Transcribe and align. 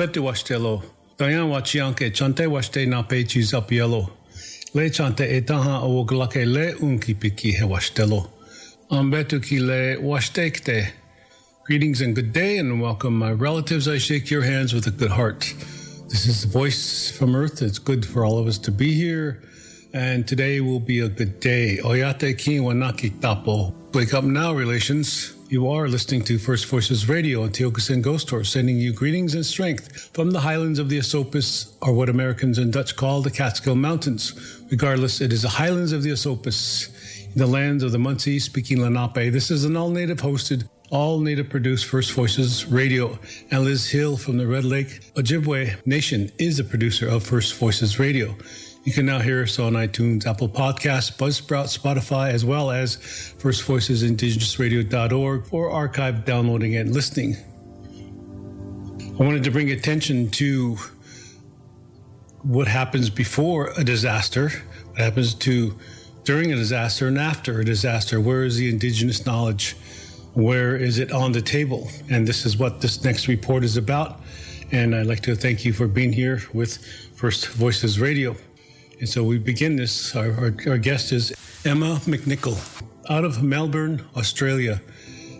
Bete 0.00 0.18
washtelo. 0.18 0.82
Diane 1.18 1.50
wachianke 1.50 2.10
chante 2.10 2.46
washte 2.46 2.88
na 2.88 3.02
pe 3.02 3.22
yellow. 3.68 4.10
Le 4.72 4.88
chante 4.88 5.30
e 5.30 5.42
taha 5.42 5.82
o 5.82 6.06
glake 6.06 6.46
le 6.46 6.72
unki 6.76 7.14
piki 7.14 7.52
he 7.52 7.64
washtelo. 7.64 8.30
On 8.90 9.10
betu 9.10 9.42
ki 9.42 9.60
le 9.60 9.98
washtekte. 9.98 10.92
Greetings 11.66 12.00
and 12.00 12.14
good 12.14 12.32
day 12.32 12.56
and 12.56 12.80
welcome 12.80 13.14
my 13.18 13.30
relatives. 13.30 13.88
I 13.88 13.98
shake 13.98 14.30
your 14.30 14.40
hands 14.40 14.72
with 14.72 14.86
a 14.86 14.90
good 14.90 15.10
heart. 15.10 15.52
This 16.08 16.24
is 16.26 16.46
the 16.46 16.48
voice 16.48 17.10
from 17.10 17.36
Earth. 17.36 17.60
It's 17.60 17.78
good 17.78 18.06
for 18.06 18.24
all 18.24 18.38
of 18.38 18.46
us 18.46 18.56
to 18.60 18.72
be 18.72 18.94
here. 18.94 19.42
And 19.92 20.26
today 20.26 20.62
will 20.62 20.80
be 20.80 21.00
a 21.00 21.10
good 21.10 21.40
day. 21.40 21.78
Oyate 21.84 22.38
ki 22.38 22.60
wanaki 22.60 23.20
tapo. 23.20 23.74
Wake 23.92 24.14
up 24.14 24.24
now, 24.24 24.54
relations. 24.54 25.34
You 25.50 25.68
are 25.68 25.88
listening 25.88 26.22
to 26.26 26.38
First 26.38 26.66
Voices 26.66 27.08
Radio 27.08 27.42
on 27.42 27.48
Tiokasin 27.48 28.04
Ghosthorse, 28.04 28.46
sending 28.46 28.78
you 28.78 28.92
greetings 28.92 29.34
and 29.34 29.44
strength 29.44 30.08
from 30.14 30.30
the 30.30 30.38
highlands 30.38 30.78
of 30.78 30.88
the 30.88 30.98
Esopus, 30.98 31.74
or 31.82 31.92
what 31.92 32.08
Americans 32.08 32.56
and 32.56 32.72
Dutch 32.72 32.94
call 32.94 33.20
the 33.20 33.32
Catskill 33.32 33.74
Mountains. 33.74 34.62
Regardless, 34.70 35.20
it 35.20 35.32
is 35.32 35.42
the 35.42 35.48
highlands 35.48 35.90
of 35.90 36.04
the 36.04 36.12
Esopus, 36.12 36.88
in 37.24 37.40
the 37.40 37.48
lands 37.48 37.82
of 37.82 37.90
the 37.90 37.98
Munsee 37.98 38.40
speaking 38.40 38.80
Lenape. 38.80 39.32
This 39.32 39.50
is 39.50 39.64
an 39.64 39.76
all 39.76 39.90
native 39.90 40.18
hosted, 40.18 40.68
all 40.90 41.18
native 41.18 41.50
produced 41.50 41.86
First 41.86 42.12
Voices 42.12 42.66
Radio. 42.66 43.18
And 43.50 43.64
Liz 43.64 43.90
Hill 43.90 44.16
from 44.18 44.36
the 44.36 44.46
Red 44.46 44.64
Lake 44.64 45.00
Ojibwe 45.14 45.84
Nation 45.84 46.30
is 46.38 46.60
a 46.60 46.64
producer 46.64 47.08
of 47.08 47.24
First 47.24 47.56
Voices 47.56 47.98
Radio. 47.98 48.36
You 48.82 48.92
can 48.94 49.04
now 49.04 49.18
hear 49.18 49.42
us 49.42 49.58
on 49.58 49.74
iTunes, 49.74 50.26
Apple 50.26 50.48
Podcasts, 50.48 51.14
Buzzsprout, 51.14 51.66
Spotify, 51.66 52.30
as 52.30 52.46
well 52.46 52.70
as 52.70 52.96
First 53.36 53.64
Voices 53.64 54.02
Indigenousradio.org 54.02 55.44
for 55.44 55.70
archive 55.70 56.24
downloading 56.24 56.76
and 56.76 56.94
listening. 56.94 57.36
I 59.18 59.22
wanted 59.22 59.44
to 59.44 59.50
bring 59.50 59.70
attention 59.70 60.30
to 60.30 60.78
what 62.42 62.68
happens 62.68 63.10
before 63.10 63.70
a 63.76 63.84
disaster, 63.84 64.48
what 64.88 64.98
happens 64.98 65.34
to 65.34 65.78
during 66.24 66.50
a 66.50 66.56
disaster 66.56 67.06
and 67.06 67.18
after 67.18 67.60
a 67.60 67.64
disaster. 67.66 68.18
Where 68.18 68.44
is 68.44 68.56
the 68.56 68.70
indigenous 68.70 69.26
knowledge? 69.26 69.76
Where 70.32 70.74
is 70.74 70.98
it 70.98 71.12
on 71.12 71.32
the 71.32 71.42
table? 71.42 71.90
And 72.08 72.26
this 72.26 72.46
is 72.46 72.56
what 72.56 72.80
this 72.80 73.04
next 73.04 73.28
report 73.28 73.62
is 73.62 73.76
about. 73.76 74.20
And 74.72 74.94
I'd 74.94 75.06
like 75.06 75.20
to 75.22 75.34
thank 75.34 75.66
you 75.66 75.74
for 75.74 75.86
being 75.86 76.14
here 76.14 76.40
with 76.54 76.82
First 77.14 77.48
Voices 77.48 78.00
Radio. 78.00 78.36
And 79.00 79.08
so 79.08 79.24
we 79.24 79.38
begin 79.38 79.76
this. 79.76 80.14
Our, 80.14 80.30
our, 80.32 80.54
our, 80.68 80.76
guest 80.76 81.10
is 81.10 81.32
Emma 81.64 81.98
McNicol 82.04 82.60
out 83.08 83.24
of 83.24 83.42
Melbourne, 83.42 84.04
Australia. 84.14 84.82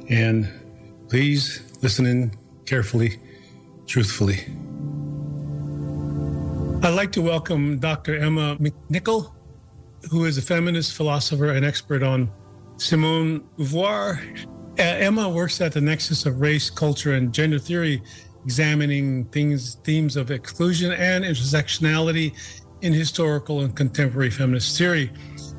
And 0.09 0.49
please 1.11 1.61
listen 1.83 2.07
in 2.07 2.33
carefully, 2.65 3.19
truthfully. 3.87 4.47
I'd 6.83 6.95
like 6.95 7.13
to 7.13 7.21
welcome 7.21 7.79
Dr. 7.79 8.17
Emma 8.17 8.57
McNicol, 8.57 9.31
who 10.11 10.25
is 10.25 10.39
a 10.39 10.43
feminist 10.43 10.95
philosopher 10.95 11.51
and 11.51 11.63
expert 11.63 12.03
on 12.03 12.31
Simone 12.79 13.45
Beauvoir. 13.59 14.23
Uh, 14.79 14.83
Emma 14.83 15.29
works 15.29 15.61
at 15.61 15.75
the 15.75 15.83
nexus 15.83 16.25
of 16.25 16.41
race, 16.41 16.71
culture, 16.71 17.13
and 17.13 17.31
gender 17.31 17.59
theory, 17.59 18.03
examining 18.43 19.27
things, 19.27 19.75
themes 19.85 20.17
of 20.17 20.31
exclusion 20.31 20.93
and 20.93 21.27
intersectionality 21.27 22.33
in 22.83 22.93
historical 22.93 23.61
and 23.61 23.75
contemporary 23.75 24.31
feminist 24.31 24.77
theory. 24.77 25.11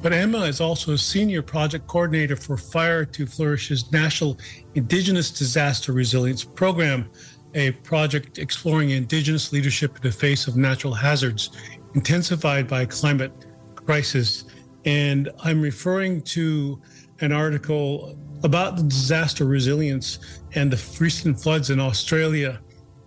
But 0.02 0.14
Emma 0.14 0.40
is 0.40 0.60
also 0.60 0.94
a 0.94 0.98
senior 0.98 1.42
project 1.42 1.88
coordinator 1.88 2.36
for 2.36 2.58
Fire 2.58 3.06
to 3.06 3.26
Flourish's 3.28 3.92
National 3.92 4.38
Indigenous 4.74 5.30
Disaster 5.30 5.94
Resilience 5.94 6.44
Program, 6.44 7.10
a 7.54 7.72
project 7.72 8.40
exploring 8.40 8.92
Indigenous 8.92 9.52
leadership 9.52 9.96
in 9.96 10.02
the 10.02 10.12
face 10.12 10.48
of 10.48 10.56
natural 10.56 10.94
hazards 10.94 11.52
intensified 11.94 12.68
by 12.68 12.86
climate 12.86 13.32
crisis. 13.76 14.46
And 14.86 15.30
I'm 15.44 15.62
referring 15.62 16.22
to 16.22 16.82
an 17.20 17.32
article 17.32 18.18
about 18.44 18.78
the 18.78 18.84
disaster 18.84 19.46
resilience 19.46 20.42
and 20.56 20.72
the 20.72 20.82
recent 21.00 21.40
floods 21.40 21.70
in 21.70 21.80
Australia. 21.80 22.60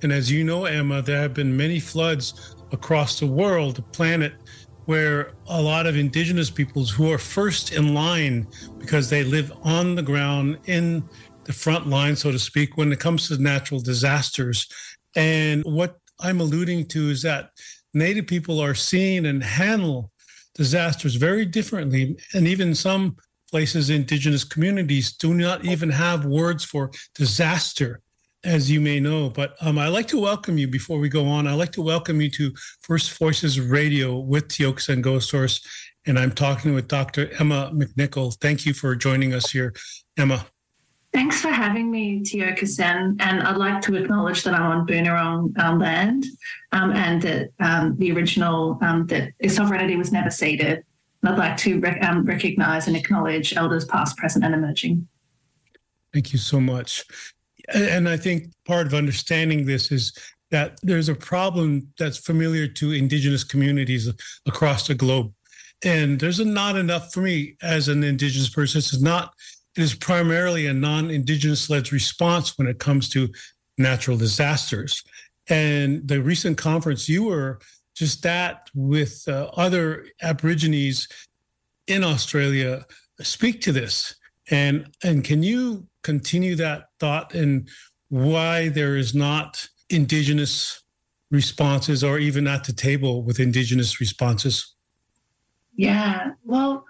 And 0.03 0.13
as 0.13 0.31
you 0.31 0.45
know, 0.45 0.67
Emma, 0.67 1.03
there 1.03 1.21
have 1.21 1.35
been 1.35 1.57
many 1.57 1.81
floods 1.81 2.54
across 2.75 3.19
the 3.19 3.27
world, 3.27 3.77
the 3.77 3.83
planet, 3.83 4.35
where 4.85 5.33
a 5.47 5.63
lot 5.63 5.87
of 5.87 5.97
indigenous 5.97 6.51
peoples 6.51 6.91
who 6.91 7.11
are 7.11 7.19
first 7.19 7.73
in 7.73 7.95
line 7.95 8.47
because 8.79 9.09
they 9.09 9.25
live 9.25 9.51
on 9.63 9.95
the 9.95 10.03
ground 10.03 10.59
in 10.67 11.03
the 11.45 11.53
front 11.53 11.87
line, 11.87 12.15
so 12.15 12.31
to 12.31 12.39
speak, 12.39 12.77
when 12.77 12.93
it 12.93 13.01
comes 13.01 13.29
to 13.29 13.39
natural 13.39 13.81
disasters. 13.81 14.69
And 15.17 15.63
what 15.65 15.97
I'm 16.21 16.41
alluding 16.41 16.87
to 16.89 17.11
is 17.11 17.23
that 17.23 17.51
Native 17.95 18.27
people 18.27 18.61
are 18.61 18.75
seen 18.75 19.27
and 19.27 19.43
handle 19.43 20.11
disasters 20.55 21.15
very 21.15 21.47
differently. 21.47 22.17
And 22.35 22.47
even 22.47 22.75
some 22.75 23.17
places, 23.51 23.89
indigenous 23.89 24.45
communities 24.45 25.13
do 25.13 25.33
not 25.33 25.65
even 25.65 25.91
have 25.91 26.27
words 26.27 26.65
for 26.65 26.91
disaster 27.15 28.01
as 28.45 28.71
you 28.71 28.81
may 28.81 29.01
know. 29.01 29.31
But 29.31 29.57
um, 29.61 29.79
I'd 29.79 29.89
like 29.89 30.09
to 30.09 30.21
welcome 30.21 30.59
you 30.59 30.69
before 30.69 30.99
we 30.99 31.09
go 31.09 31.27
on. 31.27 31.47
I'd 31.47 31.55
like 31.55 31.73
to 31.73 31.83
welcome 31.83 32.21
you 32.21 32.31
to 32.31 32.53
First 32.83 33.19
Voices 33.19 33.61
Radio 33.61 34.19
with 34.19 34.49
Tiokasin 34.49 35.03
Ghosthorse. 35.03 35.65
And 36.07 36.19
I'm 36.19 36.33
talking 36.33 36.75
with 36.75 36.89
Dr. 36.89 37.31
Emma 37.41 37.71
McNicol. 37.75 38.39
Thank 38.41 38.67
you 38.67 38.75
for 38.75 38.95
joining 38.95 39.33
us 39.33 39.51
here, 39.51 39.75
Emma. 40.19 40.47
Thanks 41.15 41.41
for 41.41 41.49
having 41.49 41.91
me, 41.91 42.21
Tiokasin. 42.23 43.17
And 43.21 43.43
I'd 43.43 43.57
like 43.57 43.81
to 43.83 43.95
acknowledge 43.95 44.43
that 44.43 44.55
I'm 44.55 44.63
on 44.63 44.87
Boonwurrung 44.87 45.57
um, 45.59 45.79
land 45.79 46.27
um, 46.73 46.91
and 46.91 47.23
that 47.23 47.51
um, 47.61 47.97
the 47.99 48.11
original, 48.13 48.79
um, 48.83 49.07
that 49.07 49.33
sovereignty 49.49 49.97
was 49.97 50.11
never 50.11 50.29
ceded. 50.29 50.85
And 51.23 51.33
I'd 51.33 51.39
like 51.39 51.57
to 51.59 51.79
rec- 51.81 52.03
um, 52.03 52.25
recognize 52.25 52.89
and 52.89 52.97
acknowledge 52.97 53.57
elders 53.57 53.85
past, 53.85 54.17
present, 54.17 54.45
and 54.45 54.55
emerging. 54.55 55.07
Thank 56.13 56.33
you 56.33 56.39
so 56.39 56.61
much. 56.61 57.05
And 57.73 58.09
I 58.09 58.17
think 58.17 58.53
part 58.67 58.87
of 58.87 58.95
understanding 58.95 59.65
this 59.65 59.91
is 59.91 60.13
that 60.51 60.79
there's 60.83 61.09
a 61.09 61.15
problem 61.15 61.89
that's 61.99 62.19
familiar 62.19 62.69
to 62.69 62.93
indigenous 62.93 63.45
communities 63.45 64.11
across 64.47 64.87
the 64.87 64.95
globe. 64.95 65.33
And 65.85 66.19
there's 66.19 66.39
not 66.41 66.77
enough 66.77 67.13
for 67.13 67.21
me 67.21 67.57
as 67.63 67.89
an 67.89 68.05
indigenous 68.05 68.49
person. 68.49 68.79
It's 68.79 69.01
not, 69.01 69.35
it 69.77 69.83
is 69.83 69.95
primarily 69.95 70.67
a 70.67 70.75
non 70.75 71.11
indigenous 71.11 71.69
led 71.69 71.93
response 71.93 72.57
when 72.57 72.69
it 72.69 72.79
comes 72.79 73.09
to 73.11 73.29
natural 73.79 74.17
disasters. 74.17 75.03
And 75.49 76.07
the 76.07 76.23
recent 76.23 76.57
conference, 76.57 77.09
you 77.09 77.25
were 77.25 77.59
just 77.95 78.23
that 78.23 78.71
with 78.75 79.25
uh, 79.29 79.51
other 79.57 80.07
Aborigines 80.23 81.09
in 81.87 82.03
Australia. 82.03 82.85
Speak 83.21 83.61
to 83.63 83.73
this, 83.73 84.17
and 84.51 84.89
and 85.05 85.23
can 85.23 85.43
you 85.43 85.87
continue 86.05 86.55
that 86.57 86.85
thought 87.01 87.35
and 87.35 87.69
why 88.09 88.69
there 88.69 88.97
is 88.97 89.15
not 89.15 89.67
Indigenous 89.91 90.83
responses 91.31 92.05
or 92.05 92.19
even 92.19 92.47
at 92.47 92.65
the 92.65 92.73
table 92.73 93.25
with 93.25 93.41
Indigenous 93.41 94.01
responses? 94.01 94.75
Yeah, 95.77 96.31
well, 96.45 96.85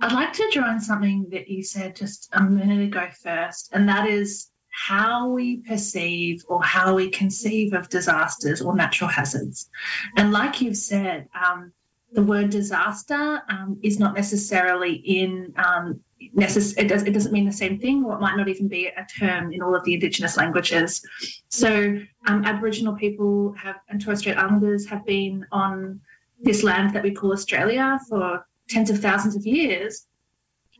I'd 0.00 0.12
like 0.12 0.34
to 0.34 0.50
draw 0.52 0.68
on 0.68 0.80
something 0.80 1.26
that 1.30 1.48
you 1.48 1.62
said 1.62 1.96
just 1.96 2.28
a 2.32 2.42
minute 2.42 2.84
ago 2.84 3.08
first, 3.22 3.70
and 3.72 3.88
that 3.88 4.06
is 4.06 4.50
how 4.68 5.28
we 5.28 5.62
perceive 5.62 6.44
or 6.48 6.62
how 6.62 6.94
we 6.94 7.08
conceive 7.08 7.72
of 7.72 7.88
disasters 7.88 8.60
or 8.60 8.76
natural 8.76 9.08
hazards. 9.08 9.70
And 10.18 10.32
like 10.32 10.60
you've 10.60 10.76
said, 10.76 11.28
um, 11.42 11.72
the 12.12 12.22
word 12.22 12.50
disaster 12.50 13.42
um, 13.48 13.78
is 13.82 13.98
not 13.98 14.14
necessarily 14.14 14.92
in 14.92 15.54
um, 15.56 16.00
necess- 16.36 16.76
it, 16.78 16.88
does, 16.88 17.02
it 17.02 17.12
doesn't 17.12 17.32
mean 17.32 17.44
the 17.44 17.52
same 17.52 17.78
thing 17.78 18.04
or 18.04 18.14
it 18.14 18.20
might 18.20 18.36
not 18.36 18.48
even 18.48 18.68
be 18.68 18.86
a 18.86 19.06
term 19.18 19.52
in 19.52 19.62
all 19.62 19.74
of 19.74 19.84
the 19.84 19.94
indigenous 19.94 20.36
languages 20.36 21.02
so 21.48 21.98
um, 22.26 22.44
aboriginal 22.44 22.94
people 22.94 23.54
have 23.58 23.76
and 23.88 24.00
torres 24.00 24.20
strait 24.20 24.36
islanders 24.36 24.86
have 24.86 25.04
been 25.04 25.44
on 25.52 26.00
this 26.40 26.62
land 26.62 26.94
that 26.94 27.02
we 27.02 27.10
call 27.10 27.32
australia 27.32 27.98
for 28.08 28.46
tens 28.68 28.88
of 28.88 28.98
thousands 28.98 29.36
of 29.36 29.46
years 29.46 30.06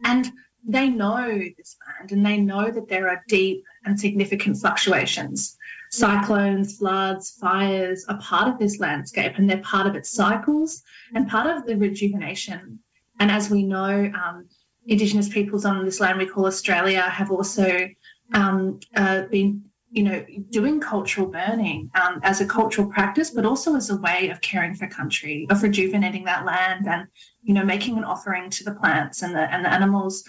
and 0.04 0.32
they 0.66 0.88
know 0.88 1.38
this 1.56 1.76
land 1.86 2.12
and 2.12 2.26
they 2.26 2.38
know 2.38 2.70
that 2.70 2.88
there 2.88 3.08
are 3.08 3.22
deep 3.28 3.64
and 3.84 3.98
significant 3.98 4.56
fluctuations. 4.58 5.56
Cyclones, 5.90 6.76
floods, 6.76 7.30
fires 7.40 8.04
are 8.08 8.18
part 8.18 8.48
of 8.48 8.58
this 8.58 8.80
landscape 8.80 9.34
and 9.36 9.48
they're 9.48 9.58
part 9.58 9.86
of 9.86 9.94
its 9.94 10.10
cycles 10.10 10.82
and 11.14 11.28
part 11.28 11.46
of 11.46 11.66
the 11.66 11.76
rejuvenation. 11.76 12.80
And 13.20 13.30
as 13.30 13.48
we 13.48 13.62
know, 13.62 14.10
um, 14.22 14.48
Indigenous 14.86 15.28
peoples 15.28 15.64
on 15.64 15.84
this 15.84 16.00
land 16.00 16.18
we 16.18 16.26
call 16.26 16.46
Australia 16.46 17.02
have 17.02 17.30
also 17.30 17.88
um, 18.34 18.80
uh, 18.94 19.22
been, 19.30 19.62
you 19.90 20.02
know, 20.02 20.24
doing 20.50 20.80
cultural 20.80 21.26
burning 21.26 21.90
um, 21.94 22.20
as 22.22 22.40
a 22.40 22.46
cultural 22.46 22.88
practice, 22.88 23.30
but 23.30 23.44
also 23.44 23.74
as 23.76 23.90
a 23.90 23.96
way 23.96 24.28
of 24.28 24.40
caring 24.40 24.74
for 24.74 24.86
country, 24.86 25.46
of 25.50 25.62
rejuvenating 25.62 26.24
that 26.24 26.44
land, 26.44 26.86
and 26.86 27.06
you 27.42 27.54
know, 27.54 27.64
making 27.64 27.96
an 27.98 28.04
offering 28.04 28.50
to 28.50 28.64
the 28.64 28.74
plants 28.74 29.22
and 29.22 29.34
the 29.34 29.52
and 29.52 29.64
the 29.64 29.72
animals. 29.72 30.24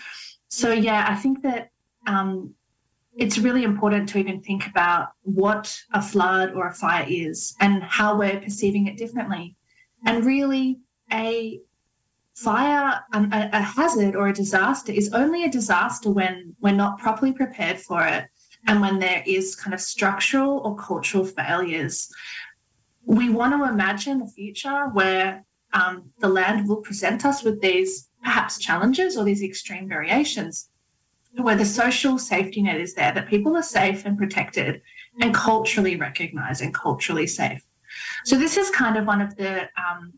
So 0.49 0.71
yeah, 0.71 1.05
I 1.09 1.15
think 1.15 1.43
that 1.43 1.71
um, 2.07 2.53
it's 3.17 3.37
really 3.37 3.63
important 3.63 4.07
to 4.09 4.19
even 4.19 4.41
think 4.41 4.67
about 4.67 5.09
what 5.23 5.75
a 5.93 6.01
flood 6.01 6.53
or 6.53 6.67
a 6.67 6.73
fire 6.73 7.05
is 7.07 7.55
and 7.59 7.83
how 7.83 8.17
we're 8.17 8.39
perceiving 8.39 8.87
it 8.87 8.97
differently. 8.97 9.55
And 10.05 10.23
really, 10.23 10.79
a 11.11 11.59
fire, 12.37 13.01
um, 13.13 13.31
a, 13.33 13.49
a 13.51 13.61
hazard 13.61 14.15
or 14.15 14.27
a 14.27 14.33
disaster 14.33 14.91
is 14.91 15.11
only 15.11 15.43
a 15.43 15.49
disaster 15.49 16.11
when 16.11 16.55
we're 16.61 16.71
not 16.71 16.99
properly 16.99 17.33
prepared 17.33 17.79
for 17.79 18.05
it 18.05 18.25
and 18.67 18.79
when 18.79 18.99
there 18.99 19.23
is 19.25 19.55
kind 19.55 19.73
of 19.73 19.81
structural 19.81 20.59
or 20.59 20.75
cultural 20.75 21.25
failures. 21.25 22.09
We 23.05 23.29
want 23.29 23.53
to 23.53 23.67
imagine 23.67 24.21
a 24.21 24.27
future 24.27 24.87
where 24.89 25.45
um, 25.73 26.11
the 26.19 26.29
land 26.29 26.67
will 26.67 26.81
present 26.81 27.25
us 27.25 27.43
with 27.43 27.59
these 27.59 28.09
perhaps 28.23 28.59
challenges 28.59 29.17
or 29.17 29.23
these 29.23 29.41
extreme 29.41 29.89
variations 29.89 30.69
where 31.37 31.55
the 31.55 31.65
social 31.65 32.19
safety 32.19 32.61
net 32.61 32.79
is 32.79 32.93
there, 32.93 33.13
that 33.13 33.27
people 33.27 33.55
are 33.55 33.63
safe 33.63 34.05
and 34.05 34.17
protected 34.17 34.81
and 35.21 35.33
culturally 35.33 35.95
recognized 35.95 36.61
and 36.61 36.73
culturally 36.73 37.27
safe. 37.27 37.63
So 38.25 38.37
this 38.37 38.57
is 38.57 38.69
kind 38.69 38.97
of 38.97 39.05
one 39.05 39.21
of 39.21 39.35
the 39.37 39.69
um, 39.77 40.13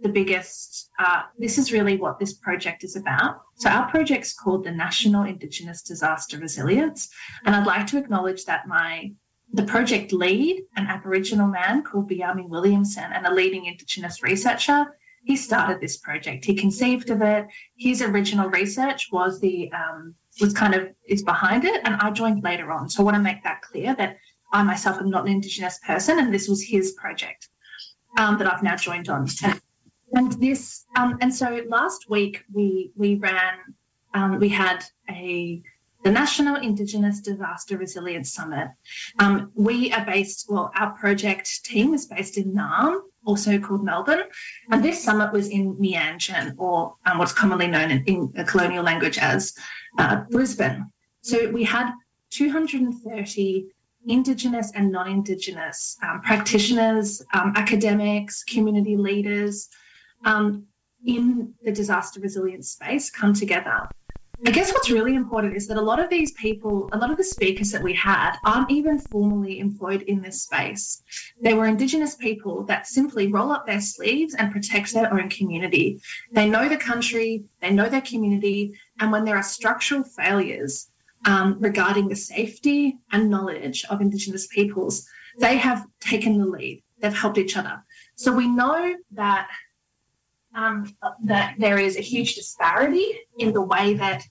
the 0.00 0.08
biggest. 0.08 0.90
Uh, 0.98 1.22
this 1.38 1.58
is 1.58 1.72
really 1.72 1.96
what 1.96 2.18
this 2.18 2.32
project 2.32 2.84
is 2.84 2.96
about. 2.96 3.42
So 3.56 3.70
our 3.70 3.88
project's 3.88 4.32
called 4.32 4.64
the 4.64 4.72
National 4.72 5.24
Indigenous 5.24 5.82
Disaster 5.82 6.38
Resilience, 6.38 7.08
and 7.44 7.54
I'd 7.54 7.66
like 7.66 7.86
to 7.88 7.98
acknowledge 7.98 8.44
that 8.44 8.66
my 8.66 9.12
the 9.52 9.62
project 9.62 10.12
lead, 10.12 10.64
an 10.76 10.86
Aboriginal 10.86 11.46
man 11.46 11.82
called 11.84 12.10
Bhiamie 12.10 12.48
Williamson, 12.48 13.12
and 13.12 13.24
a 13.24 13.32
leading 13.32 13.66
Indigenous 13.66 14.20
researcher, 14.20 14.96
he 15.24 15.36
started 15.36 15.80
this 15.80 15.96
project. 15.96 16.44
He 16.44 16.54
conceived 16.54 17.08
of 17.08 17.22
it. 17.22 17.46
His 17.76 18.02
original 18.02 18.50
research 18.50 19.08
was 19.12 19.40
the 19.40 19.70
um, 19.72 20.14
was 20.40 20.52
kind 20.52 20.74
of 20.74 20.88
is 21.06 21.22
behind 21.22 21.64
it, 21.64 21.80
and 21.84 21.94
I 21.96 22.10
joined 22.10 22.42
later 22.42 22.70
on. 22.72 22.88
So 22.88 23.02
I 23.02 23.04
want 23.04 23.16
to 23.16 23.22
make 23.22 23.42
that 23.44 23.62
clear 23.62 23.94
that 23.94 24.16
I 24.52 24.62
myself 24.62 24.98
am 24.98 25.08
not 25.08 25.26
an 25.26 25.32
Indigenous 25.32 25.78
person, 25.86 26.18
and 26.18 26.32
this 26.32 26.48
was 26.48 26.62
his 26.62 26.92
project 26.92 27.48
um, 28.18 28.38
that 28.38 28.52
I've 28.52 28.62
now 28.62 28.76
joined 28.76 29.08
on. 29.08 29.26
And 30.14 30.32
this, 30.32 30.86
um, 30.96 31.18
and 31.20 31.34
so 31.34 31.62
last 31.68 32.08
week 32.08 32.44
we 32.52 32.90
we 32.96 33.16
ran, 33.16 33.54
um, 34.14 34.38
we 34.38 34.48
had 34.48 34.84
a 35.10 35.62
the 36.04 36.10
National 36.10 36.56
Indigenous 36.56 37.20
Disaster 37.20 37.78
Resilience 37.78 38.30
Summit. 38.30 38.68
Um, 39.20 39.50
we 39.54 39.90
are 39.90 40.04
based, 40.04 40.46
well, 40.50 40.70
our 40.76 40.90
project 40.90 41.64
team 41.64 41.94
is 41.94 42.04
based 42.06 42.36
in 42.36 42.52
Naarm, 42.52 43.00
also 43.24 43.58
called 43.58 43.82
Melbourne. 43.82 44.24
And 44.70 44.84
this 44.84 45.02
summit 45.02 45.32
was 45.32 45.48
in 45.48 45.74
Meanjin, 45.76 46.54
or 46.58 46.96
um, 47.06 47.16
what's 47.16 47.32
commonly 47.32 47.68
known 47.68 47.90
in, 47.90 48.04
in 48.04 48.44
colonial 48.44 48.84
language 48.84 49.16
as 49.16 49.54
uh, 49.98 50.24
Brisbane. 50.30 50.90
So 51.22 51.50
we 51.50 51.64
had 51.64 51.90
230 52.30 53.66
Indigenous 54.06 54.72
and 54.74 54.92
non 54.92 55.08
Indigenous 55.08 55.96
um, 56.02 56.20
practitioners, 56.20 57.24
um, 57.32 57.54
academics, 57.56 58.44
community 58.44 58.98
leaders 58.98 59.70
um, 60.24 60.66
in 61.06 61.54
the 61.62 61.72
disaster 61.72 62.20
resilience 62.20 62.70
space 62.70 63.10
come 63.10 63.34
together 63.34 63.88
I 64.46 64.50
guess 64.50 64.72
what's 64.72 64.90
really 64.90 65.14
important 65.14 65.56
is 65.56 65.66
that 65.68 65.78
a 65.78 65.82
lot 65.82 66.00
of 66.00 66.10
these 66.10 66.32
people, 66.32 66.88
a 66.92 66.98
lot 66.98 67.10
of 67.10 67.16
the 67.16 67.24
speakers 67.24 67.70
that 67.70 67.82
we 67.82 67.94
had, 67.94 68.36
aren't 68.44 68.70
even 68.70 68.98
formally 68.98 69.58
employed 69.58 70.02
in 70.02 70.20
this 70.20 70.42
space. 70.42 71.02
They 71.40 71.54
were 71.54 71.66
Indigenous 71.66 72.14
people 72.16 72.64
that 72.64 72.86
simply 72.86 73.28
roll 73.28 73.52
up 73.52 73.64
their 73.66 73.80
sleeves 73.80 74.34
and 74.34 74.52
protect 74.52 74.92
their 74.92 75.12
own 75.12 75.30
community. 75.30 76.00
They 76.32 76.48
know 76.48 76.68
the 76.68 76.76
country, 76.76 77.44
they 77.60 77.70
know 77.70 77.88
their 77.88 78.02
community, 78.02 78.74
and 79.00 79.12
when 79.12 79.24
there 79.24 79.36
are 79.36 79.42
structural 79.42 80.02
failures 80.02 80.90
um, 81.26 81.56
regarding 81.60 82.08
the 82.08 82.16
safety 82.16 82.98
and 83.12 83.30
knowledge 83.30 83.84
of 83.88 84.00
Indigenous 84.00 84.46
peoples, 84.48 85.06
they 85.38 85.56
have 85.56 85.86
taken 86.00 86.38
the 86.38 86.46
lead. 86.46 86.82
They've 86.98 87.14
helped 87.14 87.38
each 87.38 87.56
other. 87.56 87.82
So 88.16 88.32
we 88.32 88.46
know 88.46 88.94
that 89.12 89.48
um, 90.54 90.94
that 91.24 91.54
there 91.58 91.78
is 91.78 91.96
a 91.96 92.00
huge 92.00 92.34
disparity 92.34 93.20
in 93.38 93.52
the 93.52 93.62
way 93.62 93.94
that 93.94 94.22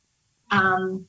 um, 0.52 1.06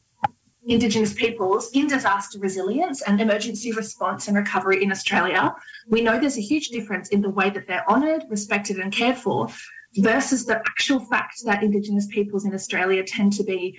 Indigenous 0.66 1.12
peoples 1.12 1.70
in 1.72 1.86
disaster 1.86 2.38
resilience 2.38 3.02
and 3.02 3.20
emergency 3.20 3.72
response 3.72 4.28
and 4.28 4.36
recovery 4.36 4.82
in 4.82 4.90
Australia, 4.90 5.54
we 5.88 6.00
know 6.00 6.18
there's 6.18 6.38
a 6.38 6.42
huge 6.42 6.68
difference 6.68 7.10
in 7.10 7.20
the 7.20 7.28
way 7.28 7.50
that 7.50 7.66
they're 7.66 7.88
honoured, 7.90 8.24
respected, 8.30 8.78
and 8.78 8.90
cared 8.90 9.16
for 9.16 9.48
versus 9.98 10.46
the 10.46 10.56
actual 10.56 11.00
fact 11.00 11.44
that 11.44 11.62
Indigenous 11.62 12.06
peoples 12.06 12.46
in 12.46 12.54
Australia 12.54 13.04
tend 13.04 13.32
to 13.34 13.44
be 13.44 13.78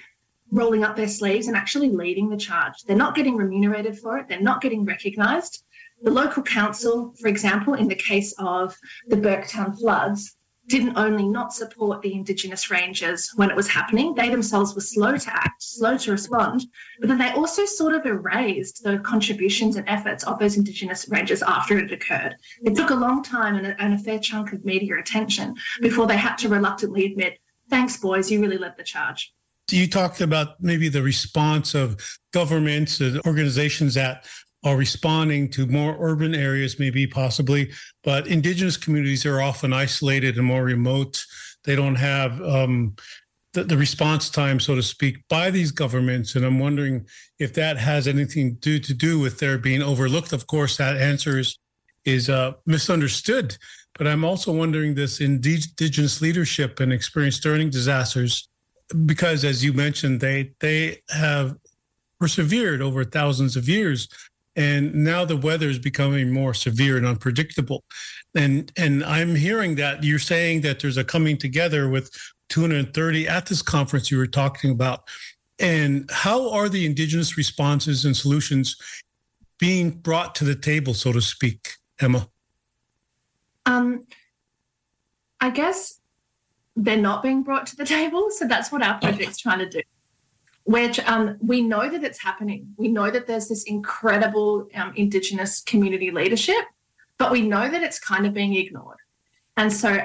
rolling 0.51 0.83
up 0.83 0.95
their 0.95 1.07
sleeves 1.07 1.47
and 1.47 1.57
actually 1.57 1.89
leading 1.89 2.29
the 2.29 2.37
charge. 2.37 2.83
They're 2.83 2.95
not 2.95 3.15
getting 3.15 3.35
remunerated 3.35 3.97
for 3.97 4.17
it, 4.17 4.27
they're 4.27 4.39
not 4.39 4.61
getting 4.61 4.85
recognised. 4.85 5.63
The 6.03 6.11
local 6.11 6.43
council, 6.43 7.13
for 7.19 7.27
example, 7.27 7.73
in 7.73 7.87
the 7.87 7.95
case 7.95 8.33
of 8.37 8.77
the 9.07 9.15
Burketown 9.15 9.77
floods, 9.77 10.37
didn't 10.67 10.97
only 10.97 11.27
not 11.27 11.53
support 11.53 12.01
the 12.01 12.13
Indigenous 12.13 12.71
rangers 12.71 13.29
when 13.35 13.49
it 13.49 13.55
was 13.55 13.67
happening, 13.67 14.15
they 14.15 14.29
themselves 14.29 14.73
were 14.73 14.81
slow 14.81 15.15
to 15.15 15.33
act, 15.33 15.61
slow 15.61 15.97
to 15.97 16.11
respond, 16.11 16.65
but 16.99 17.07
then 17.07 17.17
they 17.17 17.31
also 17.31 17.65
sort 17.65 17.93
of 17.93 18.05
erased 18.05 18.83
the 18.83 18.97
contributions 18.99 19.75
and 19.75 19.87
efforts 19.87 20.23
of 20.23 20.39
those 20.39 20.57
Indigenous 20.57 21.07
rangers 21.09 21.43
after 21.43 21.77
it 21.77 21.91
occurred. 21.91 22.35
It 22.63 22.75
took 22.75 22.89
a 22.89 22.95
long 22.95 23.21
time 23.21 23.55
and 23.55 23.67
a, 23.67 23.81
and 23.81 23.93
a 23.93 23.97
fair 23.97 24.19
chunk 24.19 24.53
of 24.53 24.65
media 24.65 24.97
attention 24.97 25.55
before 25.81 26.07
they 26.07 26.17
had 26.17 26.35
to 26.37 26.49
reluctantly 26.49 27.05
admit, 27.05 27.39
thanks, 27.69 27.97
boys, 27.97 28.31
you 28.31 28.41
really 28.41 28.57
led 28.57 28.75
the 28.77 28.83
charge. 28.83 29.33
You 29.71 29.87
talked 29.87 30.21
about 30.21 30.61
maybe 30.61 30.89
the 30.89 31.01
response 31.01 31.73
of 31.73 31.99
governments 32.31 33.01
and 33.01 33.19
organizations 33.25 33.95
that 33.95 34.27
are 34.65 34.75
responding 34.75 35.47
to 35.47 35.67
more 35.67 35.95
urban 35.99 36.33
areas, 36.33 36.79
maybe 36.79 37.05
possibly, 37.05 37.71
but 38.03 38.25
indigenous 38.25 38.75
communities 38.75 39.25
are 39.25 39.39
often 39.39 39.71
isolated 39.71 40.37
and 40.37 40.45
more 40.45 40.63
remote. 40.63 41.23
They 41.63 41.75
don't 41.75 41.95
have 41.95 42.41
um, 42.41 42.95
the, 43.53 43.63
the, 43.63 43.77
response 43.77 44.29
time, 44.29 44.59
so 44.59 44.73
to 44.73 44.81
speak, 44.81 45.17
by 45.29 45.51
these 45.51 45.71
governments. 45.71 46.35
And 46.35 46.43
I'm 46.43 46.57
wondering 46.57 47.05
if 47.37 47.53
that 47.53 47.77
has 47.77 48.07
anything 48.07 48.57
to, 48.61 48.79
to 48.79 48.93
do 48.93 49.19
with 49.19 49.37
their 49.37 49.59
being 49.59 49.83
overlooked. 49.83 50.33
Of 50.33 50.47
course, 50.47 50.77
that 50.77 50.97
answer 50.97 51.37
is, 51.37 51.59
is 52.03 52.27
uh, 52.27 52.53
misunderstood. 52.65 53.55
But 53.97 54.07
I'm 54.07 54.25
also 54.25 54.51
wondering 54.51 54.95
this 54.95 55.21
indigenous 55.21 56.21
leadership 56.21 56.79
and 56.79 56.91
experience 56.91 57.39
during 57.39 57.69
disasters, 57.69 58.49
because 59.05 59.45
as 59.45 59.63
you 59.63 59.71
mentioned, 59.73 60.19
they 60.19 60.51
they 60.59 61.01
have 61.09 61.55
persevered 62.19 62.81
over 62.81 63.05
thousands 63.05 63.55
of 63.55 63.69
years 63.69 64.09
and 64.55 64.93
now 64.93 65.25
the 65.25 65.37
weather 65.37 65.69
is 65.69 65.79
becoming 65.79 66.31
more 66.31 66.53
severe 66.53 66.97
and 66.97 67.05
unpredictable. 67.05 67.83
And 68.35 68.71
and 68.77 69.03
I'm 69.03 69.35
hearing 69.35 69.75
that 69.75 70.03
you're 70.03 70.19
saying 70.19 70.61
that 70.61 70.79
there's 70.79 70.97
a 70.97 71.03
coming 71.03 71.37
together 71.37 71.89
with 71.89 72.11
230 72.49 73.27
at 73.27 73.45
this 73.47 73.61
conference 73.61 74.11
you 74.11 74.17
were 74.17 74.27
talking 74.27 74.71
about. 74.71 75.03
And 75.59 76.09
how 76.11 76.51
are 76.51 76.69
the 76.69 76.85
indigenous 76.85 77.37
responses 77.37 78.05
and 78.05 78.15
solutions 78.15 78.75
being 79.57 79.91
brought 79.91 80.35
to 80.35 80.43
the 80.43 80.55
table, 80.55 80.93
so 80.93 81.13
to 81.13 81.21
speak, 81.21 81.69
Emma? 81.99 82.27
Um, 83.65 84.03
I 85.39 85.49
guess 85.49 85.99
they're 86.75 86.97
not 86.97 87.23
being 87.23 87.43
brought 87.43 87.67
to 87.67 87.75
the 87.75 87.85
table. 87.85 88.29
So 88.31 88.47
that's 88.47 88.71
what 88.71 88.81
our 88.81 88.99
project's 88.99 89.37
trying 89.37 89.59
to 89.59 89.69
do. 89.69 89.81
Which 90.65 90.99
um, 91.07 91.37
we 91.39 91.61
know 91.61 91.89
that 91.89 92.03
it's 92.03 92.21
happening. 92.21 92.67
We 92.77 92.87
know 92.87 93.09
that 93.11 93.27
there's 93.27 93.47
this 93.47 93.63
incredible 93.63 94.67
um, 94.73 94.93
Indigenous 94.95 95.61
community 95.61 96.11
leadership, 96.11 96.65
but 97.17 97.31
we 97.31 97.41
know 97.41 97.69
that 97.69 97.83
it's 97.83 97.99
kind 97.99 98.25
of 98.25 98.33
being 98.33 98.55
ignored. 98.55 98.97
And 99.57 99.71
so 99.71 99.97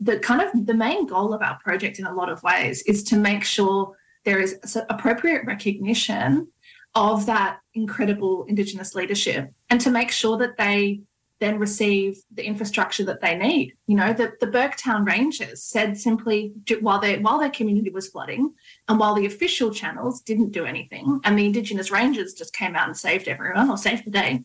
the 0.00 0.18
kind 0.18 0.40
of 0.40 0.66
the 0.66 0.74
main 0.74 1.06
goal 1.06 1.34
of 1.34 1.42
our 1.42 1.58
project 1.62 1.98
in 1.98 2.06
a 2.06 2.14
lot 2.14 2.30
of 2.30 2.42
ways 2.42 2.82
is 2.86 3.02
to 3.04 3.16
make 3.16 3.44
sure 3.44 3.96
there 4.24 4.40
is 4.40 4.58
appropriate 4.88 5.44
recognition 5.44 6.48
of 6.94 7.26
that 7.26 7.58
incredible 7.74 8.44
Indigenous 8.44 8.94
leadership 8.94 9.52
and 9.68 9.80
to 9.80 9.90
make 9.90 10.10
sure 10.10 10.38
that 10.38 10.56
they 10.56 11.00
then 11.40 11.58
receive 11.58 12.16
the 12.32 12.44
infrastructure 12.44 13.04
that 13.04 13.20
they 13.20 13.36
need. 13.36 13.74
You 13.86 13.96
know, 13.96 14.12
the, 14.12 14.32
the 14.40 14.46
Burketown 14.46 15.06
Rangers 15.06 15.62
said 15.62 15.98
simply 15.98 16.52
while 16.80 17.00
they 17.00 17.18
while 17.18 17.38
their 17.38 17.50
community 17.50 17.90
was 17.90 18.08
flooding 18.08 18.54
and 18.88 18.98
while 18.98 19.14
the 19.14 19.26
official 19.26 19.70
channels 19.72 20.20
didn't 20.20 20.52
do 20.52 20.64
anything 20.64 21.20
and 21.24 21.38
the 21.38 21.46
Indigenous 21.46 21.90
Rangers 21.90 22.34
just 22.34 22.54
came 22.54 22.76
out 22.76 22.86
and 22.86 22.96
saved 22.96 23.28
everyone 23.28 23.70
or 23.70 23.76
saved 23.76 24.04
the 24.06 24.10
day, 24.10 24.44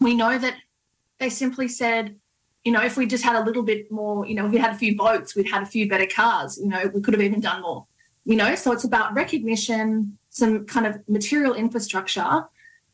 we 0.00 0.14
know 0.14 0.38
that 0.38 0.54
they 1.18 1.28
simply 1.28 1.68
said, 1.68 2.16
you 2.64 2.72
know, 2.72 2.82
if 2.82 2.96
we 2.96 3.06
just 3.06 3.24
had 3.24 3.36
a 3.36 3.44
little 3.44 3.62
bit 3.62 3.90
more, 3.90 4.26
you 4.26 4.34
know, 4.34 4.46
if 4.46 4.52
we 4.52 4.58
had 4.58 4.72
a 4.72 4.78
few 4.78 4.96
boats, 4.96 5.34
we'd 5.34 5.50
had 5.50 5.62
a 5.62 5.66
few 5.66 5.88
better 5.88 6.06
cars, 6.06 6.58
you 6.58 6.68
know, 6.68 6.90
we 6.94 7.00
could 7.00 7.14
have 7.14 7.22
even 7.22 7.40
done 7.40 7.62
more. 7.62 7.86
You 8.24 8.36
know, 8.36 8.54
so 8.54 8.70
it's 8.70 8.84
about 8.84 9.14
recognition, 9.14 10.16
some 10.30 10.64
kind 10.66 10.86
of 10.86 11.00
material 11.08 11.54
infrastructure. 11.54 12.44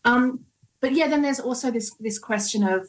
Um, 0.06 0.40
but 0.80 0.92
yeah, 0.92 1.08
then 1.08 1.20
there's 1.20 1.40
also 1.40 1.70
this 1.70 1.94
this 2.00 2.18
question 2.18 2.62
of 2.62 2.88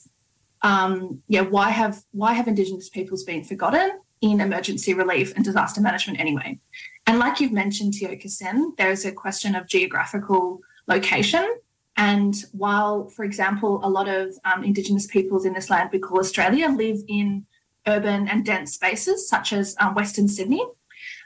um, 0.61 1.21
yeah, 1.27 1.41
why 1.41 1.69
have 1.69 2.03
why 2.11 2.33
have 2.33 2.47
Indigenous 2.47 2.89
peoples 2.89 3.23
been 3.23 3.43
forgotten 3.43 3.99
in 4.21 4.41
emergency 4.41 4.93
relief 4.93 5.33
and 5.35 5.45
disaster 5.45 5.81
management 5.81 6.19
anyway? 6.19 6.59
And 7.07 7.19
like 7.19 7.39
you've 7.39 7.51
mentioned, 7.53 7.93
Tiokasin, 7.93 8.75
there 8.77 8.91
is 8.91 9.05
a 9.05 9.11
question 9.11 9.55
of 9.55 9.67
geographical 9.67 10.59
location. 10.87 11.57
And 11.95 12.35
while, 12.51 13.09
for 13.09 13.25
example, 13.25 13.79
a 13.83 13.89
lot 13.89 14.07
of 14.07 14.35
um, 14.45 14.63
Indigenous 14.63 15.07
peoples 15.07 15.45
in 15.45 15.53
this 15.53 15.69
land 15.69 15.89
we 15.91 15.99
call 15.99 16.19
Australia 16.19 16.69
live 16.69 16.97
in 17.07 17.45
urban 17.87 18.27
and 18.27 18.45
dense 18.45 18.73
spaces 18.73 19.27
such 19.27 19.53
as 19.53 19.75
um, 19.79 19.95
Western 19.95 20.27
Sydney, 20.27 20.63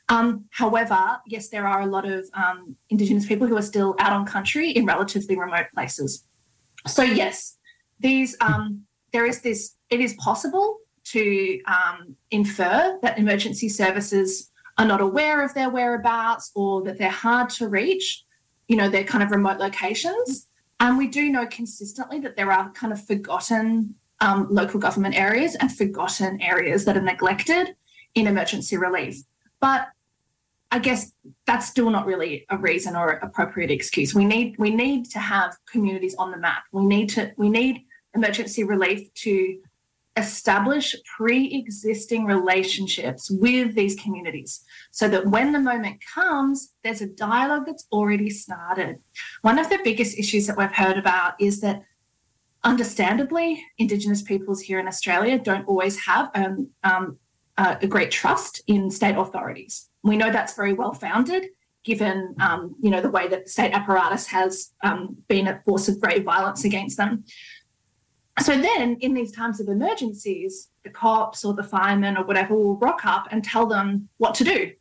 um, 0.10 0.46
however, 0.52 1.18
yes, 1.28 1.50
there 1.50 1.68
are 1.68 1.82
a 1.82 1.86
lot 1.86 2.06
of 2.06 2.30
um, 2.34 2.76
Indigenous 2.90 3.26
people 3.26 3.48
who 3.48 3.58
are 3.58 3.64
still 3.64 3.96
out 4.00 4.14
on 4.14 4.26
country 4.26 4.72
in 4.72 4.86
relatively 4.86 5.38
remote 5.38 5.68
places. 5.74 6.26
So 6.88 7.04
yes, 7.04 7.58
these 8.00 8.36
um, 8.42 8.84
there 9.14 9.26
is 9.26 9.42
this. 9.42 9.76
It 9.90 10.02
is 10.02 10.14
possible 10.16 10.80
to 11.06 11.62
um, 11.66 12.16
infer 12.32 12.98
that 13.02 13.18
emergency 13.18 13.70
services 13.70 14.52
are 14.78 14.86
not 14.86 15.02
aware 15.02 15.44
of 15.44 15.54
their 15.54 15.70
whereabouts 15.70 16.52
or 16.56 16.84
that 16.84 16.98
they're 16.98 17.10
hard 17.10 17.50
to 17.52 17.68
reach. 17.68 18.26
You 18.68 18.76
know, 18.76 18.90
they're 18.90 19.04
kind 19.04 19.24
of 19.24 19.32
remote 19.32 19.60
locations. 19.60 20.48
And 20.80 20.98
we 20.98 21.08
do 21.08 21.32
know 21.32 21.46
consistently 21.46 22.20
that 22.22 22.36
there 22.36 22.52
are 22.52 22.72
kind 22.72 22.92
of 22.92 23.06
forgotten 23.06 23.96
um, 24.20 24.48
local 24.50 24.80
government 24.80 25.16
areas 25.16 25.56
and 25.56 25.76
forgotten 25.76 26.42
areas 26.42 26.86
that 26.86 26.98
are 26.98 27.02
neglected 27.02 27.76
in 28.16 28.28
emergency 28.28 28.78
relief. 28.78 29.22
But 29.60 29.88
I 30.72 30.80
guess 30.80 31.12
that's 31.46 31.68
still 31.68 31.92
not 31.92 32.08
really 32.08 32.46
a 32.50 32.58
reason 32.58 32.96
or 32.96 33.12
appropriate 33.12 33.70
excuse. 33.70 34.16
We 34.16 34.26
need 34.26 34.56
we 34.58 34.72
need 34.72 35.06
to 35.12 35.20
have 35.20 35.56
communities 35.72 36.16
on 36.16 36.32
the 36.32 36.38
map. 36.38 36.64
We 36.72 36.84
need 36.84 37.10
to 37.10 37.32
we 37.38 37.50
need 37.50 37.86
emergency 38.16 38.64
relief 38.64 39.14
to 39.14 39.60
establish 40.16 40.96
pre-existing 41.18 42.26
relationships 42.26 43.32
with 43.32 43.74
these 43.74 43.96
communities 43.96 44.64
so 44.92 45.08
that 45.08 45.26
when 45.26 45.52
the 45.52 45.60
moment 45.60 45.98
comes 46.14 46.74
there's 46.84 47.02
a 47.02 47.08
dialogue 47.08 47.66
that's 47.66 47.88
already 47.92 48.30
started 48.30 49.00
one 49.42 49.58
of 49.58 49.70
the 49.72 49.80
biggest 49.84 50.20
issues 50.20 50.46
that 50.46 50.56
we've 50.56 50.76
heard 50.76 51.00
about 51.00 51.34
is 51.40 51.62
that 51.62 51.82
understandably 52.64 53.66
indigenous 53.80 54.22
peoples 54.22 54.62
here 54.62 54.80
in 54.80 54.88
australia 54.88 55.40
don't 55.40 55.68
always 55.68 56.06
have 56.06 56.30
um, 56.36 56.70
um, 56.84 57.18
uh, 57.58 57.76
a 57.82 57.88
great 57.88 58.12
trust 58.12 58.62
in 58.68 58.90
state 58.90 59.16
authorities. 59.16 59.90
We 60.04 60.18
know 60.18 60.32
that's 60.32 60.56
very 60.56 60.74
well 60.74 60.94
founded, 60.94 61.48
given 61.84 62.36
um, 62.40 62.76
you 62.82 62.90
know 62.90 63.02
the 63.02 63.10
way 63.10 63.28
that 63.28 63.46
the 63.46 63.50
state 63.50 63.74
apparatus 63.74 64.28
has 64.28 64.72
um, 64.84 65.18
been 65.28 65.48
a 65.48 65.62
force 65.66 65.88
of 65.88 66.00
great 66.00 66.24
violence 66.24 66.64
against 66.66 66.98
them. 66.98 67.26
So 68.42 68.58
then, 68.58 68.98
in 69.00 69.14
these 69.14 69.32
times 69.32 69.60
of 69.60 69.68
emergencies, 69.68 70.70
the 70.84 70.90
cops 70.90 71.46
or 71.46 71.54
the 71.54 71.64
firemen 71.64 72.18
or 72.18 72.26
whatever 72.26 72.56
will 72.56 72.78
rock 72.78 73.06
up 73.06 73.28
and 73.32 73.44
tell 73.44 73.68
them 73.68 74.10
what 74.18 74.34
to 74.36 74.44
do, 74.44 74.72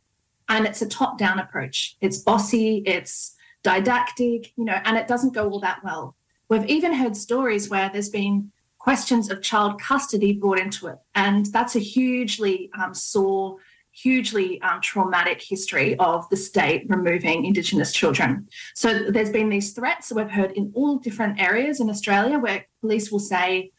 and 0.49 0.65
it's 0.65 0.81
a 0.81 0.87
top-down 0.87 1.39
approach. 1.39 1.95
It's 2.01 2.17
bossy, 2.17 2.83
it's 2.85 3.35
didactic, 3.61 4.51
you 4.57 4.65
know, 4.65 4.79
and 4.83 4.97
it 4.97 5.07
doesn't 5.07 5.33
go 5.33 5.49
all 5.49 5.59
that 5.59 5.83
well. 5.83 6.15
We've 6.49 6.65
even 6.65 6.93
heard 6.93 7.15
stories 7.15 7.69
where 7.69 7.89
there's 7.91 8.09
been 8.09 8.51
questions 8.83 9.31
of 9.31 9.41
child 9.41 9.79
custody 9.81 10.33
brought 10.33 10.59
into 10.59 10.87
it. 10.87 10.97
And 11.15 11.45
that's 11.47 11.75
a 11.75 11.79
hugely 11.79 12.69
um, 12.77 12.93
sore, 12.93 13.57
hugely 13.93 14.61
um, 14.61 14.81
traumatic 14.81 15.41
history 15.41 15.95
of 15.99 16.27
the 16.29 16.37
state 16.37 16.85
removing 16.89 17.45
Indigenous 17.45 17.93
children. 17.93 18.47
So 18.75 19.11
there's 19.11 19.29
been 19.29 19.49
these 19.49 19.73
threats 19.73 20.09
that 20.09 20.15
we've 20.15 20.29
heard 20.29 20.51
in 20.51 20.71
all 20.75 20.97
different 20.97 21.39
areas 21.39 21.79
in 21.79 21.89
Australia 21.89 22.39
where 22.39 22.65
police 22.81 23.11
will 23.11 23.19
say, 23.19 23.71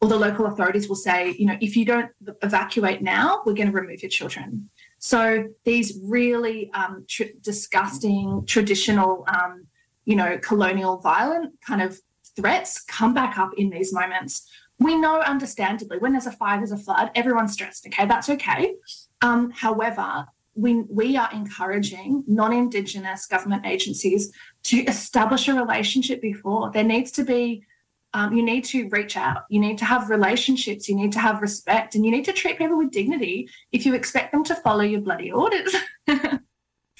or 0.00 0.08
the 0.08 0.16
local 0.16 0.46
authorities 0.46 0.88
will 0.88 0.96
say, 0.96 1.34
you 1.38 1.46
know, 1.46 1.58
if 1.60 1.76
you 1.76 1.84
don't 1.84 2.10
evacuate 2.42 3.02
now, 3.02 3.42
we're 3.44 3.54
going 3.54 3.70
to 3.70 3.74
remove 3.74 4.02
your 4.02 4.10
children. 4.10 4.70
So 4.98 5.48
these 5.64 5.98
really 6.02 6.70
um, 6.72 7.04
tr- 7.08 7.34
disgusting, 7.42 8.44
traditional, 8.46 9.24
um, 9.28 9.66
you 10.04 10.16
know, 10.16 10.38
colonial, 10.38 10.98
violent 10.98 11.60
kind 11.60 11.82
of 11.82 12.00
threats 12.36 12.80
come 12.82 13.12
back 13.12 13.38
up 13.38 13.50
in 13.56 13.70
these 13.70 13.92
moments. 13.92 14.48
We 14.78 14.96
know, 14.96 15.20
understandably, 15.20 15.98
when 15.98 16.12
there's 16.12 16.26
a 16.26 16.32
fire, 16.32 16.58
there's 16.58 16.72
a 16.72 16.76
flood, 16.76 17.10
everyone's 17.14 17.52
stressed. 17.52 17.86
Okay, 17.86 18.06
that's 18.06 18.28
okay. 18.30 18.74
Um, 19.22 19.50
however, 19.50 20.26
we, 20.54 20.82
we 20.88 21.16
are 21.16 21.30
encouraging 21.32 22.24
non 22.26 22.52
Indigenous 22.52 23.26
government 23.26 23.64
agencies 23.64 24.32
to 24.64 24.78
establish 24.84 25.48
a 25.48 25.54
relationship 25.54 26.20
before. 26.20 26.70
There 26.72 26.84
needs 26.84 27.12
to 27.12 27.24
be, 27.24 27.64
um, 28.14 28.32
you 28.32 28.42
need 28.42 28.64
to 28.66 28.88
reach 28.88 29.16
out, 29.16 29.44
you 29.50 29.60
need 29.60 29.78
to 29.78 29.84
have 29.84 30.10
relationships, 30.10 30.88
you 30.88 30.96
need 30.96 31.12
to 31.12 31.20
have 31.20 31.42
respect, 31.42 31.94
and 31.94 32.04
you 32.04 32.10
need 32.10 32.24
to 32.24 32.32
treat 32.32 32.58
people 32.58 32.76
with 32.76 32.90
dignity 32.90 33.48
if 33.70 33.86
you 33.86 33.94
expect 33.94 34.32
them 34.32 34.42
to 34.44 34.54
follow 34.56 34.82
your 34.82 35.00
bloody 35.00 35.30
orders. 35.30 35.74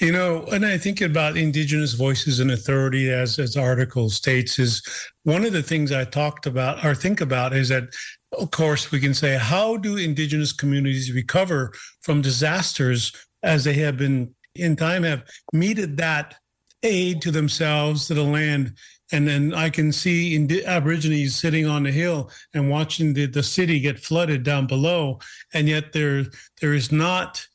You 0.01 0.13
know, 0.13 0.45
and 0.53 0.65
I 0.65 0.79
think 0.79 1.01
about 1.01 1.37
Indigenous 1.37 1.95
voices 1.95 2.39
and 2.39 2.53
authority, 2.53 3.11
as 3.11 3.37
as 3.41 3.57
article 3.57 4.11
states, 4.11 4.59
is 4.61 4.81
one 5.25 5.45
of 5.45 5.53
the 5.53 5.63
things 5.63 5.91
I 5.91 6.05
talked 6.05 6.47
about 6.47 6.85
or 6.85 6.95
think 6.95 7.21
about 7.21 7.53
is 7.53 7.69
that, 7.71 7.89
of 8.37 8.51
course, 8.51 8.91
we 8.91 9.01
can 9.01 9.15
say 9.15 9.37
how 9.37 9.77
do 9.77 9.97
Indigenous 9.97 10.53
communities 10.53 11.13
recover 11.13 11.73
from 12.03 12.23
disasters 12.23 13.13
as 13.43 13.65
they 13.65 13.75
have 13.75 13.97
been 13.97 14.35
in 14.55 14.77
time 14.77 15.03
have 15.05 15.23
meted 15.53 15.97
that 15.97 16.35
aid 16.83 17.23
to 17.23 17.31
themselves 17.31 18.07
to 18.07 18.15
the 18.15 18.23
land? 18.23 18.75
And 19.11 19.27
then 19.27 19.55
I 19.55 19.71
can 19.71 19.91
see 19.91 20.37
Indi- 20.37 20.67
Aborigines 20.67 21.35
sitting 21.35 21.67
on 21.67 21.85
the 21.85 21.93
hill 21.93 22.31
and 22.53 22.69
watching 22.69 23.15
the, 23.15 23.25
the 23.25 23.43
city 23.43 23.81
get 23.81 23.99
flooded 23.99 24.43
down 24.43 24.67
below, 24.67 25.21
and 25.55 25.67
yet 25.67 25.93
there 25.93 26.27
there 26.61 26.75
is 26.75 26.93
not 26.93 27.47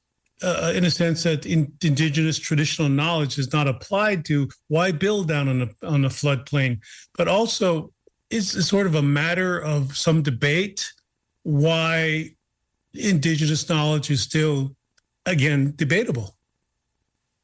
uh, 0.42 0.74
in 0.76 0.84
a 0.84 0.92
sense 0.92 1.24
that 1.24 1.46
in, 1.46 1.72
indigenous 1.84 2.40
traditional 2.40 2.90
knowledge 2.90 3.38
is 3.38 3.54
not 3.54 3.68
applied 3.68 4.26
to 4.26 4.50
why 4.68 4.92
build 4.92 5.28
down 5.28 5.48
on 5.48 5.62
a 5.62 5.88
on 5.88 6.06
a 6.06 6.10
floodplain, 6.10 6.80
but 7.16 7.28
also 7.28 7.92
it's 8.34 8.68
sort 8.68 8.88
of 8.88 8.96
a 8.96 9.02
matter 9.02 9.60
of 9.60 9.96
some 9.96 10.24
debate 10.24 10.92
why 11.44 12.32
indigenous 12.94 13.70
knowledge 13.70 14.10
is 14.10 14.22
still 14.22 14.76
again 15.26 15.74
debatable. 15.76 16.36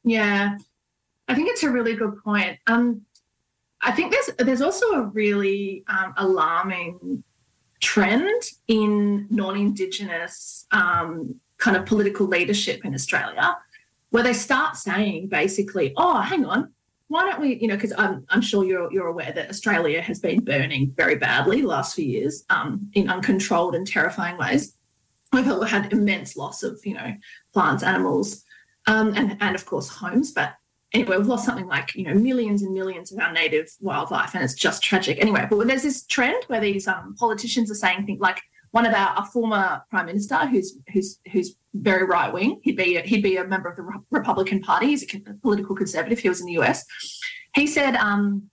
Yeah, 0.02 0.56
I 1.28 1.34
think 1.34 1.48
it's 1.48 1.62
a 1.62 1.70
really 1.70 1.94
good 1.94 2.22
point. 2.24 2.58
Um, 2.66 3.02
I 3.80 3.92
think 3.92 4.12
there's 4.12 4.30
there's 4.38 4.62
also 4.62 4.86
a 4.92 5.02
really 5.02 5.84
um, 5.88 6.14
alarming 6.16 7.22
trend 7.80 8.42
in 8.68 9.26
non-indigenous 9.30 10.66
um, 10.72 11.36
kind 11.56 11.76
of 11.76 11.86
political 11.86 12.26
leadership 12.26 12.84
in 12.84 12.94
Australia, 12.94 13.56
where 14.10 14.22
they 14.22 14.32
start 14.32 14.76
saying 14.76 15.28
basically, 15.28 15.94
oh, 15.96 16.20
hang 16.20 16.44
on, 16.44 16.72
why 17.10 17.24
don't 17.24 17.40
we, 17.40 17.56
you 17.56 17.66
know, 17.66 17.74
because 17.74 17.92
I'm, 17.98 18.24
I'm 18.28 18.40
sure 18.40 18.64
you're, 18.64 18.90
you're 18.92 19.08
aware 19.08 19.32
that 19.32 19.50
Australia 19.50 20.00
has 20.00 20.20
been 20.20 20.44
burning 20.44 20.92
very 20.96 21.16
badly 21.16 21.60
the 21.60 21.66
last 21.66 21.96
few 21.96 22.04
years 22.04 22.44
um, 22.50 22.88
in 22.94 23.10
uncontrolled 23.10 23.74
and 23.74 23.84
terrifying 23.84 24.38
ways. 24.38 24.76
We've 25.32 25.44
had 25.44 25.92
immense 25.92 26.36
loss 26.36 26.62
of, 26.62 26.80
you 26.84 26.94
know, 26.94 27.12
plants, 27.52 27.82
animals, 27.82 28.44
um, 28.86 29.12
and, 29.16 29.36
and 29.40 29.56
of 29.56 29.66
course 29.66 29.88
homes. 29.88 30.30
But 30.32 30.54
anyway, 30.94 31.16
we've 31.16 31.26
lost 31.26 31.44
something 31.44 31.66
like, 31.66 31.96
you 31.96 32.04
know, 32.04 32.14
millions 32.14 32.62
and 32.62 32.72
millions 32.72 33.10
of 33.10 33.18
our 33.18 33.32
native 33.32 33.68
wildlife, 33.80 34.34
and 34.34 34.44
it's 34.44 34.54
just 34.54 34.80
tragic. 34.80 35.18
Anyway, 35.20 35.48
but 35.50 35.66
there's 35.66 35.82
this 35.82 36.06
trend 36.06 36.44
where 36.46 36.60
these 36.60 36.86
um, 36.86 37.16
politicians 37.18 37.72
are 37.72 37.74
saying 37.74 38.06
things 38.06 38.20
like, 38.20 38.40
one 38.72 38.86
of 38.86 38.94
our 38.94 39.14
a 39.16 39.24
former 39.26 39.82
prime 39.90 40.06
minister 40.06 40.46
who's 40.46 40.78
who's 40.92 41.18
who's 41.32 41.56
very 41.74 42.04
right 42.04 42.32
wing. 42.32 42.60
He'd 42.62 42.76
be 42.76 42.96
a, 42.96 43.02
he'd 43.02 43.22
be 43.22 43.36
a 43.36 43.44
member 43.44 43.68
of 43.68 43.76
the 43.76 43.86
Republican 44.10 44.60
Party. 44.60 44.88
He's 44.88 45.02
a 45.14 45.34
political 45.42 45.76
conservative. 45.76 46.18
He 46.18 46.28
was 46.28 46.40
in 46.40 46.46
the 46.46 46.58
US. 46.58 46.84
He 47.54 47.66
said, 47.66 47.96
um, 47.96 48.50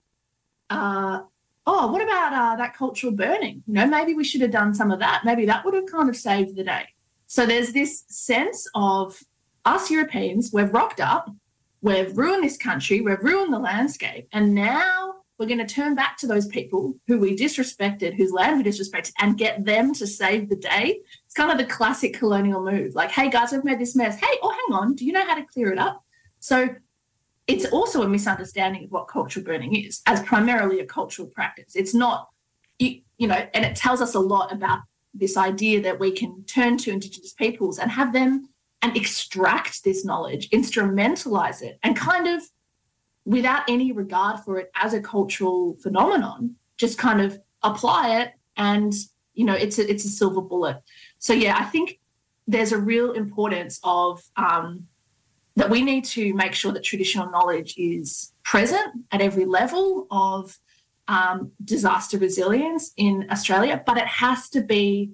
uh, 0.70 1.20
"Oh, 1.66 1.88
what 1.88 2.02
about 2.02 2.32
uh, 2.32 2.56
that 2.56 2.74
cultural 2.74 3.12
burning? 3.12 3.62
You 3.66 3.74
know, 3.74 3.86
maybe 3.86 4.14
we 4.14 4.24
should 4.24 4.40
have 4.40 4.50
done 4.50 4.74
some 4.74 4.90
of 4.90 4.98
that. 5.00 5.22
Maybe 5.24 5.46
that 5.46 5.64
would 5.64 5.74
have 5.74 5.86
kind 5.86 6.08
of 6.08 6.16
saved 6.16 6.56
the 6.56 6.64
day." 6.64 6.84
So 7.26 7.44
there's 7.44 7.72
this 7.72 8.04
sense 8.08 8.66
of 8.74 9.22
us 9.64 9.90
Europeans. 9.90 10.50
We've 10.52 10.72
rocked 10.72 11.00
up. 11.00 11.30
We've 11.80 12.16
ruined 12.16 12.44
this 12.44 12.56
country. 12.56 13.00
We've 13.00 13.22
ruined 13.22 13.52
the 13.52 13.58
landscape, 13.58 14.28
and 14.32 14.54
now 14.54 15.14
we're 15.38 15.46
going 15.46 15.64
to 15.64 15.74
turn 15.74 15.94
back 15.94 16.16
to 16.18 16.26
those 16.26 16.46
people 16.46 16.96
who 17.06 17.18
we 17.18 17.36
disrespected, 17.36 18.14
whose 18.14 18.32
land 18.32 18.58
we 18.58 18.64
disrespected, 18.68 19.12
and 19.20 19.38
get 19.38 19.64
them 19.64 19.94
to 19.94 20.06
save 20.06 20.48
the 20.48 20.56
day. 20.56 21.00
It's 21.24 21.34
kind 21.34 21.52
of 21.52 21.58
the 21.58 21.72
classic 21.72 22.14
colonial 22.14 22.64
move. 22.64 22.94
Like, 22.94 23.10
hey 23.10 23.30
guys, 23.30 23.52
we've 23.52 23.64
made 23.64 23.78
this 23.78 23.94
mess. 23.94 24.18
Hey, 24.18 24.38
oh, 24.42 24.50
hang 24.50 24.76
on, 24.76 24.94
do 24.94 25.04
you 25.04 25.12
know 25.12 25.24
how 25.24 25.36
to 25.36 25.44
clear 25.44 25.72
it 25.72 25.78
up? 25.78 26.04
So 26.40 26.68
it's 27.46 27.64
also 27.66 28.02
a 28.02 28.08
misunderstanding 28.08 28.84
of 28.84 28.90
what 28.90 29.08
cultural 29.08 29.44
burning 29.44 29.74
is 29.76 30.02
as 30.06 30.22
primarily 30.22 30.80
a 30.80 30.86
cultural 30.86 31.28
practice. 31.28 31.74
It's 31.76 31.94
not, 31.94 32.28
you, 32.78 33.00
you 33.16 33.28
know, 33.28 33.46
and 33.54 33.64
it 33.64 33.76
tells 33.76 34.00
us 34.00 34.14
a 34.14 34.20
lot 34.20 34.52
about 34.52 34.80
this 35.14 35.36
idea 35.36 35.80
that 35.82 35.98
we 35.98 36.10
can 36.12 36.44
turn 36.44 36.76
to 36.78 36.90
Indigenous 36.90 37.32
peoples 37.32 37.78
and 37.78 37.90
have 37.90 38.12
them 38.12 38.48
and 38.82 38.96
extract 38.96 39.82
this 39.82 40.04
knowledge, 40.04 40.50
instrumentalize 40.50 41.62
it, 41.62 41.78
and 41.82 41.96
kind 41.96 42.28
of 42.28 42.42
without 43.24 43.62
any 43.68 43.92
regard 43.92 44.40
for 44.40 44.58
it 44.58 44.70
as 44.74 44.94
a 44.94 45.00
cultural 45.00 45.76
phenomenon, 45.82 46.54
just 46.76 46.98
kind 46.98 47.20
of 47.20 47.38
apply 47.62 48.20
it 48.20 48.32
and 48.56 48.94
you 49.34 49.44
know 49.44 49.54
it's 49.54 49.78
a, 49.78 49.90
it's 49.90 50.04
a 50.04 50.08
silver 50.08 50.40
bullet. 50.40 50.82
So 51.18 51.32
yeah, 51.32 51.56
I 51.58 51.64
think 51.64 51.98
there's 52.46 52.72
a 52.72 52.78
real 52.78 53.12
importance 53.12 53.78
of 53.84 54.22
um, 54.36 54.86
that 55.56 55.70
we 55.70 55.82
need 55.82 56.04
to 56.04 56.32
make 56.34 56.54
sure 56.54 56.72
that 56.72 56.84
traditional 56.84 57.30
knowledge 57.30 57.74
is 57.76 58.32
present 58.44 59.04
at 59.12 59.20
every 59.20 59.44
level 59.44 60.06
of 60.10 60.56
um, 61.08 61.52
disaster 61.64 62.18
resilience 62.18 62.92
in 62.96 63.26
Australia, 63.30 63.82
but 63.84 63.96
it 63.96 64.06
has 64.06 64.48
to 64.50 64.62
be 64.62 65.10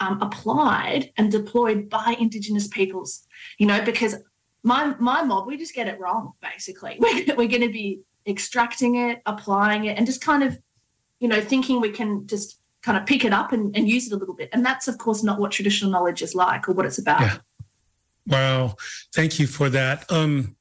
um, 0.00 0.20
applied 0.22 1.12
and 1.16 1.30
deployed 1.30 1.88
by 1.90 2.16
Indigenous 2.18 2.68
peoples. 2.68 3.26
You 3.58 3.66
know, 3.66 3.82
because 3.82 4.16
my 4.62 4.94
my 4.98 5.22
mob 5.22 5.46
we 5.46 5.56
just 5.56 5.74
get 5.74 5.88
it 5.88 5.98
wrong 5.98 6.32
basically. 6.40 6.96
We're, 7.00 7.24
we're 7.36 7.48
going 7.48 7.62
to 7.62 7.72
be 7.72 8.00
extracting 8.26 8.96
it 8.96 9.22
applying 9.26 9.86
it 9.86 9.96
and 9.96 10.06
just 10.06 10.20
kind 10.20 10.42
of 10.42 10.58
you 11.18 11.28
know 11.28 11.40
thinking 11.40 11.80
we 11.80 11.90
can 11.90 12.26
just 12.26 12.58
kind 12.82 12.96
of 12.96 13.04
pick 13.04 13.24
it 13.24 13.32
up 13.32 13.52
and, 13.52 13.76
and 13.76 13.88
use 13.88 14.06
it 14.06 14.12
a 14.14 14.16
little 14.16 14.34
bit. 14.34 14.48
And 14.52 14.64
that's 14.64 14.88
of 14.88 14.98
course 14.98 15.22
not 15.22 15.38
what 15.38 15.52
traditional 15.52 15.90
knowledge 15.90 16.22
is 16.22 16.34
like 16.34 16.68
or 16.68 16.72
what 16.72 16.86
it's 16.86 16.98
about. 16.98 17.20
Yeah. 17.20 17.36
wow 18.26 18.74
thank 19.14 19.38
you 19.38 19.46
for 19.46 19.68
that. 19.70 20.10
Um 20.10 20.56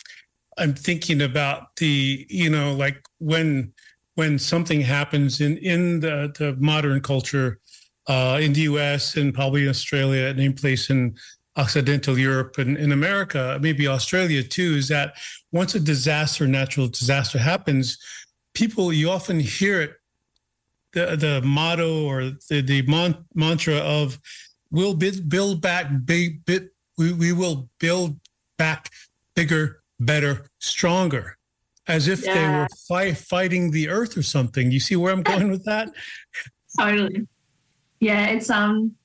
i'm 0.59 0.73
thinking 0.73 1.21
about 1.21 1.75
the 1.77 2.25
you 2.29 2.49
know 2.49 2.73
like 2.73 3.01
when 3.19 3.71
when 4.15 4.37
something 4.37 4.81
happens 4.81 5.39
in 5.39 5.57
in 5.57 6.01
the, 6.01 6.31
the 6.37 6.55
modern 6.59 7.01
culture 7.01 7.59
uh, 8.07 8.39
in 8.41 8.51
the 8.53 8.63
us 8.63 9.15
and 9.15 9.33
probably 9.33 9.63
in 9.63 9.69
australia 9.69 10.25
and 10.25 10.39
any 10.39 10.51
place 10.51 10.89
in 10.89 11.15
Occidental 11.59 12.17
Europe 12.17 12.57
and 12.57 12.77
in 12.77 12.93
America, 12.93 13.59
maybe 13.61 13.85
Australia 13.85 14.41
too, 14.41 14.75
is 14.75 14.87
that 14.87 15.15
once 15.51 15.75
a 15.75 15.79
disaster, 15.79 16.47
natural 16.47 16.87
disaster 16.87 17.37
happens, 17.37 17.97
people 18.53 18.93
you 18.93 19.09
often 19.09 19.39
hear 19.39 19.81
it, 19.81 19.91
the 20.93 21.17
the 21.17 21.41
motto 21.43 22.05
or 22.05 22.31
the 22.49 22.61
the 22.61 22.81
mon- 22.83 23.25
mantra 23.35 23.75
of 23.75 24.19
we'll 24.71 24.93
build 24.93 25.61
back 25.61 25.87
big 26.05 26.45
bit 26.45 26.71
we, 26.97 27.11
we 27.13 27.33
will 27.33 27.69
build 27.79 28.19
back 28.57 28.91
bigger, 29.35 29.81
better, 29.99 30.45
stronger. 30.59 31.37
As 31.87 32.07
if 32.07 32.23
yeah. 32.23 32.33
they 32.33 32.47
were 32.47 32.67
fi- 32.87 33.13
fighting 33.13 33.71
the 33.71 33.89
earth 33.89 34.17
or 34.17 34.23
something. 34.23 34.71
You 34.71 34.79
see 34.79 34.95
where 34.95 35.11
I'm 35.11 35.23
going 35.33 35.49
with 35.49 35.65
that? 35.65 35.89
totally. 36.77 37.27
Yeah, 37.99 38.27
it's 38.27 38.49
um 38.49 38.95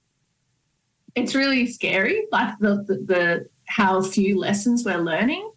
it's 1.14 1.34
really 1.34 1.66
scary, 1.66 2.26
like 2.32 2.58
the, 2.58 2.84
the, 2.86 2.94
the 3.06 3.46
how 3.66 4.02
few 4.02 4.38
lessons 4.38 4.84
we're 4.84 4.98
learning. 4.98 5.50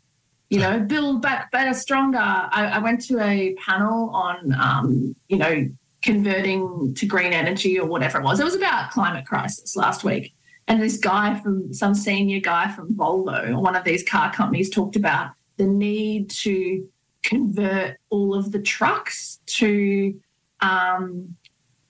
You 0.50 0.60
know, 0.60 0.80
build 0.80 1.22
back 1.22 1.52
better, 1.52 1.74
stronger. 1.74 2.20
I, 2.20 2.72
I 2.76 2.78
went 2.78 3.02
to 3.08 3.20
a 3.20 3.54
panel 3.56 4.10
on, 4.12 4.54
um, 4.54 5.14
you 5.28 5.38
know, 5.38 5.68
converting 6.02 6.94
to 6.96 7.06
green 7.06 7.34
energy 7.34 7.78
or 7.78 7.86
whatever 7.86 8.20
it 8.20 8.24
was. 8.24 8.40
It 8.40 8.46
was 8.46 8.56
about 8.56 8.92
climate 8.92 9.26
crisis 9.26 9.76
last 9.76 10.06
week. 10.06 10.34
And 10.70 10.82
this 10.82 10.98
guy 10.98 11.38
from 11.40 11.74
some 11.74 11.94
senior 11.94 12.40
guy 12.40 12.72
from 12.72 12.94
Volvo 12.94 13.50
or 13.50 13.60
one 13.60 13.76
of 13.76 13.84
these 13.84 14.04
car 14.04 14.32
companies 14.32 14.70
talked 14.70 14.96
about 14.96 15.32
the 15.58 15.66
need 15.66 16.30
to 16.30 16.88
convert 17.24 17.98
all 18.10 18.34
of 18.34 18.52
the 18.52 18.62
trucks 18.62 19.40
to 19.48 20.18
um, 20.62 21.36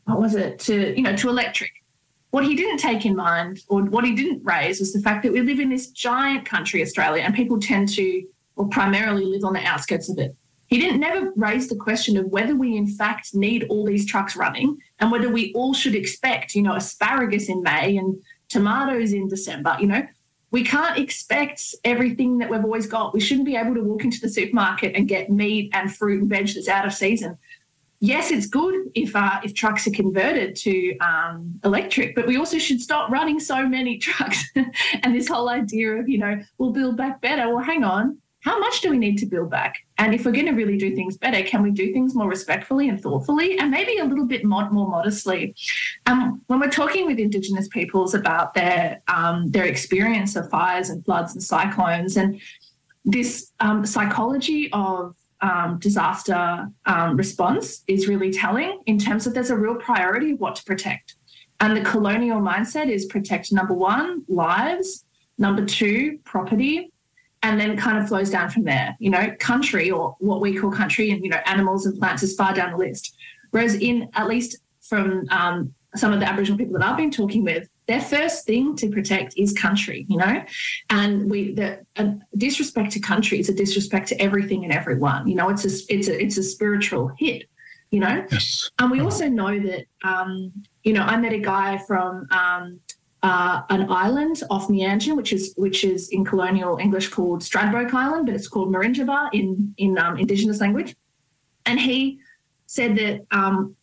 what 0.05 0.19
was 0.19 0.35
it 0.35 0.57
to 0.59 0.95
you 0.95 1.03
know 1.03 1.15
to 1.15 1.29
electric 1.29 1.71
what 2.31 2.43
he 2.43 2.55
didn't 2.55 2.77
take 2.77 3.05
in 3.05 3.15
mind 3.15 3.61
or 3.69 3.83
what 3.83 4.05
he 4.05 4.13
didn't 4.13 4.43
raise 4.43 4.79
was 4.79 4.93
the 4.93 5.01
fact 5.01 5.23
that 5.23 5.31
we 5.31 5.41
live 5.41 5.59
in 5.59 5.69
this 5.69 5.89
giant 5.91 6.45
country, 6.45 6.81
Australia, 6.81 7.23
and 7.23 7.33
people 7.33 7.59
tend 7.59 7.89
to, 7.89 8.23
or 8.55 8.67
primarily 8.67 9.25
live 9.25 9.43
on 9.43 9.53
the 9.53 9.65
outskirts 9.65 10.09
of 10.09 10.17
it. 10.17 10.35
He 10.67 10.79
didn't 10.79 10.99
never 10.99 11.31
raise 11.37 11.69
the 11.69 11.77
question 11.77 12.17
of 12.17 12.25
whether 12.25 12.53
we 12.53 12.75
in 12.75 12.87
fact 12.87 13.33
need 13.33 13.65
all 13.69 13.85
these 13.85 14.05
trucks 14.05 14.35
running 14.35 14.77
and 14.99 15.11
whether 15.11 15.29
we 15.29 15.53
all 15.53 15.73
should 15.73 15.95
expect, 15.95 16.55
you 16.55 16.61
know, 16.61 16.75
asparagus 16.75 17.47
in 17.47 17.63
May 17.63 17.95
and 17.95 18.21
tomatoes 18.49 19.13
in 19.13 19.29
December. 19.29 19.77
You 19.79 19.87
know, 19.87 20.07
we 20.51 20.63
can't 20.63 20.99
expect 20.99 21.75
everything 21.85 22.39
that 22.39 22.49
we've 22.49 22.63
always 22.63 22.87
got. 22.87 23.13
We 23.13 23.21
shouldn't 23.21 23.45
be 23.45 23.55
able 23.55 23.75
to 23.75 23.83
walk 23.83 24.03
into 24.03 24.19
the 24.19 24.29
supermarket 24.29 24.95
and 24.95 25.07
get 25.07 25.29
meat 25.29 25.69
and 25.73 25.95
fruit 25.95 26.21
and 26.21 26.29
veg 26.29 26.47
that's 26.47 26.67
out 26.67 26.85
of 26.85 26.93
season 26.93 27.37
yes, 27.99 28.31
it's 28.31 28.47
good 28.47 28.75
if 28.95 29.15
uh, 29.15 29.39
if 29.43 29.53
trucks 29.53 29.87
are 29.87 29.91
converted 29.91 30.55
to 30.57 30.97
um, 30.99 31.59
electric, 31.63 32.15
but 32.15 32.27
we 32.27 32.37
also 32.37 32.57
should 32.57 32.81
stop 32.81 33.09
running 33.09 33.39
so 33.39 33.67
many 33.67 33.97
trucks. 34.07 34.43
and 34.55 35.15
this 35.15 35.27
whole 35.27 35.49
idea 35.49 35.93
of 35.93 36.09
you 36.09 36.17
know 36.17 36.39
we'll 36.57 36.71
build 36.71 36.97
back 36.97 37.21
better. 37.21 37.49
Well, 37.49 37.63
hang 37.63 37.83
on, 37.83 38.17
how 38.41 38.57
much 38.59 38.81
do 38.81 38.89
we 38.89 38.97
need 38.97 39.17
to 39.17 39.25
build 39.25 39.49
back? 39.49 39.75
And 39.97 40.13
if 40.13 40.25
we're 40.25 40.31
going 40.31 40.45
to 40.45 40.53
really 40.53 40.77
do 40.77 40.95
things 40.95 41.17
better, 41.17 41.43
can 41.43 41.61
we 41.61 41.71
do 41.71 41.91
things 41.91 42.15
more 42.15 42.29
respectfully 42.29 42.87
and 42.87 43.01
thoughtfully, 43.01 43.57
and 43.59 43.71
maybe 43.71 43.97
a 43.97 44.05
little 44.05 44.25
bit 44.25 44.45
more, 44.45 44.69
more 44.69 44.87
modestly? 44.87 45.55
Um, 46.05 46.41
when 46.47 46.59
we're 46.59 46.69
talking 46.69 47.05
with 47.05 47.19
Indigenous 47.19 47.67
peoples 47.67 48.13
about 48.13 48.53
their 48.53 49.01
um, 49.07 49.49
their 49.51 49.65
experience 49.65 50.35
of 50.35 50.49
fires 50.49 50.89
and 50.89 51.03
floods 51.03 51.33
and 51.33 51.43
cyclones 51.43 52.15
and 52.15 52.39
this 53.03 53.51
um, 53.59 53.85
psychology 53.85 54.69
of 54.71 55.15
um, 55.41 55.79
disaster 55.79 56.67
um, 56.85 57.15
response 57.15 57.83
is 57.87 58.07
really 58.07 58.31
telling 58.31 58.81
in 58.85 58.97
terms 58.97 59.27
of 59.27 59.33
there's 59.33 59.49
a 59.49 59.55
real 59.55 59.75
priority 59.75 60.31
of 60.31 60.39
what 60.39 60.55
to 60.55 60.63
protect. 60.63 61.15
And 61.59 61.75
the 61.75 61.81
colonial 61.81 62.39
mindset 62.39 62.87
is 62.87 63.05
protect 63.05 63.51
number 63.51 63.73
one, 63.73 64.23
lives, 64.27 65.05
number 65.37 65.65
two, 65.65 66.19
property, 66.23 66.91
and 67.43 67.59
then 67.59 67.77
kind 67.77 67.97
of 67.97 68.07
flows 68.07 68.29
down 68.29 68.49
from 68.49 68.63
there. 68.63 68.95
You 68.99 69.09
know, 69.09 69.35
country 69.39 69.89
or 69.91 70.15
what 70.19 70.41
we 70.41 70.55
call 70.55 70.71
country 70.71 71.11
and, 71.11 71.23
you 71.23 71.29
know, 71.29 71.39
animals 71.45 71.85
and 71.85 71.97
plants 71.97 72.23
is 72.23 72.35
far 72.35 72.53
down 72.53 72.71
the 72.71 72.77
list. 72.77 73.15
Whereas 73.51 73.75
in 73.75 74.09
at 74.13 74.27
least 74.27 74.57
from 74.81 75.25
um, 75.29 75.73
some 75.95 76.13
of 76.13 76.19
the 76.19 76.27
Aboriginal 76.27 76.57
people 76.57 76.77
that 76.77 76.83
I've 76.83 76.97
been 76.97 77.11
talking 77.11 77.43
with, 77.43 77.69
their 77.87 78.01
first 78.01 78.45
thing 78.45 78.75
to 78.75 78.89
protect 78.89 79.33
is 79.37 79.53
country, 79.53 80.05
you 80.09 80.17
know, 80.17 80.43
and 80.89 81.29
we 81.29 81.53
the 81.53 81.85
a 81.95 82.13
disrespect 82.35 82.91
to 82.91 82.99
country 82.99 83.39
is 83.39 83.49
a 83.49 83.53
disrespect 83.53 84.09
to 84.09 84.21
everything 84.21 84.65
and 84.65 84.73
everyone. 84.73 85.27
You 85.27 85.35
know, 85.35 85.49
it's 85.49 85.65
a 85.65 85.93
it's 85.93 86.07
a 86.09 86.21
it's 86.21 86.37
a 86.37 86.43
spiritual 86.43 87.11
hit, 87.17 87.43
you 87.91 88.01
know. 88.01 88.25
Yes. 88.29 88.69
And 88.79 88.91
we 88.91 88.99
also 88.99 89.29
know 89.29 89.57
that, 89.59 89.85
um, 90.03 90.51
you 90.83 90.93
know, 90.93 91.03
I 91.03 91.15
met 91.17 91.31
a 91.31 91.39
guy 91.39 91.77
from 91.87 92.27
um, 92.31 92.79
uh, 93.23 93.61
an 93.69 93.89
island 93.89 94.43
off 94.49 94.67
Meanjin, 94.67 95.15
which 95.15 95.31
is 95.31 95.53
which 95.55 95.85
is 95.85 96.09
in 96.09 96.25
colonial 96.25 96.77
English 96.77 97.07
called 97.07 97.41
Stradbroke 97.41 97.93
Island, 97.93 98.25
but 98.25 98.35
it's 98.35 98.49
called 98.49 98.69
Minjerribah 98.69 99.29
in 99.31 99.73
in 99.77 99.97
um, 99.97 100.17
Indigenous 100.17 100.59
language, 100.59 100.93
and 101.65 101.79
he 101.79 102.19
said 102.65 102.97
that 102.97 103.25
um, 103.31 103.76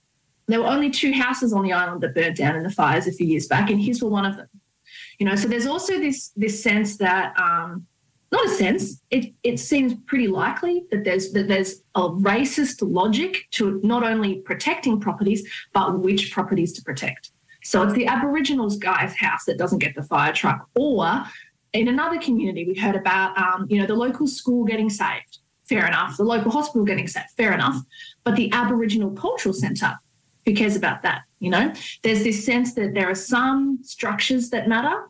there 0.47 0.61
were 0.61 0.67
only 0.67 0.91
two 0.91 1.13
houses 1.13 1.53
on 1.53 1.63
the 1.63 1.73
island 1.73 2.03
that 2.03 2.15
burnt 2.15 2.37
down 2.37 2.57
in 2.57 2.63
the 2.63 2.71
fires 2.71 3.07
a 3.07 3.13
few 3.13 3.27
years 3.27 3.47
back, 3.47 3.71
and 3.71 3.81
his 3.81 4.03
were 4.03 4.11
one 4.11 4.27
of 4.27 4.37
them. 4.37 4.49
You 5.19 5.27
know, 5.27 5.37
so 5.37 5.49
there's 5.49 5.67
also 5.67 5.99
this 5.99 6.33
this 6.37 6.63
sense 6.63 6.97
that, 6.99 7.39
um, 7.39 7.87
not 8.33 8.47
a 8.47 8.51
sense. 8.51 9.01
It, 9.11 9.33
it 9.43 9.59
seems 9.59 9.95
pretty 10.07 10.27
likely 10.27 10.85
that 10.91 11.05
there's 11.05 11.33
that 11.33 11.49
there's 11.49 11.83
a 11.95 12.09
racist 12.09 12.79
logic 12.83 13.47
to 13.53 13.81
not 13.85 14.03
only 14.03 14.41
protecting 14.41 15.01
properties, 15.01 15.49
but 15.73 16.01
which 16.01 16.33
properties 16.33 16.73
to 16.75 16.83
protect. 16.83 17.31
So 17.63 17.83
it's 17.83 17.95
the 17.95 18.07
Aboriginals 18.07 18.77
guy's 18.77 19.17
house 19.17 19.45
that 19.47 19.57
doesn't 19.57 19.79
get 19.79 19.95
the 19.95 20.03
fire 20.03 20.33
truck. 20.33 20.69
Or 20.75 21.25
in 21.73 21.89
another 21.89 22.21
community, 22.21 22.67
we 22.67 22.75
heard 22.75 22.97
about 22.97 23.39
um, 23.39 23.67
you 23.71 23.81
know 23.81 23.87
the 23.87 23.95
local 23.95 24.27
school 24.27 24.65
getting 24.65 24.91
saved. 24.91 25.39
Fair 25.69 25.87
enough. 25.87 26.19
The 26.19 26.25
local 26.25 26.51
hospital 26.51 26.85
getting 26.85 27.09
saved. 27.09 27.31
Fair 27.37 27.55
enough. 27.55 27.77
But 28.23 28.37
the 28.37 28.53
Aboriginal 28.53 29.13
Cultural 29.13 29.55
Centre, 29.55 29.95
who 30.47 30.55
cares 30.55 30.77
about 30.77 31.03
that? 31.03 31.23
You 31.41 31.51
know, 31.51 31.73
there's 32.03 32.23
this 32.25 32.45
sense 32.45 32.75
that 32.75 32.95
there 32.95 33.09
are 33.11 33.15
some 33.15 33.79
structures 33.83 34.51
that 34.51 34.69
matter 34.69 35.09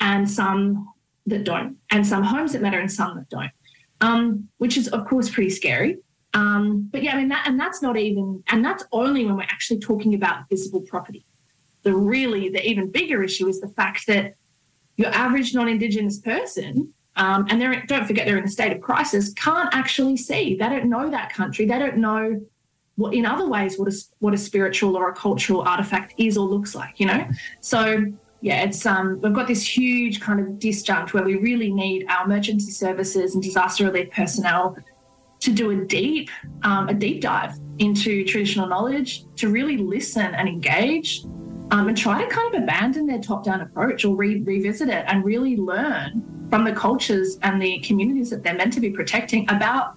and 0.00 0.30
some 0.30 0.88
that 1.26 1.44
don't, 1.44 1.76
and 1.90 2.06
some 2.06 2.22
homes 2.22 2.52
that 2.52 2.62
matter 2.62 2.78
and 2.78 2.90
some 2.90 3.16
that 3.16 3.28
don't, 3.28 3.50
um, 4.00 4.48
which 4.58 4.76
is 4.76 4.88
of 4.88 5.06
course 5.06 5.30
pretty 5.30 5.50
scary. 5.50 5.98
Um, 6.32 6.88
but 6.92 7.02
yeah, 7.02 7.14
I 7.14 7.16
mean 7.16 7.28
that, 7.28 7.46
and 7.46 7.58
that's 7.58 7.82
not 7.82 7.96
even, 7.96 8.42
and 8.48 8.64
that's 8.64 8.84
only 8.92 9.24
when 9.24 9.36
we're 9.36 9.42
actually 9.42 9.80
talking 9.80 10.14
about 10.14 10.48
visible 10.48 10.80
property. 10.80 11.26
The 11.82 11.94
really, 11.94 12.48
the 12.50 12.66
even 12.68 12.90
bigger 12.90 13.22
issue 13.22 13.48
is 13.48 13.60
the 13.60 13.68
fact 13.68 14.06
that 14.06 14.34
your 14.96 15.08
average 15.08 15.54
non-Indigenous 15.54 16.18
person, 16.20 16.92
um, 17.16 17.46
and 17.48 17.60
they're 17.60 17.84
don't 17.86 18.06
forget 18.06 18.26
they're 18.26 18.38
in 18.38 18.44
a 18.44 18.48
state 18.48 18.72
of 18.72 18.80
crisis, 18.80 19.32
can't 19.34 19.74
actually 19.74 20.16
see. 20.16 20.56
They 20.56 20.68
don't 20.68 20.88
know 20.88 21.10
that 21.10 21.32
country. 21.32 21.66
They 21.66 21.78
don't 21.78 21.96
know 21.96 22.40
in 23.08 23.26
other 23.26 23.48
ways, 23.48 23.78
what 23.78 23.88
a 23.88 23.96
what 24.18 24.34
a 24.34 24.38
spiritual 24.38 24.96
or 24.96 25.10
a 25.10 25.14
cultural 25.14 25.62
artifact 25.62 26.14
is 26.18 26.36
or 26.36 26.46
looks 26.46 26.74
like. 26.74 27.00
You 27.00 27.06
know, 27.06 27.28
so 27.60 28.04
yeah, 28.40 28.62
it's 28.62 28.86
um, 28.86 29.20
we've 29.20 29.32
got 29.32 29.48
this 29.48 29.66
huge 29.66 30.20
kind 30.20 30.40
of 30.40 30.46
disjunct 30.58 31.12
where 31.12 31.22
we 31.22 31.36
really 31.36 31.72
need 31.72 32.06
our 32.08 32.24
emergency 32.24 32.70
services 32.70 33.34
and 33.34 33.42
disaster 33.42 33.84
relief 33.84 34.10
personnel 34.10 34.76
to 35.40 35.52
do 35.52 35.70
a 35.70 35.76
deep 35.84 36.30
um, 36.62 36.88
a 36.88 36.94
deep 36.94 37.20
dive 37.20 37.58
into 37.78 38.24
traditional 38.24 38.66
knowledge, 38.66 39.24
to 39.36 39.48
really 39.48 39.76
listen 39.78 40.34
and 40.34 40.48
engage, 40.48 41.24
um, 41.70 41.88
and 41.88 41.96
try 41.96 42.22
to 42.22 42.28
kind 42.28 42.54
of 42.54 42.62
abandon 42.62 43.06
their 43.06 43.20
top 43.20 43.44
down 43.44 43.62
approach 43.62 44.04
or 44.04 44.14
re- 44.14 44.40
revisit 44.42 44.88
it 44.88 45.04
and 45.08 45.24
really 45.24 45.56
learn 45.56 46.46
from 46.50 46.64
the 46.64 46.72
cultures 46.72 47.38
and 47.42 47.62
the 47.62 47.78
communities 47.80 48.28
that 48.28 48.42
they're 48.42 48.56
meant 48.56 48.72
to 48.72 48.80
be 48.80 48.90
protecting 48.90 49.48
about 49.50 49.94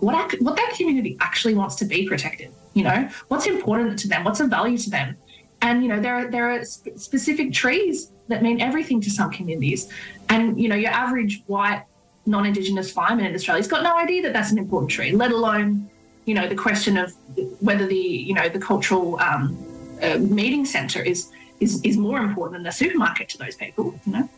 what 0.00 0.34
what 0.40 0.56
that 0.56 0.74
community 0.76 1.16
actually 1.20 1.54
wants 1.54 1.76
to 1.76 1.84
be 1.84 2.06
protected. 2.06 2.52
You 2.74 2.84
know, 2.84 3.08
what's 3.28 3.46
important 3.46 3.98
to 4.00 4.08
them, 4.08 4.24
what's 4.24 4.40
of 4.40 4.50
value 4.50 4.78
to 4.78 4.90
them 4.90 5.16
and 5.62 5.82
you 5.82 5.88
know 5.88 6.00
there 6.00 6.14
are 6.14 6.30
there 6.30 6.50
are 6.50 6.64
sp- 6.64 6.96
specific 6.96 7.52
trees 7.52 8.12
that 8.28 8.42
mean 8.42 8.60
everything 8.60 9.00
to 9.00 9.10
some 9.10 9.30
communities, 9.30 9.88
and 10.28 10.60
you 10.60 10.68
know 10.68 10.76
your 10.76 10.90
average 10.90 11.42
white 11.46 11.84
non-indigenous 12.26 12.90
fireman 12.90 13.26
in 13.26 13.34
Australia's 13.34 13.68
got 13.68 13.82
no 13.82 13.96
idea 13.96 14.22
that 14.22 14.32
that's 14.32 14.50
an 14.50 14.58
important 14.58 14.90
tree, 14.90 15.12
let 15.12 15.32
alone 15.32 15.88
you 16.24 16.34
know 16.34 16.48
the 16.48 16.54
question 16.54 16.96
of 16.96 17.12
whether 17.60 17.86
the 17.86 17.94
you 18.28 18.34
know 18.34 18.48
the 18.48 18.58
cultural 18.58 19.18
um, 19.20 19.56
uh, 20.02 20.18
meeting 20.18 20.64
centre 20.64 21.02
is 21.02 21.30
is 21.60 21.80
is 21.82 21.96
more 21.96 22.18
important 22.18 22.54
than 22.54 22.62
the 22.64 22.72
supermarket 22.72 23.28
to 23.28 23.38
those 23.38 23.54
people. 23.54 23.98
You 24.06 24.12
know. 24.12 24.30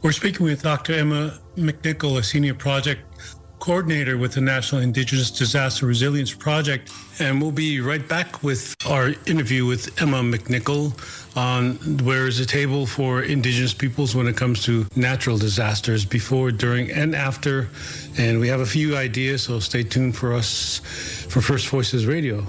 We're 0.00 0.12
speaking 0.12 0.46
with 0.46 0.62
Dr. 0.62 0.94
Emma 0.94 1.40
McNicol, 1.56 2.18
a 2.18 2.22
senior 2.22 2.54
project 2.54 3.02
coordinator 3.58 4.16
with 4.16 4.32
the 4.32 4.40
National 4.40 4.80
Indigenous 4.80 5.30
Disaster 5.30 5.86
Resilience 5.86 6.32
Project. 6.32 6.90
And 7.18 7.40
we'll 7.40 7.52
be 7.52 7.80
right 7.80 8.06
back 8.06 8.42
with 8.42 8.74
our 8.86 9.14
interview 9.26 9.66
with 9.66 10.00
Emma 10.00 10.22
McNicol 10.22 10.92
on 11.36 11.74
where 12.04 12.26
is 12.26 12.38
the 12.38 12.44
table 12.44 12.86
for 12.86 13.22
Indigenous 13.22 13.74
peoples 13.74 14.14
when 14.14 14.26
it 14.26 14.36
comes 14.36 14.64
to 14.64 14.86
natural 14.96 15.38
disasters 15.38 16.04
before, 16.04 16.50
during, 16.50 16.90
and 16.90 17.14
after. 17.14 17.68
And 18.16 18.40
we 18.40 18.48
have 18.48 18.60
a 18.60 18.66
few 18.66 18.96
ideas, 18.96 19.42
so 19.42 19.60
stay 19.60 19.82
tuned 19.82 20.16
for 20.16 20.34
us 20.34 20.78
for 21.28 21.40
First 21.40 21.68
Voices 21.68 22.06
Radio. 22.06 22.46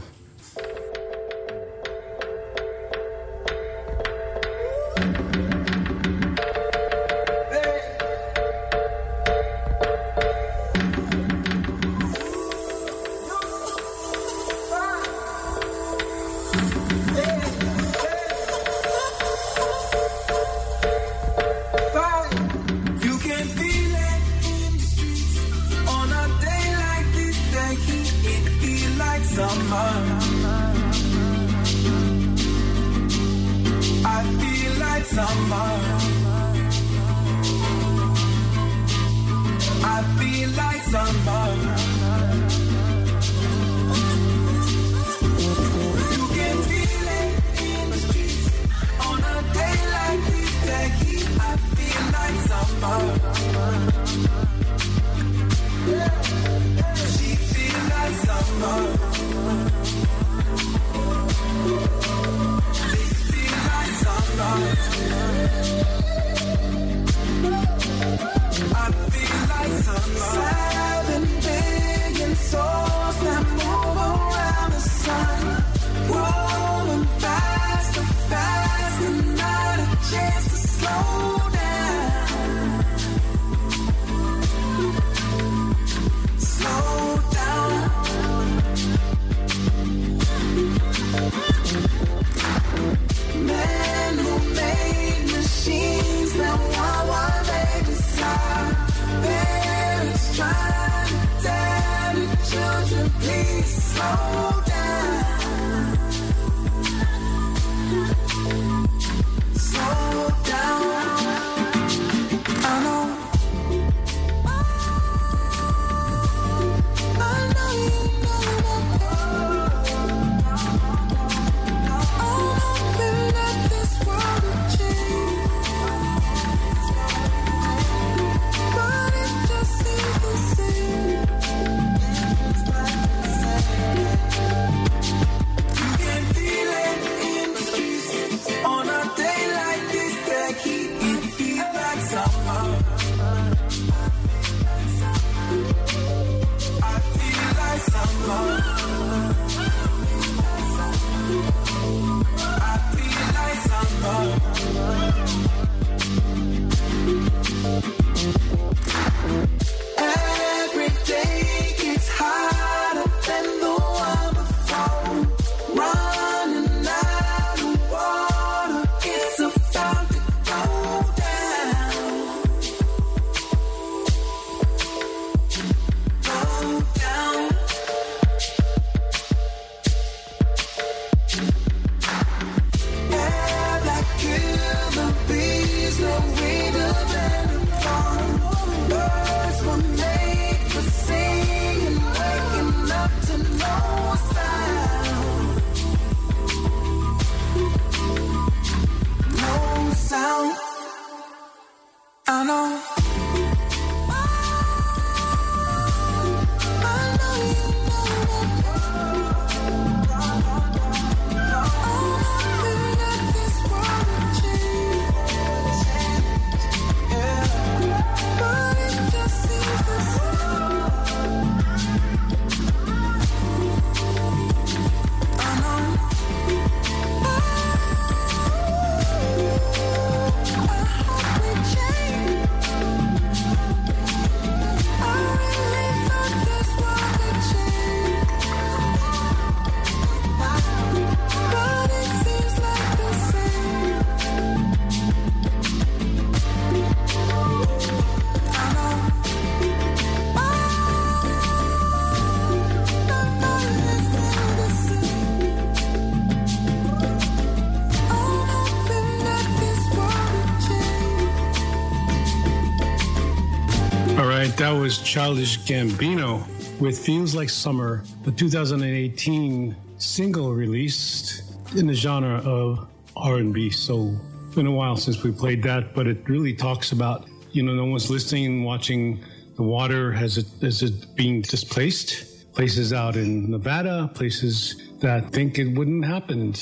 Childish 265.09 265.57
Gambino 265.61 266.45
with 266.79 266.99
Feels 267.03 267.33
Like 267.33 267.49
Summer, 267.49 268.03
the 268.25 268.31
2018 268.31 269.75
single 269.97 270.53
released 270.53 271.55
in 271.75 271.87
the 271.87 271.95
genre 271.95 272.37
of 272.45 272.87
R&B 273.17 273.71
soul. 273.71 274.21
It's 274.45 274.53
been 274.53 274.67
a 274.67 274.71
while 274.71 274.97
since 274.97 275.23
we 275.23 275.31
played 275.31 275.63
that, 275.63 275.95
but 275.95 276.05
it 276.05 276.29
really 276.29 276.53
talks 276.53 276.91
about, 276.91 277.25
you 277.51 277.63
know, 277.63 277.73
no 277.73 277.85
one's 277.85 278.11
listening, 278.11 278.63
watching 278.63 279.19
the 279.55 279.63
water 279.63 280.13
as 280.13 280.37
it, 280.37 280.45
as 280.61 280.83
it 280.83 281.15
being 281.15 281.41
displaced. 281.41 282.53
Places 282.53 282.93
out 282.93 283.15
in 283.15 283.49
Nevada, 283.49 284.11
places 284.13 284.79
that 284.99 285.31
think 285.31 285.57
it 285.57 285.75
wouldn't 285.75 286.05
happen. 286.05 286.53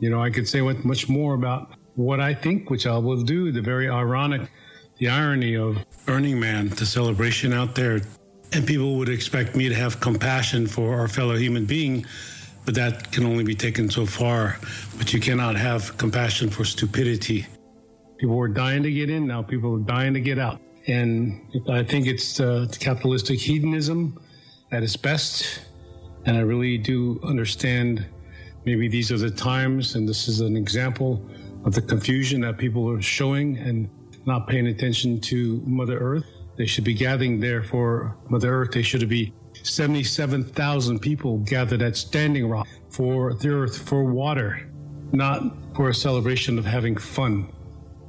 You 0.00 0.08
know, 0.08 0.22
I 0.22 0.30
could 0.30 0.48
say 0.48 0.62
much 0.62 1.10
more 1.10 1.34
about 1.34 1.74
what 1.96 2.18
I 2.18 2.32
think, 2.32 2.70
which 2.70 2.86
I 2.86 2.96
will 2.96 3.20
do, 3.20 3.52
the 3.52 3.60
very 3.60 3.90
ironic, 3.90 4.50
the 4.96 5.10
irony 5.10 5.54
of 5.54 5.76
Burning 6.10 6.40
Man, 6.40 6.70
the 6.70 6.84
celebration 6.84 7.52
out 7.52 7.76
there. 7.76 8.00
And 8.52 8.66
people 8.66 8.96
would 8.96 9.08
expect 9.08 9.54
me 9.54 9.68
to 9.68 9.74
have 9.76 10.00
compassion 10.00 10.66
for 10.66 10.98
our 10.98 11.06
fellow 11.06 11.36
human 11.36 11.66
being, 11.66 12.04
but 12.64 12.74
that 12.74 13.12
can 13.12 13.24
only 13.24 13.44
be 13.44 13.54
taken 13.54 13.88
so 13.88 14.04
far. 14.04 14.58
But 14.98 15.12
you 15.12 15.20
cannot 15.20 15.54
have 15.54 15.96
compassion 15.98 16.50
for 16.50 16.64
stupidity. 16.64 17.46
People 18.18 18.34
were 18.34 18.48
dying 18.48 18.82
to 18.82 18.90
get 18.90 19.08
in, 19.08 19.28
now 19.28 19.40
people 19.40 19.76
are 19.76 19.86
dying 19.86 20.12
to 20.14 20.20
get 20.20 20.40
out. 20.40 20.60
And 20.88 21.42
I 21.68 21.84
think 21.84 22.08
it's 22.08 22.40
uh, 22.40 22.66
capitalistic 22.80 23.38
hedonism 23.38 24.20
at 24.72 24.82
its 24.82 24.96
best. 24.96 25.60
And 26.26 26.36
I 26.36 26.40
really 26.40 26.76
do 26.76 27.20
understand 27.22 28.04
maybe 28.64 28.88
these 28.88 29.12
are 29.12 29.18
the 29.18 29.30
times, 29.30 29.94
and 29.94 30.08
this 30.08 30.26
is 30.26 30.40
an 30.40 30.56
example 30.56 31.24
of 31.64 31.72
the 31.72 31.82
confusion 31.82 32.40
that 32.40 32.58
people 32.58 32.90
are 32.90 33.00
showing 33.00 33.58
and 33.58 33.88
not 34.30 34.46
paying 34.46 34.68
attention 34.68 35.20
to 35.20 35.60
Mother 35.66 35.98
Earth. 35.98 36.24
They 36.56 36.66
should 36.66 36.84
be 36.84 36.94
gathering 36.94 37.40
there 37.40 37.64
for 37.64 38.16
Mother 38.28 38.62
Earth. 38.62 38.70
They 38.70 38.82
should 38.82 39.08
be 39.08 39.32
77,000 39.64 41.00
people 41.00 41.38
gathered 41.38 41.82
at 41.82 41.96
Standing 41.96 42.48
Rock 42.48 42.68
for 42.90 43.34
the 43.34 43.48
earth, 43.48 43.76
for 43.76 44.04
water, 44.04 44.68
not 45.12 45.42
for 45.74 45.88
a 45.88 45.94
celebration 45.94 46.58
of 46.60 46.64
having 46.64 46.96
fun, 46.96 47.52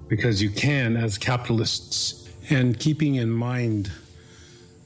because 0.08 0.44
you 0.44 0.52
can 0.52 0.96
as 0.96 1.18
capitalists. 1.18 2.30
And 2.52 2.80
keeping 2.80 3.16
in 3.16 3.32
mind 3.32 3.92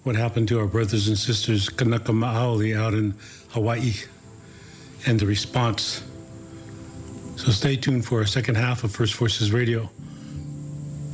what 0.04 0.16
happened 0.16 0.48
to 0.50 0.60
our 0.60 0.68
brothers 0.68 1.10
and 1.10 1.18
sisters 1.18 1.68
Kanaka 1.68 2.14
Maoli 2.14 2.78
out 2.78 2.94
in 2.94 3.14
Hawaii 3.50 3.94
and 5.06 5.20
the 5.20 5.26
response. 5.26 6.02
So 7.36 7.52
stay 7.52 7.76
tuned 7.76 8.06
for 8.06 8.20
our 8.20 8.26
second 8.26 8.56
half 8.56 8.86
of 8.86 8.92
First 8.94 9.16
Voices 9.16 9.52
Radio. 9.52 9.90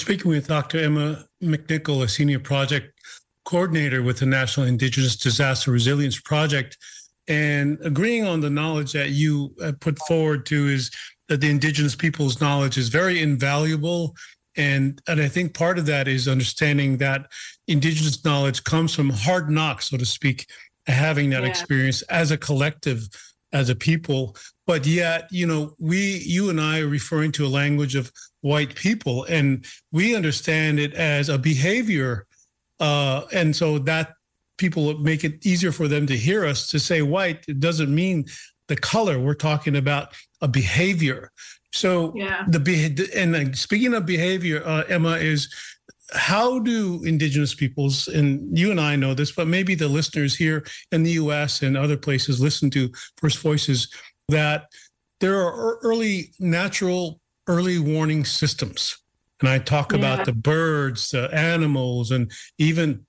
Speaking 0.00 0.30
with 0.30 0.48
Dr. 0.48 0.78
Emma 0.78 1.26
McNicol, 1.42 2.02
a 2.02 2.08
senior 2.08 2.38
project 2.38 2.98
coordinator 3.44 4.02
with 4.02 4.20
the 4.20 4.24
National 4.24 4.64
Indigenous 4.66 5.14
Disaster 5.14 5.70
Resilience 5.70 6.18
Project, 6.18 6.78
and 7.28 7.78
agreeing 7.82 8.24
on 8.24 8.40
the 8.40 8.48
knowledge 8.48 8.92
that 8.92 9.10
you 9.10 9.54
uh, 9.62 9.72
put 9.78 9.98
forward 10.08 10.46
to 10.46 10.68
is 10.68 10.90
that 11.28 11.42
the 11.42 11.50
Indigenous 11.50 11.94
people's 11.94 12.40
knowledge 12.40 12.78
is 12.78 12.88
very 12.88 13.20
invaluable. 13.20 14.16
And, 14.56 14.98
and 15.06 15.20
I 15.20 15.28
think 15.28 15.52
part 15.52 15.78
of 15.78 15.84
that 15.84 16.08
is 16.08 16.28
understanding 16.28 16.96
that 16.96 17.30
Indigenous 17.68 18.24
knowledge 18.24 18.64
comes 18.64 18.94
from 18.94 19.10
hard 19.10 19.50
knocks, 19.50 19.90
so 19.90 19.98
to 19.98 20.06
speak, 20.06 20.46
having 20.86 21.28
that 21.30 21.42
yeah. 21.42 21.48
experience 21.50 22.00
as 22.02 22.30
a 22.30 22.38
collective, 22.38 23.06
as 23.52 23.68
a 23.68 23.76
people. 23.76 24.34
But 24.70 24.86
yet, 24.86 25.26
you 25.32 25.48
know, 25.48 25.74
we, 25.80 26.18
you 26.18 26.48
and 26.48 26.60
I 26.60 26.78
are 26.78 26.86
referring 26.86 27.32
to 27.32 27.44
a 27.44 27.48
language 27.48 27.96
of 27.96 28.12
white 28.42 28.76
people, 28.76 29.24
and 29.24 29.66
we 29.90 30.14
understand 30.14 30.78
it 30.78 30.94
as 30.94 31.28
a 31.28 31.36
behavior. 31.36 32.28
Uh, 32.78 33.22
and 33.32 33.56
so 33.56 33.80
that 33.80 34.12
people 34.58 34.96
make 34.98 35.24
it 35.24 35.44
easier 35.44 35.72
for 35.72 35.88
them 35.88 36.06
to 36.06 36.16
hear 36.16 36.46
us 36.46 36.68
to 36.68 36.78
say 36.78 37.02
white. 37.02 37.44
It 37.48 37.58
doesn't 37.58 37.92
mean 37.92 38.26
the 38.68 38.76
color. 38.76 39.18
We're 39.18 39.34
talking 39.34 39.74
about 39.74 40.14
a 40.40 40.46
behavior. 40.46 41.32
So 41.72 42.12
yeah. 42.14 42.44
the 42.46 42.60
be- 42.60 42.96
and 43.16 43.58
speaking 43.58 43.92
of 43.94 44.06
behavior, 44.06 44.62
uh, 44.64 44.84
Emma 44.88 45.16
is 45.16 45.52
how 46.12 46.58
do 46.58 47.02
indigenous 47.04 47.54
peoples 47.54 48.08
and 48.08 48.56
you 48.56 48.70
and 48.70 48.80
I 48.80 48.96
know 48.96 49.14
this, 49.14 49.32
but 49.32 49.46
maybe 49.46 49.74
the 49.74 49.88
listeners 49.88 50.36
here 50.36 50.64
in 50.92 51.02
the 51.02 51.12
U.S. 51.12 51.62
and 51.62 51.76
other 51.76 51.96
places 51.96 52.40
listen 52.40 52.70
to 52.70 52.90
First 53.16 53.38
Voices 53.38 53.88
that 54.30 54.68
there 55.20 55.40
are 55.40 55.78
early 55.82 56.32
natural 56.38 57.20
early 57.46 57.78
warning 57.78 58.24
systems. 58.24 58.96
And 59.40 59.48
I 59.48 59.58
talk 59.58 59.92
yeah. 59.92 59.98
about 59.98 60.24
the 60.24 60.32
birds, 60.32 61.10
the 61.10 61.28
animals, 61.34 62.10
and 62.10 62.30
even, 62.58 63.04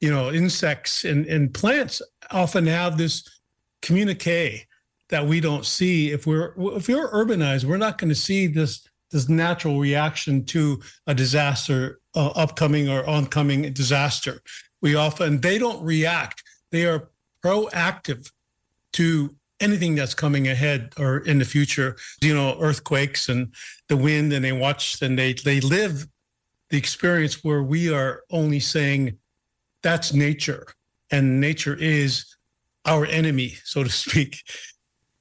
you 0.00 0.10
know, 0.10 0.32
insects 0.32 1.04
and, 1.04 1.26
and 1.26 1.52
plants 1.52 2.00
often 2.30 2.66
have 2.66 2.96
this 2.96 3.28
communique 3.82 4.66
that 5.08 5.26
we 5.26 5.40
don't 5.40 5.66
see. 5.66 6.10
If 6.10 6.26
we're 6.26 6.54
if 6.76 6.88
you're 6.88 7.10
urbanized, 7.12 7.64
we're 7.64 7.76
not 7.76 7.98
going 7.98 8.08
to 8.08 8.14
see 8.14 8.46
this 8.46 8.86
this 9.10 9.28
natural 9.28 9.78
reaction 9.78 10.44
to 10.46 10.80
a 11.06 11.14
disaster, 11.14 12.00
uh, 12.14 12.28
upcoming 12.28 12.88
or 12.88 13.06
oncoming 13.06 13.70
disaster. 13.74 14.40
We 14.80 14.94
often 14.94 15.40
they 15.40 15.58
don't 15.58 15.82
react; 15.84 16.42
they 16.70 16.86
are 16.86 17.10
proactive 17.44 18.30
to 18.94 19.34
anything 19.62 19.94
that's 19.94 20.14
coming 20.14 20.48
ahead 20.48 20.92
or 20.98 21.18
in 21.18 21.38
the 21.38 21.44
future, 21.44 21.96
you 22.20 22.34
know, 22.34 22.56
earthquakes 22.60 23.28
and 23.28 23.54
the 23.88 23.96
wind, 23.96 24.32
and 24.32 24.44
they 24.44 24.52
watch 24.52 25.00
and 25.00 25.18
they 25.18 25.32
they 25.32 25.60
live 25.60 26.06
the 26.70 26.78
experience 26.78 27.44
where 27.44 27.62
we 27.62 27.92
are 27.92 28.22
only 28.30 28.60
saying 28.60 29.18
that's 29.82 30.12
nature, 30.12 30.66
and 31.10 31.40
nature 31.40 31.76
is 31.76 32.26
our 32.84 33.06
enemy, 33.06 33.54
so 33.64 33.82
to 33.84 33.90
speak. 33.90 34.42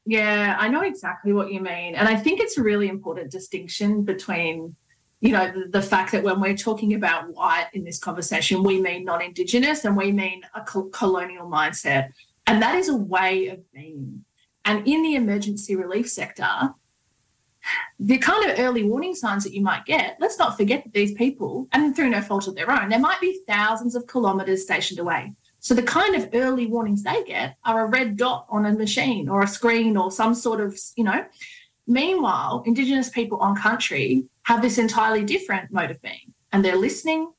Yeah, 0.05 0.55
I 0.59 0.67
know 0.67 0.81
exactly 0.81 1.31
what 1.31 1.51
you 1.51 1.61
mean. 1.61 1.95
And 1.95 2.07
I 2.07 2.15
think 2.15 2.39
it's 2.39 2.57
a 2.57 2.63
really 2.63 2.87
important 2.87 3.31
distinction 3.31 4.03
between, 4.03 4.75
you 5.19 5.31
know, 5.31 5.51
the, 5.51 5.69
the 5.69 5.81
fact 5.81 6.11
that 6.13 6.23
when 6.23 6.41
we're 6.41 6.57
talking 6.57 6.95
about 6.95 7.31
white 7.33 7.67
in 7.73 7.83
this 7.83 7.99
conversation, 7.99 8.63
we 8.63 8.81
mean 8.81 9.05
non 9.05 9.21
Indigenous 9.21 9.85
and 9.85 9.95
we 9.95 10.11
mean 10.11 10.41
a 10.55 10.61
colonial 10.61 11.47
mindset. 11.47 12.09
And 12.47 12.61
that 12.61 12.75
is 12.75 12.89
a 12.89 12.95
way 12.95 13.47
of 13.47 13.71
being. 13.71 14.25
And 14.65 14.87
in 14.87 15.01
the 15.03 15.15
emergency 15.15 15.75
relief 15.75 16.09
sector, 16.09 16.73
the 17.99 18.17
kind 18.17 18.49
of 18.49 18.59
early 18.59 18.83
warning 18.83 19.15
signs 19.15 19.43
that 19.43 19.53
you 19.53 19.61
might 19.61 19.85
get, 19.85 20.17
let's 20.19 20.39
not 20.39 20.57
forget 20.57 20.83
that 20.83 20.93
these 20.93 21.13
people, 21.13 21.67
and 21.71 21.95
through 21.95 22.09
no 22.09 22.21
fault 22.21 22.47
of 22.47 22.55
their 22.55 22.71
own, 22.71 22.89
there 22.89 22.99
might 22.99 23.21
be 23.21 23.41
thousands 23.47 23.95
of 23.95 24.07
kilometres 24.07 24.63
stationed 24.63 24.99
away. 24.99 25.33
So 25.59 25.75
the 25.75 25.83
kind 25.83 26.15
of 26.15 26.29
early 26.33 26.65
warnings 26.65 27.03
they 27.03 27.23
get 27.23 27.55
are 27.63 27.85
a 27.85 27.89
red 27.89 28.17
dot 28.17 28.47
on 28.49 28.65
a 28.65 28.73
machine 28.73 29.29
or 29.29 29.43
a 29.43 29.47
screen 29.47 29.95
or 29.95 30.11
some 30.11 30.33
sort 30.33 30.59
of, 30.59 30.77
you 30.95 31.03
know. 31.03 31.23
Meanwhile, 31.85 32.63
Indigenous 32.65 33.09
people 33.09 33.37
on 33.39 33.55
country 33.55 34.25
have 34.43 34.63
this 34.63 34.79
entirely 34.79 35.23
different 35.23 35.71
mode 35.71 35.91
of 35.91 36.01
being. 36.01 36.33
And 36.51 36.65
they're 36.65 36.75
listening 36.75 37.31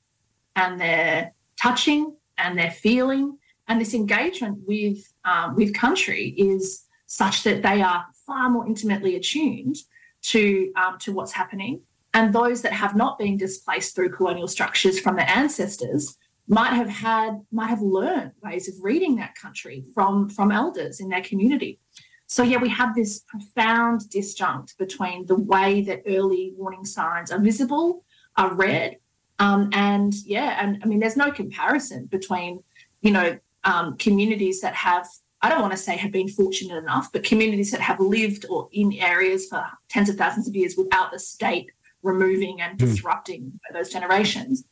and 0.55 0.81
they're 0.81 1.33
touching 1.61 2.17
and 2.39 2.57
they're 2.57 2.71
feeling. 2.71 3.39
And 3.67 3.81
this 3.81 3.95
engagement 3.95 4.59
with, 4.69 5.13
um, 5.25 5.57
with 5.57 5.75
country 5.75 6.29
is 6.29 6.85
such 7.13 7.43
that 7.43 7.63
they 7.63 7.83
are 7.83 8.07
far 8.27 8.49
more 8.49 8.67
intimately 8.67 9.17
attuned 9.17 9.77
to, 10.23 10.73
um, 10.77 10.97
to 10.99 11.13
what's 11.13 11.33
happening. 11.33 11.83
And 12.15 12.33
those 12.33 12.63
that 12.63 12.73
have 12.73 12.97
not 12.97 13.19
been 13.19 13.37
displaced 13.37 13.95
through 13.95 14.13
colonial 14.13 14.49
structures 14.49 14.99
from 14.99 15.17
their 15.17 15.29
ancestors 15.29 16.17
might 16.49 16.73
have 16.73 16.89
had 16.89 17.41
might 17.53 17.69
have 17.69 17.83
learned 17.83 18.33
ways 18.43 18.67
of 18.67 18.75
reading 18.81 19.17
that 19.17 19.35
country 19.35 19.85
from 19.95 20.29
from 20.29 20.51
elders 20.51 21.01
in 21.01 21.09
their 21.09 21.23
community 21.23 21.79
so 22.27 22.43
yeah 22.43 22.59
we 22.59 22.69
have 22.69 22.97
this 22.97 23.21
profound 23.29 24.01
disjunct 24.13 24.77
between 24.77 25.25
the 25.27 25.37
way 25.37 25.83
that 25.83 26.03
early 26.05 26.53
warning 26.57 26.85
signs 26.85 27.31
are 27.31 27.39
visible 27.39 28.05
are 28.37 28.53
read 28.55 28.97
um, 29.39 29.71
and 29.73 30.15
yeah 30.25 30.59
and 30.61 30.83
i 30.83 30.87
mean 30.87 30.99
there's 30.99 31.17
no 31.17 31.31
comparison 31.31 32.07
between 32.07 32.61
you 33.03 33.13
know 33.13 33.39
um, 33.63 33.97
communities 33.99 34.61
that 34.63 34.75
have 34.75 35.07
i 35.43 35.49
don't 35.49 35.61
want 35.61 35.73
to 35.73 35.77
say 35.77 35.97
have 35.97 36.13
been 36.13 36.29
fortunate 36.29 36.77
enough 36.77 37.11
but 37.13 37.25
communities 37.25 37.71
that 37.71 37.81
have 37.81 38.01
lived 38.01 38.47
or 38.49 38.69
in 38.73 38.93
areas 38.95 39.47
for 39.47 39.65
tens 39.89 40.09
of 40.09 40.17
thousands 40.17 40.49
of 40.49 40.57
years 40.57 40.77
without 40.77 41.11
the 41.13 41.19
state 41.19 41.71
removing 42.03 42.61
and 42.61 42.81
hmm. 42.81 42.87
disrupting 42.87 43.43
mm. 43.45 43.75
those 43.75 43.91
generations 43.91 44.65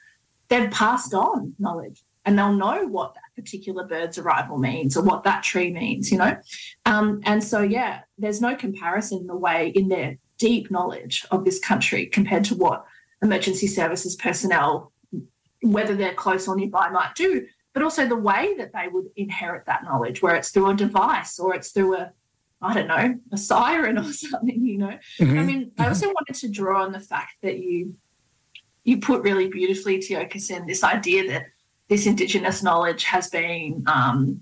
they've 0.48 0.70
passed 0.70 1.14
on 1.14 1.54
knowledge 1.59 2.02
and 2.24 2.38
they'll 2.38 2.52
know 2.52 2.87
what 2.87 3.14
that 3.14 3.22
particular 3.35 3.85
bird's 3.87 4.18
arrival 4.18 4.59
means 4.59 4.96
or 4.96 5.02
what 5.02 5.24
that 5.24 5.42
tree 5.42 5.72
means, 5.72 6.12
you 6.12 6.18
know? 6.18 6.37
Um, 6.85 7.20
and 7.24 7.42
so, 7.42 7.62
yeah, 7.62 8.00
there's 8.18 8.40
no 8.40 8.54
comparison 8.54 9.20
in 9.20 9.26
the 9.26 9.37
way 9.37 9.68
in 9.74 9.88
their 9.88 10.18
deep 10.38 10.70
knowledge 10.70 11.24
of 11.30 11.44
this 11.44 11.59
country 11.59 12.06
compared 12.06 12.44
to 12.44 12.54
what 12.54 12.85
emergency 13.22 13.66
services 13.66 14.16
personnel, 14.16 14.92
whether 15.62 15.94
they're 15.94 16.14
close 16.14 16.46
or 16.46 16.56
nearby, 16.56 16.90
might 16.90 17.14
do, 17.14 17.46
but 17.72 17.83
also 17.83 18.06
the 18.06 18.16
way 18.16 18.54
that 18.59 18.72
they 18.72 18.88
would 18.88 19.06
inherit 19.16 19.66
that 19.66 19.85
knowledge, 19.85 20.22
where 20.22 20.35
it's 20.35 20.50
through 20.50 20.70
a 20.70 20.74
device 20.74 21.38
or 21.38 21.54
it's 21.54 21.70
through 21.70 21.96
a 21.96 22.12
I 22.62 22.74
don't 22.74 22.88
know, 22.88 23.18
a 23.33 23.38
siren 23.38 23.98
or 23.98 24.04
something, 24.12 24.66
you 24.66 24.78
know. 24.78 24.98
Mm-hmm. 25.18 25.38
I 25.38 25.42
mean, 25.42 25.72
I 25.78 25.88
also 25.88 26.09
wanted 26.09 26.35
to 26.37 26.48
draw 26.48 26.85
on 26.85 26.92
the 26.92 27.00
fact 27.00 27.37
that 27.42 27.59
you 27.59 27.96
you 28.85 28.98
put 28.98 29.22
really 29.22 29.48
beautifully, 29.48 29.98
Tiokasin, 29.98 30.66
this 30.66 30.83
idea 30.83 31.28
that 31.28 31.46
this 31.88 32.06
Indigenous 32.06 32.62
knowledge 32.62 33.04
has 33.04 33.28
been 33.28 33.85
um, 33.87 34.40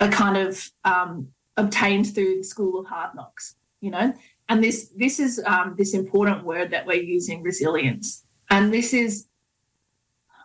a 0.00 0.08
kind 0.08 0.36
of 0.36 0.70
um, 0.84 1.28
obtained 1.56 2.14
through 2.14 2.38
the 2.38 2.44
School 2.44 2.80
of 2.80 2.86
Hard 2.86 3.14
Knocks, 3.14 3.56
you 3.80 3.90
know. 3.90 4.12
And 4.48 4.62
this 4.62 4.90
this 4.96 5.18
is 5.18 5.42
um, 5.44 5.74
this 5.76 5.94
important 5.94 6.44
word 6.44 6.70
that 6.70 6.86
we're 6.86 7.02
using, 7.02 7.42
resilience. 7.42 8.24
And 8.50 8.72
this 8.72 8.94
is 8.94 9.26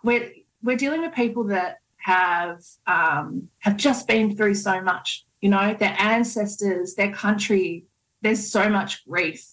we're 0.03 0.31
we're 0.63 0.77
dealing 0.77 1.01
with 1.01 1.13
people 1.13 1.45
that 1.45 1.77
have 1.97 2.63
um, 2.87 3.49
have 3.59 3.77
just 3.77 4.07
been 4.07 4.35
through 4.35 4.55
so 4.55 4.81
much, 4.81 5.25
you 5.41 5.49
know, 5.49 5.75
their 5.79 5.95
ancestors, 5.99 6.95
their 6.95 7.11
country. 7.11 7.85
There's 8.21 8.51
so 8.51 8.69
much 8.69 9.05
grief, 9.05 9.43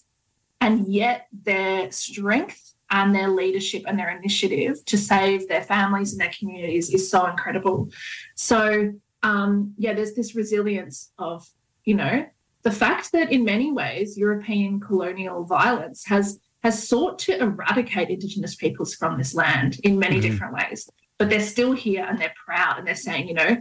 and 0.61 0.87
yet 0.87 1.27
their 1.31 1.91
strength 1.91 2.75
and 2.91 3.13
their 3.13 3.29
leadership 3.29 3.83
and 3.87 3.97
their 3.97 4.15
initiative 4.15 4.83
to 4.85 4.97
save 4.97 5.47
their 5.47 5.61
families 5.63 6.11
and 6.11 6.21
their 6.21 6.31
communities 6.37 6.91
is 6.93 7.09
so 7.09 7.27
incredible. 7.27 7.89
So, 8.35 8.93
um, 9.21 9.73
yeah, 9.77 9.93
there's 9.93 10.13
this 10.13 10.35
resilience 10.35 11.11
of, 11.19 11.47
you 11.85 11.95
know, 11.95 12.25
the 12.63 12.71
fact 12.71 13.11
that 13.11 13.31
in 13.31 13.43
many 13.43 13.71
ways 13.71 14.17
European 14.17 14.79
colonial 14.79 15.43
violence 15.43 16.05
has 16.05 16.39
has 16.63 16.87
sought 16.87 17.19
to 17.19 17.39
eradicate 17.39 18.09
Indigenous 18.09 18.55
peoples 18.55 18.93
from 18.95 19.17
this 19.17 19.33
land 19.33 19.79
in 19.83 19.97
many 19.97 20.15
mm-hmm. 20.15 20.29
different 20.29 20.53
ways, 20.53 20.89
but 21.17 21.29
they're 21.29 21.39
still 21.39 21.71
here 21.71 22.05
and 22.07 22.19
they're 22.19 22.33
proud 22.45 22.77
and 22.77 22.87
they're 22.87 22.95
saying, 22.95 23.27
you 23.27 23.33
know, 23.33 23.57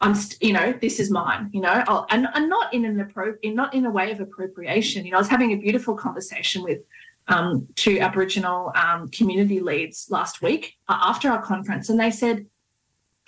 I'm, 0.00 0.14
st- 0.14 0.40
you 0.40 0.52
know, 0.52 0.72
this 0.80 1.00
is 1.00 1.10
mine, 1.10 1.50
you 1.52 1.60
know, 1.60 1.82
I'll, 1.88 2.06
and, 2.10 2.28
and 2.32 2.48
not 2.48 2.72
in 2.72 2.84
an 2.84 3.04
appro- 3.04 3.36
in 3.42 3.56
not 3.56 3.74
in 3.74 3.84
a 3.84 3.90
way 3.90 4.12
of 4.12 4.20
appropriation. 4.20 5.04
You 5.04 5.10
know, 5.10 5.18
I 5.18 5.20
was 5.20 5.28
having 5.28 5.52
a 5.52 5.56
beautiful 5.56 5.96
conversation 5.96 6.62
with 6.62 6.78
um, 7.26 7.66
to 7.76 7.98
Aboriginal 7.98 8.72
um, 8.76 9.08
community 9.08 9.60
leads 9.60 10.06
last 10.08 10.40
week 10.40 10.74
uh, 10.88 10.98
after 11.02 11.30
our 11.30 11.42
conference, 11.42 11.88
and 11.88 11.98
they 11.98 12.12
said 12.12 12.46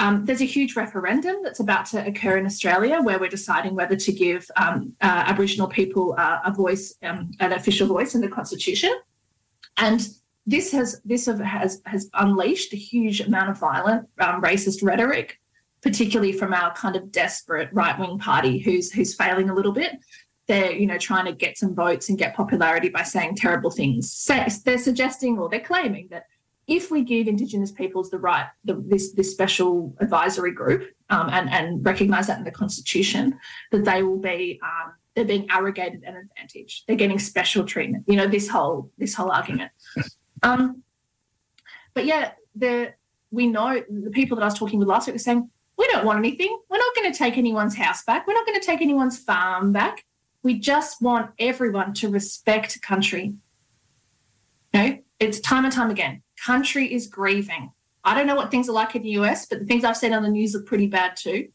um, 0.01 0.25
there's 0.25 0.41
a 0.41 0.47
huge 0.47 0.77
referendum 0.77 1.37
that's 1.43 1.61
about 1.61 1.85
to 1.87 2.05
occur 2.07 2.39
in 2.39 2.47
Australia 2.47 3.01
where 3.03 3.19
we're 3.19 3.29
deciding 3.29 3.75
whether 3.75 3.97
to 3.97 4.13
give 4.13 4.51
um, 4.57 4.95
uh, 5.03 5.25
Aboriginal 5.27 5.69
people 5.69 6.15
uh, 6.17 6.41
a 6.45 6.51
voice, 6.51 6.95
um, 7.03 7.31
an 7.39 7.53
official 7.53 7.87
voice 7.87 8.15
in 8.15 8.23
the 8.23 8.29
Constitution, 8.29 8.99
and 9.77 10.09
this 10.47 10.73
has 10.73 11.03
this 11.05 11.27
has 11.27 11.83
has 11.85 12.09
unleashed 12.15 12.73
a 12.73 12.77
huge 12.77 13.21
amount 13.21 13.51
of 13.51 13.59
violent 13.59 14.09
um, 14.21 14.41
racist 14.41 14.83
rhetoric, 14.83 15.39
particularly 15.83 16.33
from 16.33 16.55
our 16.55 16.75
kind 16.75 16.97
of 16.97 17.13
desperate 17.13 17.69
right 17.71 17.99
wing 17.99 18.19
party 18.19 18.59
who's 18.59 18.91
who's 18.91 19.15
failing 19.15 19.51
a 19.51 19.55
little 19.55 19.73
bit 19.73 19.93
they're 20.51 20.73
you 20.73 20.87
know 20.87 20.99
trying 20.99 21.27
to 21.27 21.33
get 21.33 21.57
some 21.57 21.75
votes 21.77 22.09
and 22.09 22.19
get 22.19 22.35
popularity 22.35 22.89
by 22.89 23.05
saying 23.05 23.37
terrible 23.37 23.71
things. 23.71 24.11
So 24.13 24.45
they're 24.65 24.79
suggesting 24.79 25.39
or 25.39 25.49
they're 25.49 25.61
claiming 25.61 26.09
that 26.11 26.25
if 26.71 26.91
we 26.91 27.03
give 27.03 27.27
Indigenous 27.27 27.73
peoples 27.73 28.11
the 28.11 28.19
right, 28.19 28.47
the, 28.65 28.83
this 28.87 29.13
this 29.13 29.31
special 29.31 29.95
advisory 30.01 30.53
group, 30.53 30.89
um, 31.11 31.29
and 31.31 31.51
and 31.51 31.85
recognise 31.85 32.29
that 32.29 32.39
in 32.39 32.45
the 32.45 32.51
Constitution, 32.53 33.39
that 33.73 33.85
they 33.85 34.03
will 34.03 34.21
be 34.21 34.61
um, 34.63 34.93
they're 35.15 35.25
being 35.25 35.49
arrogated 35.51 36.05
an 36.05 36.17
advantage. 36.17 36.85
They're 36.87 36.97
getting 36.97 37.19
special 37.19 37.65
treatment. 37.65 38.05
You 38.07 38.17
know 38.17 38.29
this 38.29 38.49
whole 38.49 38.91
this 38.97 39.15
whole 39.15 39.33
argument. 39.33 39.73
Um, 40.43 40.85
but 41.93 42.07
yeah, 42.07 42.33
the 42.55 42.95
we 43.33 43.49
know 43.49 43.83
the 43.91 44.11
people 44.11 44.37
that 44.37 44.43
I 44.43 44.47
was 44.47 44.59
talking 44.59 44.79
with 44.79 44.89
last 44.89 45.09
week 45.09 45.15
were 45.15 45.19
saying 45.19 45.51
we 45.77 45.89
don't 45.89 46.05
want 46.05 46.19
anything. 46.19 46.57
We're 46.69 46.79
not 46.79 46.95
going 46.95 47.13
to 47.13 47.19
take 47.19 47.37
anyone's 47.37 47.75
house 47.75 48.05
back. 48.05 48.27
We're 48.27 48.35
not 48.35 48.47
going 48.47 48.61
to 48.61 48.67
take 48.67 48.81
anyone's 48.81 49.19
farm 49.19 49.73
back. 49.73 50.05
We 50.43 50.59
just 50.59 51.03
want 51.03 51.33
everyone 51.39 51.95
to 51.95 52.09
respect 52.09 52.81
country. 52.81 53.35
You 54.73 54.81
know, 54.81 54.99
it's 55.19 55.41
time 55.41 55.65
and 55.65 55.73
time 55.73 55.91
again. 55.91 56.23
Country 56.45 56.93
is 56.93 57.07
grieving. 57.07 57.73
I 58.03 58.15
don't 58.15 58.27
know 58.27 58.35
what 58.35 58.51
things 58.51 58.69
are 58.69 58.73
like 58.73 58.95
in 58.95 59.03
the 59.03 59.11
US, 59.11 59.47
but 59.47 59.61
the 59.61 59.67
things 59.67 59.85
I've 59.85 59.97
seen 59.97 60.13
on 60.13 60.23
the 60.23 60.29
news 60.29 60.55
look 60.55 60.67
pretty 60.67 60.87
bad 60.87 61.17
too. 61.17 61.49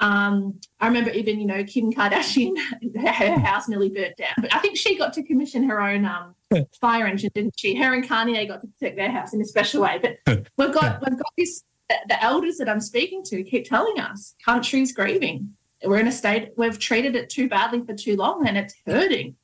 Um, 0.00 0.60
I 0.80 0.88
remember 0.88 1.10
even, 1.10 1.38
you 1.38 1.46
know, 1.46 1.62
Kim 1.62 1.92
Kardashian, 1.92 2.54
her 2.96 3.38
house 3.38 3.68
nearly 3.68 3.90
burnt 3.90 4.16
down. 4.16 4.34
But 4.38 4.52
I 4.52 4.58
think 4.58 4.76
she 4.76 4.98
got 4.98 5.12
to 5.14 5.22
commission 5.22 5.68
her 5.68 5.80
own 5.80 6.04
um, 6.04 6.34
fire 6.80 7.06
engine, 7.06 7.30
didn't 7.34 7.54
she? 7.56 7.76
Her 7.76 7.94
and 7.94 8.04
Kanye 8.04 8.48
got 8.48 8.60
to 8.62 8.66
protect 8.66 8.96
their 8.96 9.10
house 9.10 9.32
in 9.32 9.40
a 9.40 9.44
special 9.44 9.82
way. 9.82 10.00
But 10.02 10.18
we've 10.56 10.74
got 10.74 11.00
we've 11.00 11.18
got 11.18 11.32
this 11.38 11.62
the 11.88 12.22
elders 12.22 12.56
that 12.56 12.68
I'm 12.68 12.80
speaking 12.80 13.22
to 13.24 13.42
keep 13.42 13.68
telling 13.68 14.00
us 14.00 14.34
country's 14.44 14.92
grieving 14.92 15.54
we're 15.84 15.98
in 15.98 16.08
a 16.08 16.12
state 16.12 16.52
we've 16.56 16.78
treated 16.78 17.14
it 17.14 17.28
too 17.28 17.48
badly 17.48 17.84
for 17.84 17.94
too 17.94 18.16
long 18.16 18.46
and 18.46 18.56
it's 18.56 18.74
hurting 18.86 19.36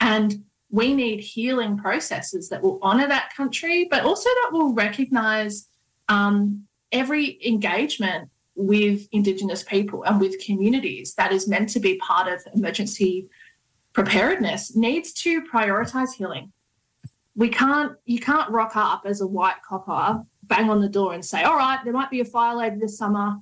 and 0.00 0.44
we 0.70 0.94
need 0.94 1.20
healing 1.20 1.78
processes 1.78 2.48
that 2.48 2.62
will 2.62 2.78
honor 2.82 3.06
that 3.06 3.32
country 3.34 3.86
but 3.90 4.04
also 4.04 4.28
that 4.42 4.50
will 4.52 4.74
recognize 4.74 5.68
um, 6.08 6.64
every 6.92 7.38
engagement 7.46 8.28
with 8.54 9.08
indigenous 9.12 9.62
people 9.62 10.02
and 10.04 10.20
with 10.20 10.44
communities 10.44 11.14
that 11.14 11.32
is 11.32 11.46
meant 11.46 11.68
to 11.68 11.80
be 11.80 11.96
part 11.98 12.30
of 12.32 12.42
emergency 12.54 13.28
preparedness 13.92 14.74
needs 14.76 15.12
to 15.12 15.42
prioritize 15.42 16.12
healing 16.14 16.52
we 17.34 17.48
can't 17.48 17.92
you 18.04 18.18
can't 18.18 18.50
rock 18.50 18.72
up 18.74 19.02
as 19.04 19.20
a 19.20 19.26
white 19.26 19.62
copper 19.66 20.22
bang 20.44 20.68
on 20.70 20.80
the 20.80 20.88
door 20.88 21.14
and 21.14 21.24
say 21.24 21.42
all 21.42 21.56
right 21.56 21.80
there 21.84 21.92
might 21.92 22.10
be 22.10 22.20
a 22.20 22.24
fire 22.24 22.56
later 22.56 22.76
this 22.78 22.98
summer 22.98 23.36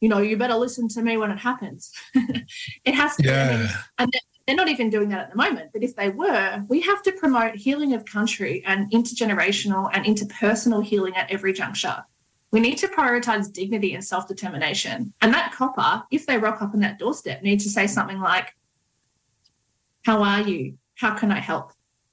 you 0.00 0.08
know, 0.08 0.18
you 0.18 0.36
better 0.36 0.54
listen 0.54 0.88
to 0.88 1.02
me 1.02 1.16
when 1.16 1.30
it 1.30 1.38
happens. 1.38 1.92
it 2.14 2.94
has 2.94 3.16
to 3.16 3.22
yeah. 3.22 3.58
be. 3.58 3.68
And 3.98 4.12
they're 4.50 4.56
not 4.56 4.68
even 4.68 4.90
doing 4.90 5.10
that 5.10 5.20
at 5.20 5.30
the 5.30 5.36
moment. 5.36 5.70
But 5.72 5.84
if 5.84 5.94
they 5.94 6.08
were, 6.08 6.64
we 6.66 6.80
have 6.80 7.02
to 7.04 7.12
promote 7.12 7.54
healing 7.54 7.94
of 7.94 8.04
country 8.04 8.64
and 8.66 8.90
intergenerational 8.90 9.88
and 9.92 10.04
interpersonal 10.04 10.84
healing 10.84 11.14
at 11.14 11.30
every 11.30 11.52
juncture. 11.52 12.04
We 12.50 12.58
need 12.58 12.76
to 12.78 12.88
prioritize 12.88 13.52
dignity 13.52 13.94
and 13.94 14.04
self 14.04 14.26
determination. 14.26 15.12
And 15.20 15.32
that 15.32 15.52
copper, 15.52 16.02
if 16.10 16.26
they 16.26 16.36
rock 16.36 16.60
up 16.62 16.74
on 16.74 16.80
that 16.80 16.98
doorstep, 16.98 17.44
needs 17.44 17.62
to 17.62 17.70
say 17.70 17.86
something 17.86 18.18
like, 18.18 18.56
How 20.04 20.20
are 20.20 20.40
you? 20.40 20.78
How 20.96 21.14
can 21.14 21.30
I 21.30 21.38
help? 21.38 21.70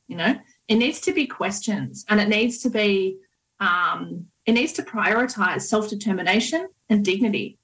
You 0.07 0.17
know, 0.17 0.37
it 0.67 0.75
needs 0.75 1.01
to 1.01 1.13
be 1.13 1.25
questions 1.25 2.05
and 2.07 2.21
it 2.21 2.29
needs 2.29 2.59
to 2.59 2.69
be, 2.69 3.17
um, 3.59 4.27
it 4.45 4.51
needs 4.51 4.73
to 4.73 4.83
prioritize 4.83 5.63
self 5.63 5.89
determination 5.89 6.67
and 6.87 7.03
dignity 7.03 7.57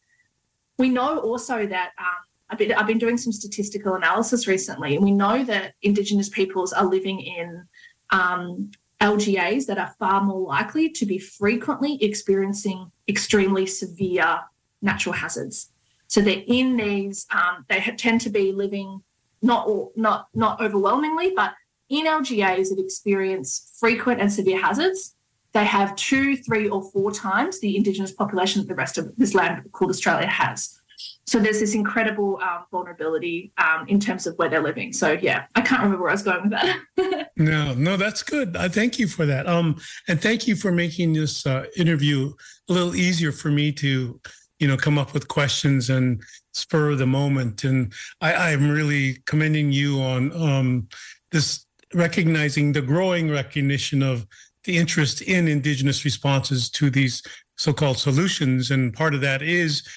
we 0.77 0.89
know 0.89 1.19
also 1.19 1.65
that 1.65 1.91
um, 1.99 2.23
I've, 2.49 2.57
been, 2.57 2.73
I've 2.73 2.87
been 2.87 2.99
doing 2.99 3.17
some 3.17 3.33
statistical 3.33 3.95
analysis 3.95 4.47
recently, 4.47 4.95
and 4.95 5.03
we 5.03 5.11
know 5.11 5.43
that 5.43 5.73
Indigenous 5.81 6.29
peoples 6.29 6.73
are 6.73 6.85
living 6.85 7.19
in 7.19 7.65
um, 8.11 8.71
LGAs 9.01 9.65
that 9.65 9.77
are 9.77 9.93
far 9.99 10.21
more 10.21 10.47
likely 10.47 10.89
to 10.89 11.05
be 11.05 11.17
frequently 11.17 12.01
experiencing 12.03 12.91
extremely 13.07 13.65
severe 13.65 14.39
natural 14.81 15.13
hazards. 15.13 15.71
So 16.07 16.21
they're 16.21 16.43
in 16.47 16.77
these, 16.77 17.25
um, 17.31 17.65
they 17.69 17.79
tend 17.97 18.21
to 18.21 18.29
be 18.29 18.51
living 18.51 19.01
not 19.41 19.67
not 19.95 20.27
not 20.33 20.61
overwhelmingly, 20.61 21.33
but 21.35 21.53
in 21.89 22.05
LGAs 22.05 22.69
that 22.69 22.79
experience 22.79 23.75
frequent 23.79 24.21
and 24.21 24.31
severe 24.31 24.59
hazards, 24.59 25.15
they 25.51 25.65
have 25.65 25.95
two, 25.95 26.37
three, 26.37 26.67
or 26.69 26.81
four 26.91 27.11
times 27.11 27.59
the 27.59 27.75
Indigenous 27.75 28.11
population 28.11 28.61
that 28.61 28.67
the 28.67 28.75
rest 28.75 28.97
of 28.97 29.15
this 29.17 29.35
land 29.35 29.69
called 29.71 29.91
Australia 29.91 30.27
has. 30.27 30.79
So 31.25 31.39
there's 31.39 31.59
this 31.59 31.73
incredible 31.73 32.39
um, 32.41 32.65
vulnerability 32.71 33.51
um, 33.57 33.87
in 33.87 33.99
terms 33.99 34.27
of 34.27 34.35
where 34.35 34.49
they're 34.49 34.63
living. 34.63 34.91
So 34.91 35.13
yeah, 35.13 35.45
I 35.55 35.61
can't 35.61 35.81
remember 35.81 36.03
where 36.03 36.11
I 36.11 36.13
was 36.13 36.23
going 36.23 36.49
with 36.49 36.51
that. 36.51 37.29
no, 37.37 37.73
no, 37.73 37.97
that's 37.97 38.23
good. 38.23 38.57
I 38.57 38.67
thank 38.67 38.99
you 38.99 39.07
for 39.07 39.25
that. 39.25 39.47
Um, 39.47 39.77
and 40.07 40.21
thank 40.21 40.47
you 40.47 40.55
for 40.55 40.71
making 40.71 41.13
this 41.13 41.45
uh, 41.45 41.65
interview 41.77 42.33
a 42.69 42.73
little 42.73 42.95
easier 42.95 43.31
for 43.31 43.49
me 43.49 43.71
to, 43.73 44.19
you 44.59 44.67
know, 44.67 44.75
come 44.75 44.97
up 44.97 45.13
with 45.13 45.29
questions 45.29 45.89
and 45.89 46.21
spur 46.53 46.95
the 46.95 47.07
moment. 47.07 47.63
And 47.63 47.93
I, 48.19 48.51
I'm 48.51 48.69
really 48.69 49.19
commending 49.25 49.71
you 49.71 50.01
on 50.01 50.33
um, 50.33 50.87
this 51.31 51.65
recognizing 51.93 52.73
the 52.73 52.81
growing 52.81 53.29
recognition 53.29 54.03
of 54.03 54.25
the 54.63 54.77
interest 54.77 55.21
in 55.21 55.47
indigenous 55.47 56.05
responses 56.05 56.69
to 56.71 56.89
these 56.89 57.21
so-called 57.57 57.97
solutions 57.97 58.71
and 58.71 58.93
part 58.93 59.13
of 59.13 59.21
that 59.21 59.41
is 59.41 59.87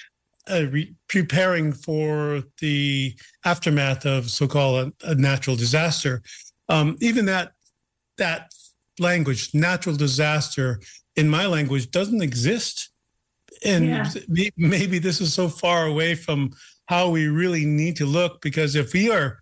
uh, 0.51 0.65
re- 0.69 0.93
preparing 1.07 1.73
for 1.73 2.43
the 2.61 3.15
aftermath 3.45 4.05
of 4.05 4.29
so-called 4.29 4.93
a, 5.03 5.11
a 5.11 5.15
natural 5.15 5.55
disaster 5.55 6.21
um, 6.69 6.97
even 7.01 7.25
that 7.25 7.53
that 8.17 8.51
language 8.99 9.53
natural 9.53 9.95
disaster 9.95 10.79
in 11.15 11.29
my 11.29 11.45
language 11.45 11.91
doesn't 11.91 12.21
exist 12.21 12.89
and 13.63 13.87
yeah. 13.87 14.09
maybe 14.57 14.99
this 14.99 15.19
is 15.21 15.33
so 15.33 15.49
far 15.49 15.87
away 15.87 16.13
from 16.15 16.51
how 16.85 17.09
we 17.09 17.27
really 17.27 17.65
need 17.65 17.95
to 17.95 18.05
look 18.05 18.41
because 18.41 18.75
if 18.75 18.93
we 18.93 19.09
are 19.09 19.39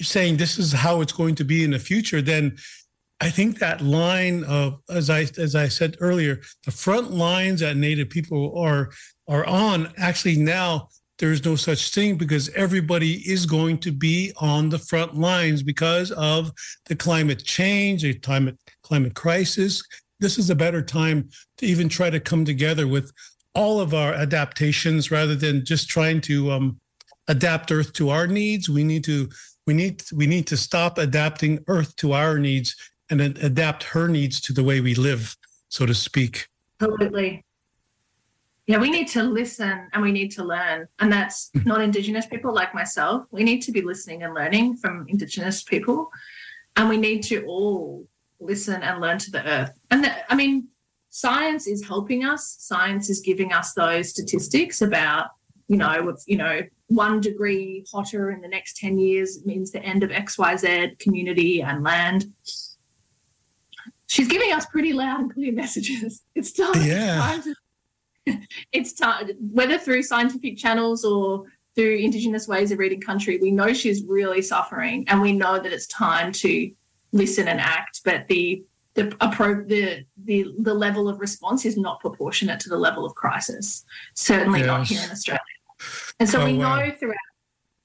saying 0.00 0.36
this 0.36 0.58
is 0.58 0.72
how 0.72 1.00
it's 1.00 1.12
going 1.12 1.34
to 1.34 1.44
be 1.44 1.64
in 1.64 1.70
the 1.70 1.78
future 1.78 2.22
then 2.22 2.56
I 3.22 3.30
think 3.30 3.60
that 3.60 3.80
line 3.80 4.42
of 4.44 4.80
as 4.90 5.08
I 5.08 5.28
as 5.38 5.54
I 5.54 5.68
said 5.68 5.96
earlier, 6.00 6.40
the 6.64 6.72
front 6.72 7.12
lines 7.12 7.60
that 7.60 7.76
Native 7.76 8.10
people 8.10 8.58
are 8.58 8.90
are 9.28 9.46
on 9.46 9.92
actually 9.96 10.36
now 10.36 10.88
there's 11.20 11.44
no 11.44 11.54
such 11.54 11.94
thing 11.94 12.16
because 12.16 12.48
everybody 12.48 13.22
is 13.30 13.46
going 13.46 13.78
to 13.78 13.92
be 13.92 14.32
on 14.38 14.68
the 14.68 14.78
front 14.78 15.16
lines 15.16 15.62
because 15.62 16.10
of 16.10 16.50
the 16.86 16.96
climate 16.96 17.44
change, 17.44 18.02
the 18.02 18.14
climate 18.14 18.58
climate 18.82 19.14
crisis. 19.14 19.80
This 20.18 20.36
is 20.36 20.50
a 20.50 20.56
better 20.56 20.82
time 20.82 21.28
to 21.58 21.66
even 21.66 21.88
try 21.88 22.10
to 22.10 22.18
come 22.18 22.44
together 22.44 22.88
with 22.88 23.12
all 23.54 23.78
of 23.78 23.94
our 23.94 24.14
adaptations 24.14 25.12
rather 25.12 25.36
than 25.36 25.64
just 25.64 25.88
trying 25.88 26.20
to 26.22 26.50
um, 26.50 26.80
adapt 27.28 27.70
Earth 27.70 27.92
to 27.92 28.10
our 28.10 28.26
needs. 28.26 28.68
We 28.68 28.82
need 28.82 29.04
to 29.04 29.28
we 29.64 29.74
need 29.74 30.02
we 30.12 30.26
need 30.26 30.48
to 30.48 30.56
stop 30.56 30.98
adapting 30.98 31.62
Earth 31.68 31.94
to 31.96 32.14
our 32.14 32.36
needs 32.40 32.74
and 33.12 33.38
adapt 33.38 33.84
her 33.84 34.08
needs 34.08 34.40
to 34.42 34.52
the 34.52 34.64
way 34.64 34.80
we 34.80 34.94
live, 34.94 35.36
so 35.68 35.86
to 35.86 35.94
speak. 35.94 36.48
Absolutely. 36.80 37.44
Yeah, 38.66 38.78
we 38.78 38.90
need 38.90 39.08
to 39.08 39.22
listen 39.22 39.88
and 39.92 40.02
we 40.02 40.12
need 40.12 40.30
to 40.32 40.44
learn. 40.44 40.86
And 41.00 41.12
that's 41.12 41.50
hmm. 41.52 41.68
not 41.68 41.80
Indigenous 41.80 42.26
people 42.26 42.54
like 42.54 42.74
myself. 42.74 43.26
We 43.30 43.44
need 43.44 43.62
to 43.62 43.72
be 43.72 43.82
listening 43.82 44.22
and 44.22 44.34
learning 44.34 44.76
from 44.76 45.06
Indigenous 45.08 45.62
people. 45.62 46.10
And 46.76 46.88
we 46.88 46.96
need 46.96 47.22
to 47.24 47.44
all 47.44 48.06
listen 48.40 48.82
and 48.82 49.00
learn 49.00 49.18
to 49.18 49.30
the 49.30 49.46
earth. 49.46 49.72
And 49.90 50.04
the, 50.04 50.32
I 50.32 50.34
mean, 50.34 50.68
science 51.10 51.66
is 51.66 51.84
helping 51.86 52.24
us. 52.24 52.56
Science 52.58 53.10
is 53.10 53.20
giving 53.20 53.52
us 53.52 53.74
those 53.74 54.10
statistics 54.10 54.80
about, 54.80 55.30
you 55.68 55.76
know, 55.76 56.02
with, 56.02 56.24
you 56.26 56.36
know, 56.36 56.62
one 56.86 57.20
degree 57.20 57.84
hotter 57.90 58.30
in 58.30 58.40
the 58.40 58.48
next 58.48 58.76
10 58.76 58.98
years 58.98 59.44
means 59.44 59.70
the 59.70 59.82
end 59.82 60.02
of 60.02 60.10
XYZ 60.10 60.98
community 60.98 61.62
and 61.62 61.82
land 61.82 62.26
she's 64.12 64.28
giving 64.28 64.52
us 64.52 64.66
pretty 64.66 64.92
loud 64.92 65.20
and 65.20 65.32
clear 65.32 65.52
messages. 65.52 66.22
It's 66.34 66.52
time. 66.52 66.82
Yeah. 66.82 67.34
It's 67.34 67.44
time, 67.44 67.54
to, 68.26 68.46
it's 68.72 68.92
time 68.92 69.30
whether 69.50 69.78
through 69.78 70.02
scientific 70.02 70.58
channels 70.58 71.02
or 71.04 71.44
through 71.74 71.96
Indigenous 71.96 72.46
ways 72.46 72.70
of 72.70 72.78
reading 72.78 73.00
country, 73.00 73.38
we 73.38 73.50
know 73.50 73.72
she's 73.72 74.04
really 74.04 74.42
suffering, 74.42 75.06
and 75.08 75.22
we 75.22 75.32
know 75.32 75.58
that 75.58 75.72
it's 75.72 75.86
time 75.86 76.30
to 76.32 76.70
listen 77.12 77.48
and 77.48 77.58
act. 77.58 78.02
But 78.04 78.28
the 78.28 78.62
the 78.94 79.04
the 79.04 80.04
the 80.22 80.54
the 80.58 80.74
level 80.74 81.08
of 81.08 81.18
response 81.18 81.64
is 81.64 81.78
not 81.78 81.98
proportionate 82.00 82.60
to 82.60 82.68
the 82.68 82.76
level 82.76 83.06
of 83.06 83.14
crisis. 83.14 83.84
Certainly 84.12 84.60
yes. 84.60 84.66
not 84.66 84.86
here 84.86 85.00
in 85.02 85.10
Australia. 85.10 85.40
And 86.20 86.28
so 86.28 86.42
oh, 86.42 86.44
we 86.44 86.58
wow. 86.58 86.76
know 86.76 86.90
throughout 86.90 87.16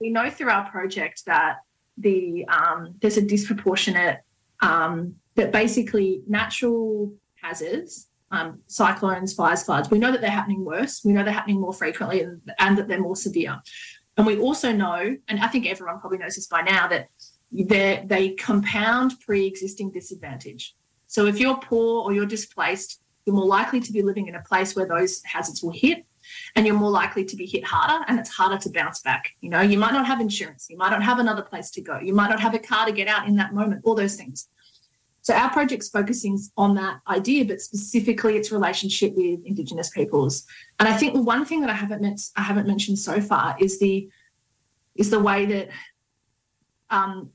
we 0.01 0.09
know 0.09 0.29
through 0.29 0.49
our 0.49 0.69
project 0.69 1.25
that 1.25 1.59
the 1.97 2.45
um, 2.49 2.95
there's 2.99 3.15
a 3.15 3.21
disproportionate 3.21 4.19
um, 4.61 5.15
that 5.37 5.51
basically 5.51 6.21
natural 6.27 7.13
hazards, 7.41 8.09
um, 8.31 8.59
cyclones, 8.67 9.33
fires, 9.33 9.63
floods, 9.63 9.89
we 9.89 9.99
know 9.99 10.11
that 10.11 10.19
they're 10.19 10.29
happening 10.29 10.65
worse. 10.65 11.01
We 11.05 11.13
know 11.13 11.23
they're 11.23 11.33
happening 11.33 11.61
more 11.61 11.73
frequently 11.73 12.21
and, 12.21 12.41
and 12.59 12.77
that 12.77 12.87
they're 12.87 12.99
more 12.99 13.15
severe. 13.15 13.61
And 14.17 14.25
we 14.25 14.37
also 14.37 14.73
know, 14.73 15.15
and 15.27 15.39
I 15.39 15.47
think 15.47 15.67
everyone 15.67 15.99
probably 15.99 16.17
knows 16.17 16.35
this 16.35 16.47
by 16.47 16.61
now, 16.61 16.87
that 16.89 17.07
they 17.51 18.35
compound 18.37 19.13
pre 19.21 19.45
existing 19.45 19.91
disadvantage. 19.91 20.75
So 21.05 21.27
if 21.27 21.39
you're 21.39 21.57
poor 21.57 22.03
or 22.03 22.13
you're 22.13 22.25
displaced, 22.25 22.99
you're 23.25 23.35
more 23.35 23.45
likely 23.45 23.79
to 23.79 23.91
be 23.93 24.01
living 24.01 24.27
in 24.27 24.35
a 24.35 24.41
place 24.41 24.75
where 24.75 24.87
those 24.87 25.21
hazards 25.23 25.61
will 25.61 25.71
hit 25.71 26.05
and 26.55 26.65
you're 26.65 26.75
more 26.75 26.91
likely 26.91 27.23
to 27.25 27.35
be 27.35 27.45
hit 27.45 27.63
harder 27.63 28.03
and 28.07 28.19
it's 28.19 28.29
harder 28.29 28.57
to 28.57 28.69
bounce 28.69 29.01
back. 29.01 29.29
You 29.41 29.49
know, 29.49 29.61
you 29.61 29.77
might 29.77 29.93
not 29.93 30.05
have 30.05 30.19
insurance, 30.19 30.67
you 30.69 30.77
might 30.77 30.89
not 30.89 31.03
have 31.03 31.19
another 31.19 31.43
place 31.43 31.71
to 31.71 31.81
go, 31.81 31.99
you 31.99 32.13
might 32.13 32.29
not 32.29 32.39
have 32.39 32.53
a 32.53 32.59
car 32.59 32.85
to 32.85 32.91
get 32.91 33.07
out 33.07 33.27
in 33.27 33.35
that 33.35 33.53
moment, 33.53 33.81
all 33.85 33.95
those 33.95 34.15
things. 34.15 34.47
So 35.27 35.33
our 35.33 35.49
project's 35.49 35.89
focusing 35.89 36.39
on 36.55 36.75
that 36.75 37.01
idea, 37.09 37.43
but 37.43 37.59
specifically 37.59 38.37
its 38.37 38.49
relationship 38.49 39.13
with 39.13 39.41
Indigenous 39.43 39.89
peoples. 39.89 40.45
And 40.79 40.87
I 40.87 40.95
think 40.95 41.15
the 41.15 41.21
one 41.21 41.43
thing 41.43 41.59
that 41.59 41.69
I 41.69 41.73
haven't 41.73 42.21
I 42.37 42.43
haven't 42.43 42.65
mentioned 42.65 42.97
so 42.97 43.19
far 43.19 43.57
is 43.59 43.77
the 43.77 44.07
is 44.95 45.09
the 45.09 45.19
way 45.19 45.45
that 45.45 45.67
um, 46.89 47.31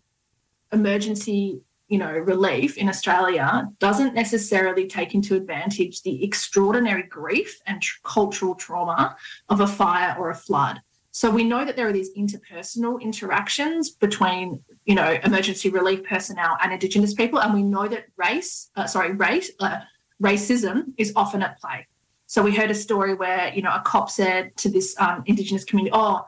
emergency 0.73 1.61
you 1.89 1.99
know 1.99 2.13
relief 2.13 2.79
in 2.79 2.89
Australia 2.89 3.69
doesn't 3.79 4.15
necessarily 4.15 4.87
take 4.87 5.15
into 5.15 5.35
advantage 5.35 6.01
the 6.01 6.25
extraordinary 6.25 7.03
grief 7.03 7.61
and 7.67 7.83
tr- 7.83 8.01
cultural 8.05 8.55
trauma 8.55 9.15
of 9.51 9.61
a 9.61 9.67
fire 9.67 10.17
or 10.19 10.31
a 10.31 10.35
flood. 10.35 10.81
So 11.11 11.31
we 11.31 11.45
know 11.45 11.67
that 11.67 11.77
there 11.77 11.87
are 11.87 11.93
these 11.93 12.15
interpersonal 12.17 12.99
interactions 12.99 13.91
between, 13.91 14.65
you 14.85 14.95
know, 14.95 15.19
emergency 15.25 15.69
relief 15.69 16.05
personnel 16.05 16.57
and 16.63 16.73
Indigenous 16.73 17.15
people, 17.15 17.41
and 17.41 17.55
we 17.55 17.63
know 17.63 17.87
that 17.89 18.07
race, 18.17 18.71
uh, 18.77 18.87
sorry, 18.87 19.13
race, 19.13 19.51
uh, 19.61 19.81
racism 20.23 20.93
is 20.97 21.13
often 21.17 21.43
at 21.43 21.61
play. 21.61 21.87
So 22.27 22.43
we 22.43 22.55
heard 22.55 22.71
a 22.71 22.75
story 22.75 23.15
where, 23.15 23.53
you 23.55 23.63
know, 23.63 23.71
a 23.71 23.83
cop 23.85 24.11
said 24.11 24.57
to 24.59 24.71
this 24.71 24.99
um, 24.99 25.23
Indigenous 25.27 25.65
community, 25.65 25.93
"Oh, 25.95 26.27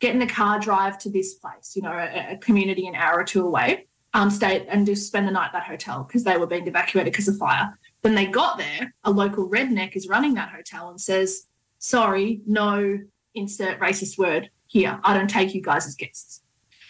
get 0.00 0.12
in 0.12 0.18
the 0.18 0.26
car, 0.26 0.60
drive 0.60 0.98
to 0.98 1.10
this 1.10 1.34
place, 1.34 1.74
you 1.74 1.82
know, 1.82 1.92
a, 1.92 2.34
a 2.34 2.36
community 2.38 2.86
an 2.86 2.94
hour 2.94 3.18
or 3.18 3.24
two 3.24 3.44
away, 3.44 3.86
um, 4.14 4.30
stay 4.30 4.66
and 4.68 4.86
just 4.86 5.06
spend 5.06 5.26
the 5.26 5.32
night 5.32 5.46
at 5.46 5.52
that 5.52 5.64
hotel 5.64 6.04
because 6.04 6.24
they 6.24 6.36
were 6.36 6.46
being 6.46 6.66
evacuated 6.66 7.12
because 7.12 7.28
of 7.28 7.36
fire." 7.36 7.78
Then 8.02 8.14
they 8.14 8.26
got 8.26 8.58
there, 8.58 8.94
a 9.04 9.10
local 9.10 9.48
redneck 9.48 9.96
is 9.96 10.06
running 10.06 10.34
that 10.34 10.50
hotel 10.50 10.90
and 10.90 11.00
says, 11.00 11.46
"Sorry, 11.78 12.42
no." 12.46 13.00
insert 13.38 13.80
racist 13.80 14.18
word 14.18 14.50
here. 14.66 15.00
I 15.02 15.14
don't 15.14 15.30
take 15.30 15.54
you 15.54 15.62
guys 15.62 15.86
as 15.86 15.94
guests. 15.94 16.42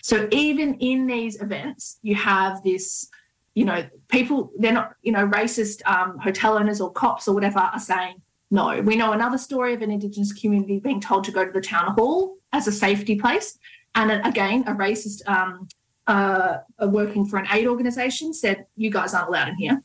So 0.08 0.26
even 0.30 0.72
in 0.76 1.06
these 1.06 1.38
events, 1.42 1.98
you 2.00 2.14
have 2.14 2.62
this, 2.62 3.10
you 3.54 3.66
know, 3.66 3.86
people, 4.08 4.50
they're 4.56 4.72
not, 4.72 4.94
you 5.02 5.12
know, 5.12 5.28
racist 5.28 5.84
um, 5.84 6.16
hotel 6.16 6.56
owners 6.56 6.80
or 6.80 6.90
cops 6.90 7.28
or 7.28 7.34
whatever 7.34 7.58
are 7.58 7.78
saying, 7.78 8.22
no. 8.50 8.80
We 8.80 8.96
know 8.96 9.12
another 9.12 9.36
story 9.36 9.74
of 9.74 9.82
an 9.82 9.90
Indigenous 9.90 10.32
community 10.32 10.78
being 10.78 11.02
told 11.02 11.24
to 11.24 11.30
go 11.30 11.44
to 11.44 11.52
the 11.52 11.60
town 11.60 11.92
hall 11.92 12.38
as 12.54 12.66
a 12.66 12.72
safety 12.72 13.16
place. 13.16 13.58
And 13.94 14.26
again, 14.26 14.64
a 14.66 14.72
racist 14.72 15.28
um, 15.28 15.68
uh, 16.06 16.60
working 16.86 17.26
for 17.26 17.36
an 17.36 17.46
aid 17.52 17.66
organization 17.66 18.32
said, 18.32 18.64
you 18.76 18.88
guys 18.88 19.12
aren't 19.12 19.28
allowed 19.28 19.48
in 19.48 19.56
here. 19.56 19.82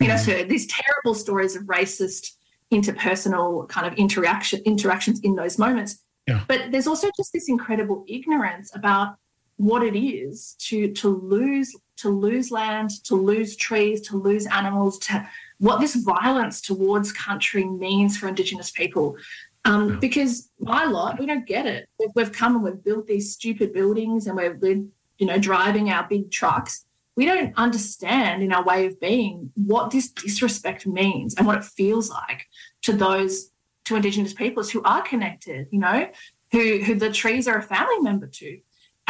You 0.00 0.08
know, 0.08 0.16
so 0.16 0.42
these 0.42 0.66
terrible 0.66 1.14
stories 1.14 1.54
of 1.54 1.62
racist 1.66 2.32
interpersonal 2.72 3.68
kind 3.68 3.86
of 3.86 3.94
interaction 3.94 4.60
interactions 4.64 5.20
in 5.20 5.36
those 5.36 5.56
moments. 5.56 6.02
Yeah. 6.26 6.42
But 6.48 6.72
there's 6.72 6.88
also 6.88 7.12
just 7.16 7.32
this 7.32 7.48
incredible 7.48 8.04
ignorance 8.08 8.74
about 8.74 9.18
what 9.56 9.82
it 9.82 9.98
is 9.98 10.54
to 10.58 10.92
to 10.92 11.08
lose 11.08 11.74
to 11.98 12.08
lose 12.08 12.50
land, 12.50 12.90
to 13.04 13.14
lose 13.14 13.54
trees, 13.56 14.00
to 14.08 14.16
lose 14.16 14.46
animals, 14.46 14.98
to 14.98 15.28
what 15.58 15.80
this 15.80 15.94
violence 15.94 16.60
towards 16.60 17.12
country 17.12 17.64
means 17.64 18.16
for 18.16 18.28
Indigenous 18.28 18.72
people. 18.72 19.16
Um, 19.64 19.90
yeah. 19.90 19.96
Because 20.00 20.50
my 20.58 20.84
lot, 20.84 21.20
we 21.20 21.26
don't 21.26 21.46
get 21.46 21.66
it. 21.66 21.88
We've, 22.00 22.10
we've, 22.16 22.32
come 22.32 22.56
and 22.56 22.64
we've 22.64 22.82
built 22.82 23.06
these 23.06 23.32
stupid 23.32 23.72
buildings, 23.72 24.26
and 24.26 24.36
we're, 24.36 24.56
we're 24.56 24.82
you 25.18 25.26
know 25.26 25.38
driving 25.38 25.90
our 25.90 26.06
big 26.08 26.32
trucks, 26.32 26.84
we 27.16 27.26
don't 27.26 27.52
understand 27.56 28.42
in 28.42 28.52
our 28.52 28.64
way 28.64 28.86
of 28.86 28.98
being 29.00 29.50
what 29.54 29.90
this 29.90 30.10
disrespect 30.10 30.86
means 30.86 31.34
and 31.34 31.46
what 31.46 31.58
it 31.58 31.64
feels 31.64 32.10
like 32.10 32.46
to 32.82 32.92
those 32.92 33.50
to 33.84 33.96
indigenous 33.96 34.32
peoples 34.32 34.70
who 34.70 34.82
are 34.82 35.02
connected 35.02 35.66
you 35.70 35.78
know 35.78 36.08
who 36.52 36.78
who 36.78 36.94
the 36.94 37.10
trees 37.10 37.48
are 37.48 37.58
a 37.58 37.62
family 37.62 37.98
member 38.00 38.26
to 38.26 38.58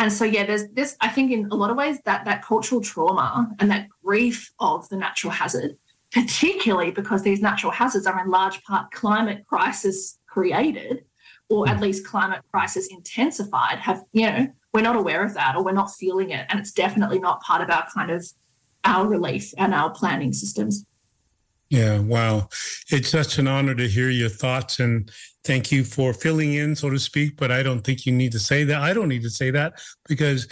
and 0.02 0.12
so 0.12 0.24
yeah, 0.24 0.44
there's 0.44 0.68
this. 0.70 0.96
I 1.00 1.08
think 1.08 1.30
in 1.30 1.46
a 1.52 1.54
lot 1.54 1.70
of 1.70 1.76
ways 1.76 2.00
that 2.06 2.24
that 2.24 2.42
cultural 2.42 2.80
trauma 2.80 3.48
and 3.60 3.70
that 3.70 3.86
grief 4.04 4.52
of 4.58 4.88
the 4.88 4.96
natural 4.96 5.30
hazard, 5.30 5.76
particularly 6.10 6.90
because 6.90 7.22
these 7.22 7.40
natural 7.40 7.70
hazards 7.70 8.04
are 8.04 8.20
in 8.20 8.28
large 8.28 8.60
part 8.64 8.90
climate 8.90 9.46
crisis 9.46 10.18
created, 10.26 11.04
or 11.48 11.68
at 11.68 11.76
hmm. 11.76 11.84
least 11.84 12.04
climate 12.04 12.42
crisis 12.50 12.88
intensified. 12.88 13.78
Have 13.78 14.02
you 14.12 14.26
know 14.26 14.48
we're 14.74 14.82
not 14.82 14.96
aware 14.96 15.24
of 15.24 15.34
that 15.34 15.54
or 15.54 15.62
we're 15.62 15.70
not 15.70 15.92
feeling 15.92 16.30
it, 16.30 16.46
and 16.48 16.58
it's 16.58 16.72
definitely 16.72 17.20
not 17.20 17.40
part 17.40 17.62
of 17.62 17.70
our 17.70 17.86
kind 17.94 18.10
of 18.10 18.26
our 18.82 19.06
relief 19.06 19.54
and 19.56 19.72
our 19.72 19.90
planning 19.90 20.32
systems. 20.32 20.84
Yeah, 21.72 22.00
wow. 22.00 22.50
It's 22.90 23.08
such 23.08 23.38
an 23.38 23.48
honor 23.48 23.74
to 23.74 23.88
hear 23.88 24.10
your 24.10 24.28
thoughts 24.28 24.78
and 24.78 25.10
thank 25.42 25.72
you 25.72 25.84
for 25.84 26.12
filling 26.12 26.52
in, 26.52 26.76
so 26.76 26.90
to 26.90 26.98
speak. 26.98 27.38
But 27.38 27.50
I 27.50 27.62
don't 27.62 27.80
think 27.80 28.04
you 28.04 28.12
need 28.12 28.32
to 28.32 28.38
say 28.38 28.62
that. 28.64 28.82
I 28.82 28.92
don't 28.92 29.08
need 29.08 29.22
to 29.22 29.30
say 29.30 29.50
that 29.52 29.80
because 30.06 30.48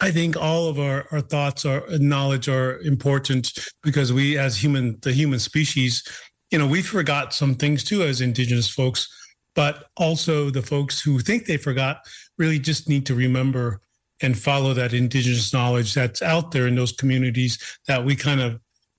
I 0.00 0.10
think 0.10 0.38
all 0.38 0.68
of 0.68 0.78
our, 0.80 1.06
our 1.12 1.20
thoughts 1.20 1.66
or 1.66 1.84
knowledge 1.98 2.48
are 2.48 2.78
important 2.78 3.58
because 3.82 4.10
we, 4.10 4.38
as 4.38 4.56
human, 4.56 4.98
the 5.02 5.12
human 5.12 5.38
species, 5.38 6.02
you 6.50 6.58
know, 6.58 6.66
we 6.66 6.80
forgot 6.80 7.34
some 7.34 7.54
things 7.54 7.84
too 7.84 8.02
as 8.02 8.22
Indigenous 8.22 8.70
folks, 8.70 9.06
but 9.54 9.90
also 9.98 10.48
the 10.48 10.62
folks 10.62 10.98
who 10.98 11.18
think 11.18 11.44
they 11.44 11.58
forgot 11.58 11.98
really 12.38 12.58
just 12.58 12.88
need 12.88 13.04
to 13.04 13.14
remember 13.14 13.82
and 14.22 14.38
follow 14.38 14.72
that 14.72 14.94
Indigenous 14.94 15.52
knowledge 15.52 15.92
that's 15.92 16.22
out 16.22 16.52
there 16.52 16.66
in 16.66 16.74
those 16.74 16.92
communities 16.92 17.78
that 17.86 18.02
we 18.02 18.16
kind 18.16 18.40
of 18.40 18.58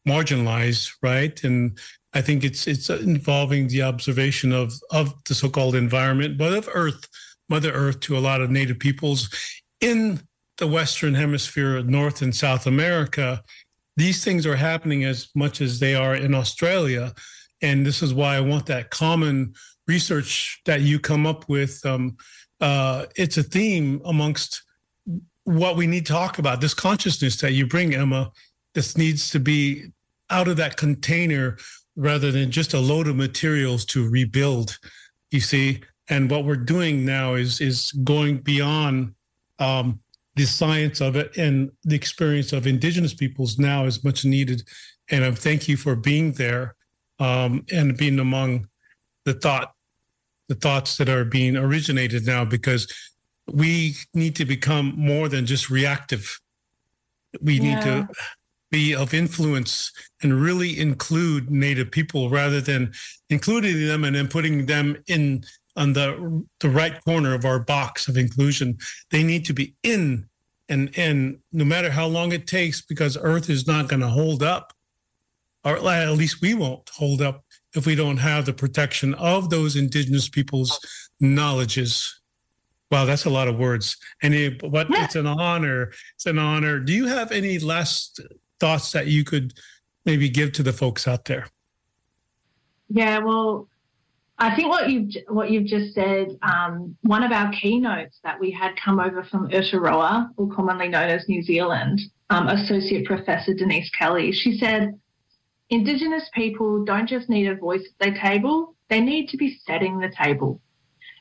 marginalized, 0.10 0.90
right? 1.02 1.44
And 1.44 1.78
I 2.14 2.22
think 2.22 2.44
it's 2.44 2.68
it's 2.68 2.90
involving 2.90 3.68
the 3.68 3.84
observation 3.84 4.52
of 4.52 4.74
of 4.92 5.14
the 5.26 5.36
so-called 5.36 5.76
environment, 5.76 6.38
but 6.38 6.54
of 6.54 6.70
Earth, 6.74 7.08
Mother 7.50 7.72
Earth, 7.72 8.00
to 8.02 8.18
a 8.18 8.26
lot 8.30 8.42
of 8.42 8.50
Native 8.50 8.80
peoples 8.80 9.30
in 9.82 10.20
the 10.58 10.68
Western 10.68 11.14
Hemisphere, 11.14 11.84
North 11.84 12.22
and 12.22 12.36
South 12.36 12.66
America. 12.68 13.44
These 13.96 14.24
things 14.24 14.46
are 14.46 14.56
happening 14.56 15.04
as 15.04 15.30
much 15.36 15.62
as 15.62 15.80
they 15.80 15.94
are 15.94 16.16
in 16.16 16.34
Australia, 16.34 17.14
and 17.62 17.86
this 17.86 18.02
is 18.02 18.14
why 18.14 18.36
I 18.36 18.42
want 18.42 18.66
that 18.68 18.90
common 18.90 19.54
research 19.88 20.62
that 20.66 20.82
you 20.82 21.00
come 21.00 21.28
up 21.28 21.50
with. 21.50 21.86
Um, 21.86 22.18
uh, 22.62 23.06
it's 23.16 23.38
a 23.38 23.44
theme 23.44 24.02
amongst 24.06 24.64
what 25.44 25.76
we 25.76 25.88
need 25.88 26.06
to 26.06 26.14
talk 26.14 26.40
about. 26.40 26.62
This 26.62 26.74
consciousness 26.74 27.38
that 27.42 27.54
you 27.54 27.66
bring, 27.66 27.96
Emma, 27.96 28.32
this 28.76 28.98
needs 28.98 29.30
to 29.32 29.40
be 29.40 29.92
out 30.30 30.48
of 30.48 30.58
that 30.58 30.78
container 30.78 31.58
rather 31.96 32.32
than 32.32 32.52
just 32.52 32.74
a 32.74 32.80
load 32.80 33.08
of 33.08 33.16
materials 33.16 33.86
to 33.86 34.10
rebuild. 34.10 34.78
You 35.32 35.40
see, 35.40 35.82
and 36.10 36.30
what 36.30 36.46
we're 36.46 36.56
doing 36.56 37.06
now 37.06 37.36
is 37.36 37.62
is 37.62 37.92
going 38.04 38.38
beyond 38.40 39.14
um, 39.60 40.00
the 40.36 40.46
science 40.46 41.02
of 41.02 41.16
it 41.16 41.36
and 41.38 41.70
the 41.84 41.96
experience 41.96 42.54
of 42.54 42.66
indigenous 42.66 43.14
peoples 43.14 43.60
now 43.60 43.86
is 43.86 44.04
much 44.04 44.26
needed. 44.26 44.64
And 45.12 45.26
I 45.26 45.32
thank 45.32 45.68
you 45.68 45.76
for 45.76 45.96
being 45.96 46.32
there 46.34 46.76
um, 47.20 47.66
and 47.72 47.98
being 47.98 48.20
among 48.20 48.68
the 49.26 49.34
thought 49.34 49.74
the 50.48 50.56
thoughts 50.56 50.98
that 50.98 51.10
are 51.10 51.24
being 51.24 51.56
originated 51.56 52.26
now 52.26 52.44
because 52.44 52.92
we 53.52 53.96
need 54.16 54.36
to 54.36 54.46
become 54.46 54.94
more 54.98 55.30
than 55.30 55.46
just 55.46 55.70
reactive. 55.70 56.40
We 57.40 57.60
yeah. 57.60 57.76
need 57.76 57.82
to 57.84 58.08
be 58.72 58.96
of 58.96 59.14
influence 59.14 59.92
and 60.22 60.42
really 60.42 60.80
include 60.80 61.50
Native 61.50 61.92
people 61.92 62.30
rather 62.30 62.62
than 62.62 62.92
including 63.30 63.88
them 63.88 64.04
and 64.04 64.16
then 64.16 64.28
putting 64.28 64.66
them 64.66 64.98
in 65.08 65.44
on 65.76 65.94
the 65.94 66.44
the 66.60 66.70
right 66.70 67.04
corner 67.06 67.34
of 67.34 67.46
our 67.46 67.60
box 67.60 68.08
of 68.08 68.18
inclusion. 68.18 68.78
They 69.12 69.24
need 69.24 69.46
to 69.46 69.54
be 69.54 69.76
in 69.84 70.30
and 70.70 70.92
and 70.98 71.40
no 71.52 71.66
matter 71.66 71.90
how 71.90 72.08
long 72.08 72.32
it 72.32 72.48
takes, 72.48 72.82
because 72.82 73.18
Earth 73.20 73.50
is 73.50 73.68
not 73.68 73.88
going 73.90 74.02
to 74.02 74.08
hold 74.08 74.44
up, 74.44 74.72
or 75.66 75.78
at 75.78 76.12
least 76.12 76.42
we 76.42 76.54
won't 76.54 76.88
hold 76.90 77.22
up 77.22 77.44
if 77.76 77.86
we 77.86 77.96
don't 77.96 78.18
have 78.18 78.46
the 78.46 78.54
protection 78.54 79.14
of 79.16 79.50
those 79.50 79.76
indigenous 79.76 80.30
people's 80.30 80.80
knowledges. 81.20 82.22
Wow, 82.92 83.06
that's 83.06 83.26
a 83.26 83.30
lot 83.30 83.48
of 83.48 83.58
words. 83.58 83.98
And 84.24 84.34
it, 84.34 84.72
but 84.72 84.88
it's 84.90 85.16
an 85.16 85.28
honor. 85.28 85.92
It's 86.16 86.26
an 86.26 86.40
honor. 86.40 86.80
Do 86.80 86.94
you 86.94 87.06
have 87.06 87.32
any 87.32 87.60
last 87.60 88.20
thoughts 88.60 88.92
that 88.92 89.08
you 89.08 89.24
could 89.24 89.54
maybe 90.06 90.30
give 90.30 90.52
to 90.54 90.64
the 90.64 90.74
folks 90.74 91.08
out 91.08 91.26
there? 91.26 91.48
Yeah, 92.90 93.20
well, 93.20 93.68
I 94.40 94.56
think 94.56 94.70
what 94.70 94.90
you've 94.90 95.14
what 95.28 95.52
you've 95.52 95.66
just 95.66 95.94
said. 95.94 96.38
Um, 96.42 96.96
one 97.02 97.24
of 97.24 97.32
our 97.32 97.52
keynotes 97.52 98.20
that 98.24 98.40
we 98.40 98.52
had 98.52 98.76
come 98.78 99.00
over 99.00 99.24
from 99.24 99.50
Aotearoa, 99.50 100.30
or 100.38 100.48
commonly 100.48 100.88
known 100.88 101.10
as 101.10 101.28
New 101.28 101.44
Zealand, 101.44 102.02
um, 102.30 102.48
Associate 102.48 103.06
Professor 103.06 103.54
Denise 103.54 103.90
Kelly. 103.92 104.32
She 104.32 104.58
said, 104.58 104.98
"Indigenous 105.70 106.30
people 106.34 106.86
don't 106.86 107.08
just 107.08 107.30
need 107.30 107.48
a 107.48 107.56
voice 107.56 107.86
at 107.86 108.00
their 108.00 108.22
table; 108.22 108.76
they 108.88 109.02
need 109.02 109.28
to 109.30 109.38
be 109.38 109.60
setting 109.68 110.00
the 110.00 110.10
table." 110.10 110.62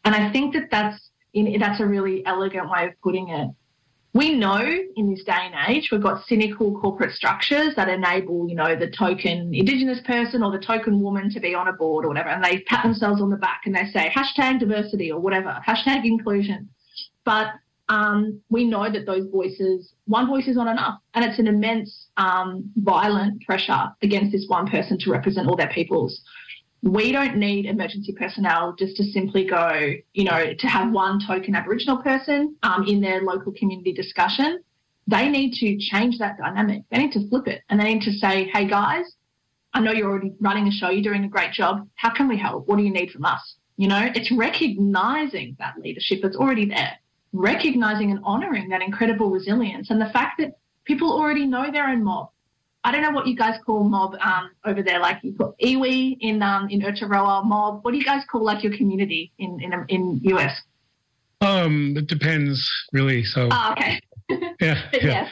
And 0.05 0.15
I 0.15 0.31
think 0.33 0.55
that 0.55 0.71
that's 0.71 1.11
in, 1.35 1.59
that's 1.59 1.81
a 1.81 1.87
really 1.87 2.25
elegant 2.25 2.71
way 2.71 2.87
of 2.87 2.93
putting 3.03 3.29
it 3.29 3.51
we 4.19 4.35
know 4.35 4.59
in 4.97 5.11
this 5.11 5.23
day 5.23 5.33
and 5.33 5.55
age 5.69 5.91
we've 5.93 6.03
got 6.03 6.27
cynical 6.27 6.77
corporate 6.81 7.15
structures 7.15 7.77
that 7.77 7.89
enable 7.89 8.49
you 8.49 8.55
know 8.57 8.75
the 8.75 8.91
token 8.91 9.55
indigenous 9.55 10.01
person 10.05 10.43
or 10.43 10.51
the 10.51 10.59
token 10.59 11.01
woman 11.01 11.31
to 11.31 11.39
be 11.39 11.55
on 11.55 11.69
a 11.69 11.73
board 11.73 12.05
or 12.05 12.09
whatever 12.09 12.29
and 12.29 12.43
they 12.43 12.59
pat 12.63 12.83
themselves 12.83 13.23
on 13.23 13.31
the 13.31 13.37
back 13.37 13.63
and 13.65 13.77
they 13.77 13.85
say 13.93 14.11
hashtag 14.11 14.59
diversity 14.59 15.13
or 15.13 15.21
whatever 15.21 15.57
hashtag 15.65 16.05
inclusion. 16.05 16.69
But 17.25 17.53
um, 17.89 18.41
we 18.51 18.65
know 18.65 18.91
that 18.91 19.07
those 19.07 19.29
voices 19.31 19.93
one 20.07 20.27
voice 20.27 20.49
is 20.49 20.57
not 20.57 20.67
enough 20.67 20.99
and 21.15 21.25
it's 21.25 21.39
an 21.39 21.47
immense 21.47 22.09
um, 22.17 22.69
violent 22.77 23.41
pressure 23.47 23.85
against 24.03 24.33
this 24.33 24.47
one 24.49 24.67
person 24.67 24.99
to 24.99 25.13
represent 25.13 25.47
all 25.47 25.57
their 25.57 25.71
peoples 25.71 26.21
we 26.83 27.11
don't 27.11 27.37
need 27.37 27.67
emergency 27.67 28.13
personnel 28.13 28.75
just 28.79 28.97
to 28.97 29.05
simply 29.05 29.45
go, 29.45 29.95
you 30.13 30.25
know, 30.25 30.55
to 30.55 30.67
have 30.67 30.93
one 30.93 31.19
token 31.27 31.55
Aboriginal 31.55 31.99
person 31.99 32.57
um, 32.63 32.85
in 32.87 33.01
their 33.01 33.23
local 33.23 33.53
community 33.53 33.93
discussion. 33.93 34.63
They 35.07 35.29
need 35.29 35.55
to 35.55 35.79
change 35.79 36.19
that 36.19 36.39
dynamic. 36.39 36.83
They 36.91 36.99
need 36.99 37.13
to 37.13 37.29
flip 37.29 37.49
it 37.49 37.63
and 37.69 37.81
they 37.81 37.95
need 37.95 38.03
to 38.03 38.13
say, 38.13 38.51
hey 38.53 38.69
guys, 38.69 39.07
I 39.75 39.81
know 39.81 39.93
you're 39.93 40.09
already 40.09 40.33
running 40.41 40.69
a 40.69 40.71
show, 40.71 40.91
you're 40.91 41.03
doing 41.03 41.25
a 41.25 41.29
great 41.29 41.53
job. 41.53 41.89
How 41.97 42.15
can 42.15 42.29
we 42.29 42.37
help? 42.37 42.69
What 42.69 42.77
do 42.77 42.85
you 42.85 42.93
need 42.93 43.11
from 43.11 43.25
us? 43.25 43.57
You 43.77 43.89
know, 43.89 44.11
it's 44.15 44.31
recognizing 44.33 45.57
that 45.59 45.75
leadership 45.79 46.21
that's 46.23 46.37
already 46.37 46.67
there, 46.67 46.99
recognizing 47.33 48.11
and 48.11 48.21
honoring 48.25 48.69
that 48.69 48.83
incredible 48.83 49.31
resilience 49.31 49.91
and 49.91 50.01
the 50.01 50.11
fact 50.11 50.39
that 50.39 50.59
people 50.85 51.13
already 51.13 51.47
know 51.47 51.71
their 51.71 51.89
own 51.89 52.05
mob 52.05 52.31
I 52.89 52.91
don't 52.91 53.03
know 53.03 53.11
what 53.11 53.27
you 53.27 53.37
guys 53.37 53.61
call 53.67 53.85
mob 53.85 54.17
um, 54.23 54.51
over 54.65 54.83
there. 54.83 54.99
Like 54.99 55.19
you 55.23 55.33
put 55.33 55.59
iwi 55.59 56.17
in 56.21 56.43
um, 56.43 56.71
in 56.71 56.81
Aotearoa 56.81 57.45
mob. 57.45 57.85
What 57.85 57.91
do 57.91 57.99
you 57.99 58.05
guys 58.05 58.23
call 58.33 58.43
like 58.43 58.65
your 58.65 58.75
community 58.75 59.31
in 59.39 59.61
in 59.61 59.85
in 59.91 60.21
US? 60.25 60.63
Um, 61.43 61.95
it 61.99 62.07
depends 62.07 62.67
really. 62.95 63.25
So. 63.25 63.51
Oh, 63.53 63.73
okay. 63.73 64.01
yeah. 64.31 64.49
yeah. 64.61 64.89
yeah. 64.93 65.29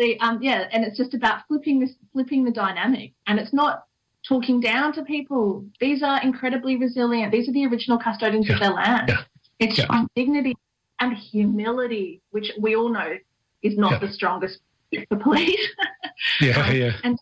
The, 0.00 0.18
um, 0.18 0.42
yeah, 0.42 0.66
and 0.72 0.84
it's 0.84 0.96
just 0.96 1.14
about 1.14 1.46
flipping 1.46 1.78
this, 1.78 1.92
flipping 2.12 2.44
the 2.44 2.50
dynamic, 2.50 3.12
and 3.28 3.38
it's 3.38 3.52
not 3.52 3.84
talking 4.26 4.58
down 4.58 4.92
to 4.94 5.04
people. 5.04 5.64
These 5.78 6.02
are 6.02 6.20
incredibly 6.24 6.74
resilient. 6.74 7.30
These 7.30 7.48
are 7.48 7.52
the 7.52 7.66
original 7.66 7.98
custodians 7.98 8.48
yeah. 8.48 8.54
of 8.54 8.60
their 8.60 8.72
land. 8.72 9.10
Yeah. 9.10 9.22
It's 9.60 9.78
yeah. 9.78 10.04
dignity 10.16 10.56
and 10.98 11.16
humility, 11.16 12.20
which 12.32 12.50
we 12.60 12.74
all 12.74 12.88
know 12.88 13.14
is 13.62 13.78
not 13.78 14.00
the 14.00 14.10
strongest 14.10 14.58
the 14.92 15.16
police. 15.16 15.68
yeah, 16.40 16.60
um, 16.60 16.76
yeah. 16.76 16.92
And, 17.04 17.18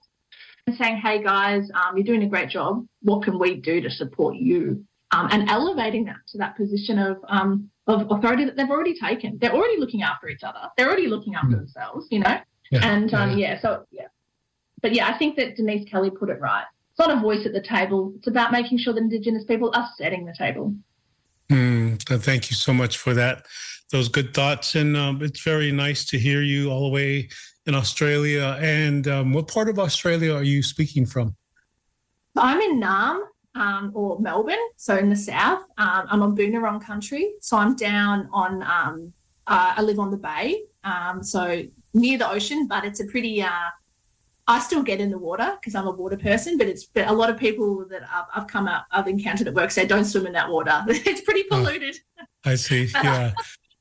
and 0.67 0.77
saying, 0.77 0.97
hey 0.99 1.23
guys, 1.23 1.71
um, 1.75 1.97
you're 1.97 2.05
doing 2.05 2.23
a 2.23 2.29
great 2.29 2.49
job. 2.49 2.87
What 3.03 3.25
can 3.25 3.39
we 3.39 3.57
do 3.57 3.81
to 3.81 3.91
support 3.91 4.37
you? 4.37 4.85
Um, 5.11 5.29
and 5.31 5.51
elevating 5.51 6.05
that 6.07 6.17
to 6.29 6.39
that 6.39 6.57
position 6.57 6.99
of 6.99 7.19
um, 7.29 7.71
of 7.87 8.11
authority 8.11 8.45
that 8.47 8.57
they've 8.57 8.71
already 8.71 8.99
taken. 8.99 9.39
They're 9.39 9.53
already 9.53 9.79
looking 9.79 10.03
after 10.03 10.29
each 10.29 10.43
other. 10.43 10.61
They're 10.77 10.87
already 10.87 11.09
looking 11.09 11.35
after 11.35 11.49
mm. 11.49 11.59
themselves, 11.59 12.07
you 12.11 12.21
know. 12.21 12.39
Yeah, 12.71 12.81
and 12.83 13.13
um, 13.13 13.31
yeah. 13.37 13.55
yeah, 13.55 13.61
so 13.61 13.85
yeah, 13.91 14.07
but 14.81 14.95
yeah, 14.95 15.09
I 15.09 15.19
think 15.19 15.37
that 15.37 15.57
Denise 15.57 15.89
Kelly 15.91 16.11
put 16.11 16.31
it 16.31 16.41
right. 16.41 16.65
It's 16.91 16.99
not 16.99 17.17
a 17.17 17.21
voice 17.21 17.45
at 17.45 17.53
the 17.53 17.61
table. 17.61 18.13
It's 18.17 18.27
about 18.27 18.53
making 18.53 18.79
sure 18.79 18.95
that 18.95 19.01
Indigenous 19.01 19.45
people 19.45 19.71
are 19.75 19.89
setting 19.99 20.25
the 20.25 20.35
table. 20.37 20.75
Mm, 21.51 22.03
thank 22.23 22.51
you 22.51 22.57
so 22.57 22.73
much 22.73 22.97
for 22.99 23.15
that. 23.15 23.45
Those 23.91 24.09
good 24.09 24.33
thoughts, 24.33 24.75
and 24.75 24.97
um, 24.97 25.23
it's 25.23 25.43
very 25.43 25.71
nice 25.73 26.05
to 26.07 26.19
hear 26.19 26.41
you 26.41 26.71
all 26.71 26.85
the 26.85 26.89
way 26.89 27.29
in 27.67 27.75
Australia. 27.75 28.59
And 28.61 29.07
um, 29.09 29.33
what 29.33 29.49
part 29.49 29.69
of 29.69 29.79
Australia 29.79 30.35
are 30.35 30.43
you 30.43 30.63
speaking 30.63 31.07
from? 31.07 31.37
I'm 32.37 32.61
in 32.61 32.81
Naarm 32.81 33.21
um, 33.55 33.93
or 33.95 34.19
Melbourne, 34.19 34.57
so 34.77 34.97
in 34.97 35.11
the 35.11 35.17
south. 35.17 35.63
Um, 35.79 36.07
I'm 36.09 36.23
on 36.23 36.37
Boonwurrung 36.37 36.83
country, 36.85 37.35
so 37.41 37.57
I'm 37.57 37.77
down 37.77 38.29
on. 38.33 38.63
Um, 38.63 39.13
uh, 39.47 39.75
I 39.77 39.83
live 39.83 39.99
on 39.99 40.11
the 40.11 40.17
bay, 40.17 40.63
um, 40.85 41.23
so 41.23 41.65
near 41.95 42.17
the 42.17 42.31
ocean, 42.31 42.67
but 42.69 42.85
it's 42.85 43.01
a 43.01 43.05
pretty. 43.07 43.43
Uh, 43.43 43.71
I 44.49 44.59
still 44.59 44.83
get 44.83 45.01
in 45.01 45.11
the 45.11 45.19
water 45.19 45.57
because 45.61 45.75
I'm 45.75 45.87
a 45.87 45.91
water 45.91 46.17
person, 46.17 46.59
but 46.59 46.67
it's 46.67 46.85
but 46.85 47.09
a 47.09 47.13
lot 47.13 47.31
of 47.31 47.37
people 47.37 47.87
that 47.91 48.03
I've, 48.03 48.25
I've 48.35 48.47
come 48.49 48.67
up, 48.67 48.87
I've 48.91 49.07
encountered 49.07 49.47
at 49.49 49.55
work 49.55 49.71
say 49.71 49.87
don't 49.87 50.05
swim 50.05 50.27
in 50.27 50.33
that 50.33 50.49
water. 50.49 50.83
it's 50.89 51.21
pretty 51.21 51.45
oh, 51.51 51.59
polluted. 51.59 51.97
Oh, 52.21 52.25
I 52.45 52.55
see. 52.55 52.89
Yeah. 52.95 53.33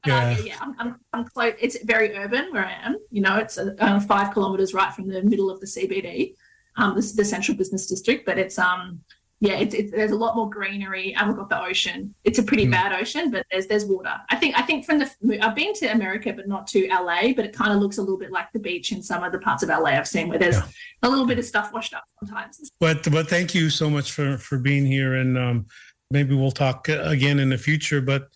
Yeah, 0.05 0.37
yeah, 0.39 0.57
I'm, 0.59 0.75
I'm, 0.79 0.95
I'm, 1.13 1.25
close. 1.25 1.53
It's 1.59 1.83
very 1.83 2.15
urban 2.15 2.51
where 2.51 2.65
I 2.65 2.73
am. 2.83 2.97
You 3.11 3.21
know, 3.21 3.37
it's 3.37 3.57
uh, 3.57 3.99
five 4.07 4.33
kilometers 4.33 4.73
right 4.73 4.93
from 4.93 5.07
the 5.07 5.21
middle 5.21 5.49
of 5.51 5.59
the 5.59 5.67
CBD, 5.67 6.35
um, 6.77 6.95
the, 6.95 7.13
the 7.15 7.25
central 7.25 7.55
business 7.55 7.85
district. 7.87 8.25
But 8.25 8.39
it's 8.39 8.57
um, 8.57 9.01
yeah, 9.41 9.53
it's, 9.53 9.73
it's, 9.73 9.91
there's 9.91 10.11
a 10.11 10.15
lot 10.15 10.35
more 10.35 10.47
greenery, 10.47 11.15
and 11.15 11.27
we've 11.27 11.35
got 11.35 11.49
the 11.49 11.59
ocean. 11.59 12.13
It's 12.23 12.37
a 12.37 12.43
pretty 12.43 12.67
mm. 12.67 12.71
bad 12.71 12.93
ocean, 12.93 13.31
but 13.31 13.43
there's 13.51 13.65
there's 13.65 13.85
water. 13.85 14.13
I 14.29 14.35
think 14.35 14.57
I 14.57 14.61
think 14.61 14.85
from 14.85 14.99
the 14.99 15.39
I've 15.43 15.55
been 15.55 15.73
to 15.73 15.87
America, 15.87 16.31
but 16.31 16.47
not 16.47 16.67
to 16.67 16.87
LA. 16.87 17.33
But 17.35 17.45
it 17.45 17.53
kind 17.53 17.73
of 17.73 17.79
looks 17.79 17.97
a 17.97 18.01
little 18.01 18.19
bit 18.19 18.31
like 18.31 18.51
the 18.53 18.59
beach 18.59 18.91
in 18.91 19.01
some 19.01 19.23
of 19.23 19.31
the 19.31 19.39
parts 19.39 19.63
of 19.63 19.69
LA 19.69 19.91
I've 19.91 20.07
seen, 20.07 20.29
where 20.29 20.37
there's 20.37 20.57
yeah. 20.57 20.67
a 21.01 21.09
little 21.09 21.25
bit 21.25 21.39
of 21.39 21.45
stuff 21.45 21.73
washed 21.73 21.95
up 21.95 22.03
sometimes. 22.19 22.71
But 22.79 23.11
but 23.11 23.29
thank 23.29 23.55
you 23.55 23.71
so 23.71 23.89
much 23.89 24.11
for 24.11 24.37
for 24.37 24.59
being 24.59 24.85
here, 24.85 25.15
and 25.15 25.35
um, 25.37 25.65
maybe 26.11 26.35
we'll 26.35 26.51
talk 26.51 26.87
again 26.87 27.39
in 27.39 27.49
the 27.49 27.57
future. 27.57 27.99
But 27.99 28.29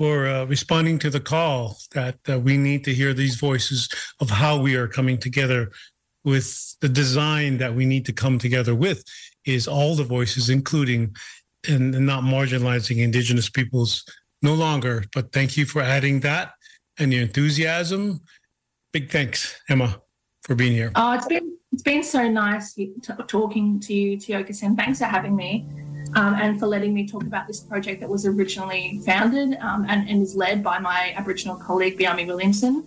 for 0.00 0.26
uh, 0.26 0.46
responding 0.46 0.98
to 0.98 1.10
the 1.10 1.20
call 1.20 1.76
that 1.92 2.16
uh, 2.26 2.38
we 2.38 2.56
need 2.56 2.82
to 2.82 2.94
hear 2.94 3.12
these 3.12 3.36
voices 3.36 3.86
of 4.20 4.30
how 4.30 4.58
we 4.58 4.74
are 4.74 4.88
coming 4.88 5.18
together 5.18 5.70
with 6.24 6.74
the 6.80 6.88
design 6.88 7.58
that 7.58 7.74
we 7.74 7.84
need 7.84 8.06
to 8.06 8.12
come 8.12 8.38
together 8.38 8.74
with 8.74 9.04
is 9.44 9.68
all 9.68 9.94
the 9.94 10.02
voices, 10.02 10.48
including 10.48 11.14
and 11.68 11.92
not 12.06 12.22
marginalizing 12.22 12.96
Indigenous 12.96 13.50
peoples 13.50 14.02
no 14.40 14.54
longer. 14.54 15.04
But 15.14 15.34
thank 15.34 15.58
you 15.58 15.66
for 15.66 15.82
adding 15.82 16.20
that 16.20 16.52
and 16.98 17.12
your 17.12 17.20
enthusiasm. 17.20 18.22
Big 18.94 19.10
thanks, 19.10 19.60
Emma, 19.68 20.00
for 20.44 20.54
being 20.54 20.72
here. 20.72 20.92
Oh, 20.94 21.12
it's 21.12 21.26
been 21.26 21.58
it's 21.72 21.82
been 21.82 22.02
so 22.02 22.26
nice 22.26 22.74
talking 23.28 23.78
to 23.80 23.92
you, 23.92 24.16
Tiokasin. 24.16 24.78
Thanks 24.78 25.00
for 25.00 25.04
having 25.04 25.36
me. 25.36 25.66
Um, 26.14 26.34
and 26.34 26.58
for 26.58 26.66
letting 26.66 26.92
me 26.92 27.06
talk 27.06 27.22
about 27.22 27.46
this 27.46 27.60
project 27.60 28.00
that 28.00 28.08
was 28.08 28.26
originally 28.26 29.00
founded 29.04 29.56
um, 29.60 29.86
and, 29.88 30.08
and, 30.08 30.22
is 30.22 30.34
led 30.34 30.62
by 30.62 30.78
my 30.78 31.14
Aboriginal 31.16 31.56
colleague 31.56 31.98
Bhiamie 31.98 32.26
Williamson. 32.26 32.86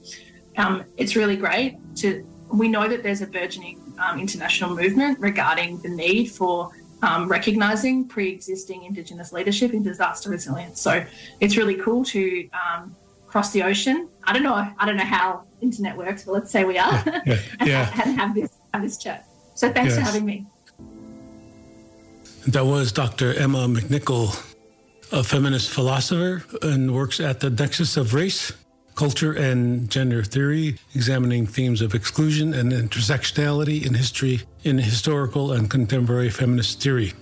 Um, 0.57 0.84
it's 0.97 1.15
really 1.15 1.38
great 1.38 1.78
to. 1.97 2.28
We 2.51 2.67
know 2.67 2.88
that 2.88 3.01
there's 3.01 3.21
a 3.21 3.28
burgeoning 3.28 3.82
um, 3.97 4.19
international 4.19 4.76
movement 4.76 5.19
regarding 5.19 5.82
the 5.82 5.89
need 5.89 6.28
for 6.32 6.71
um, 7.01 7.28
recognizing 7.28 8.07
pre-existing 8.07 8.84
Indigenous 8.84 9.34
leadership 9.34 9.74
in 9.74 9.84
disaster 9.84 10.30
resilience. 10.30 10.82
So 10.82 11.03
it's 11.39 11.57
really 11.57 11.76
cool 11.76 12.03
to 12.05 12.49
um, 12.51 12.95
cross 13.28 13.51
the 13.51 13.63
ocean. 13.63 14.09
I 14.24 14.34
don't 14.34 14.43
know. 14.43 14.53
I 14.53 14.86
don't 14.86 14.95
know 14.95 15.03
how 15.03 15.43
internet 15.61 15.97
works, 15.97 16.24
but 16.24 16.34
let's 16.34 16.51
say 16.51 16.63
we 16.63 16.78
are, 16.78 17.03
yeah, 17.05 17.21
yeah, 17.26 17.39
yeah. 17.65 18.01
and, 18.03 18.19
have 18.19 18.36
this 18.36 18.51
have 18.74 18.84
this 18.84 18.97
chat. 18.97 19.28
So 19.55 19.71
thanks 19.71 19.95
yes. 19.95 19.99
for 19.99 20.05
having 20.05 20.26
me. 20.26 20.45
That 22.47 22.65
was 22.65 22.91
Dr. 22.91 23.33
Emma 23.35 23.67
McNicol, 23.67 24.35
a 25.13 25.23
feminist 25.23 25.69
philosopher 25.69 26.43
and 26.61 26.93
works 26.93 27.21
at 27.21 27.39
the 27.39 27.49
Nexus 27.49 27.95
of 27.95 28.13
Race 28.13 28.51
Culture 28.95 29.31
and 29.31 29.89
Gender 29.89 30.25
Theory, 30.25 30.77
examining 30.93 31.47
themes 31.47 31.81
of 31.81 31.95
exclusion 31.95 32.53
and 32.53 32.73
intersectionality 32.73 33.85
in 33.85 33.93
history 33.93 34.41
in 34.65 34.77
historical 34.77 35.53
and 35.53 35.71
contemporary 35.71 36.29
feminist 36.29 36.81
theory. 36.81 37.13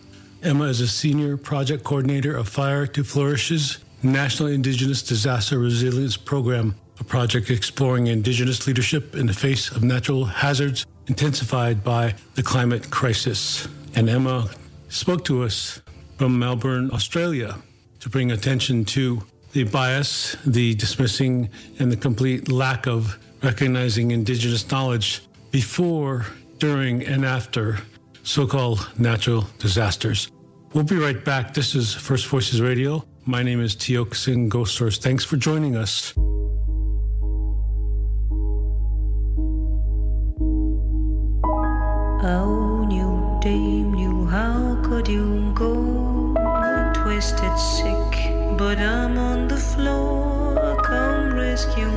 Emma 0.41 0.65
is 0.65 0.81
a 0.81 0.87
senior 0.87 1.37
project 1.37 1.83
coordinator 1.83 2.35
of 2.35 2.49
Fire 2.49 2.87
to 2.87 3.03
Flourish's 3.03 3.77
National 4.01 4.49
Indigenous 4.49 5.03
Disaster 5.03 5.59
Resilience 5.59 6.17
Program, 6.17 6.73
a 6.99 7.03
project 7.03 7.51
exploring 7.51 8.07
Indigenous 8.07 8.65
leadership 8.65 9.15
in 9.15 9.27
the 9.27 9.33
face 9.33 9.69
of 9.69 9.83
natural 9.83 10.25
hazards 10.25 10.83
intensified 11.05 11.83
by 11.83 12.15
the 12.33 12.41
climate 12.41 12.89
crisis. 12.89 13.67
And 13.93 14.09
Emma 14.09 14.49
spoke 14.91 15.23
to 15.25 15.43
us 15.43 15.81
from 16.17 16.37
Melbourne, 16.37 16.91
Australia, 16.91 17.57
to 18.01 18.09
bring 18.09 18.31
attention 18.31 18.85
to 18.85 19.23
the 19.53 19.63
bias, 19.63 20.35
the 20.45 20.75
dismissing, 20.75 21.49
and 21.79 21.91
the 21.91 21.97
complete 21.97 22.51
lack 22.51 22.87
of 22.87 23.17
recognizing 23.41 24.11
Indigenous 24.11 24.69
knowledge 24.69 25.21
before, 25.51 26.25
during, 26.59 27.03
and 27.03 27.25
after 27.25 27.79
so 28.23 28.45
called 28.45 28.87
natural 28.99 29.47
disasters. 29.59 30.29
We'll 30.73 30.83
be 30.83 30.97
right 30.97 31.23
back. 31.23 31.53
This 31.53 31.73
is 31.73 31.93
First 31.93 32.27
Voices 32.27 32.61
Radio. 32.61 33.03
My 33.25 33.43
name 33.43 33.61
is 33.61 33.73
Sen 33.73 34.49
Ghosthorse. 34.49 35.01
Thanks 35.01 35.25
for 35.25 35.37
joining 35.37 35.75
us. 35.75 36.13
Oh, 42.23 42.60
but 48.61 48.77
I'm 48.77 49.17
on 49.17 49.47
the 49.47 49.57
floor. 49.57 50.77
Come 50.83 51.33
rescue 51.33 51.90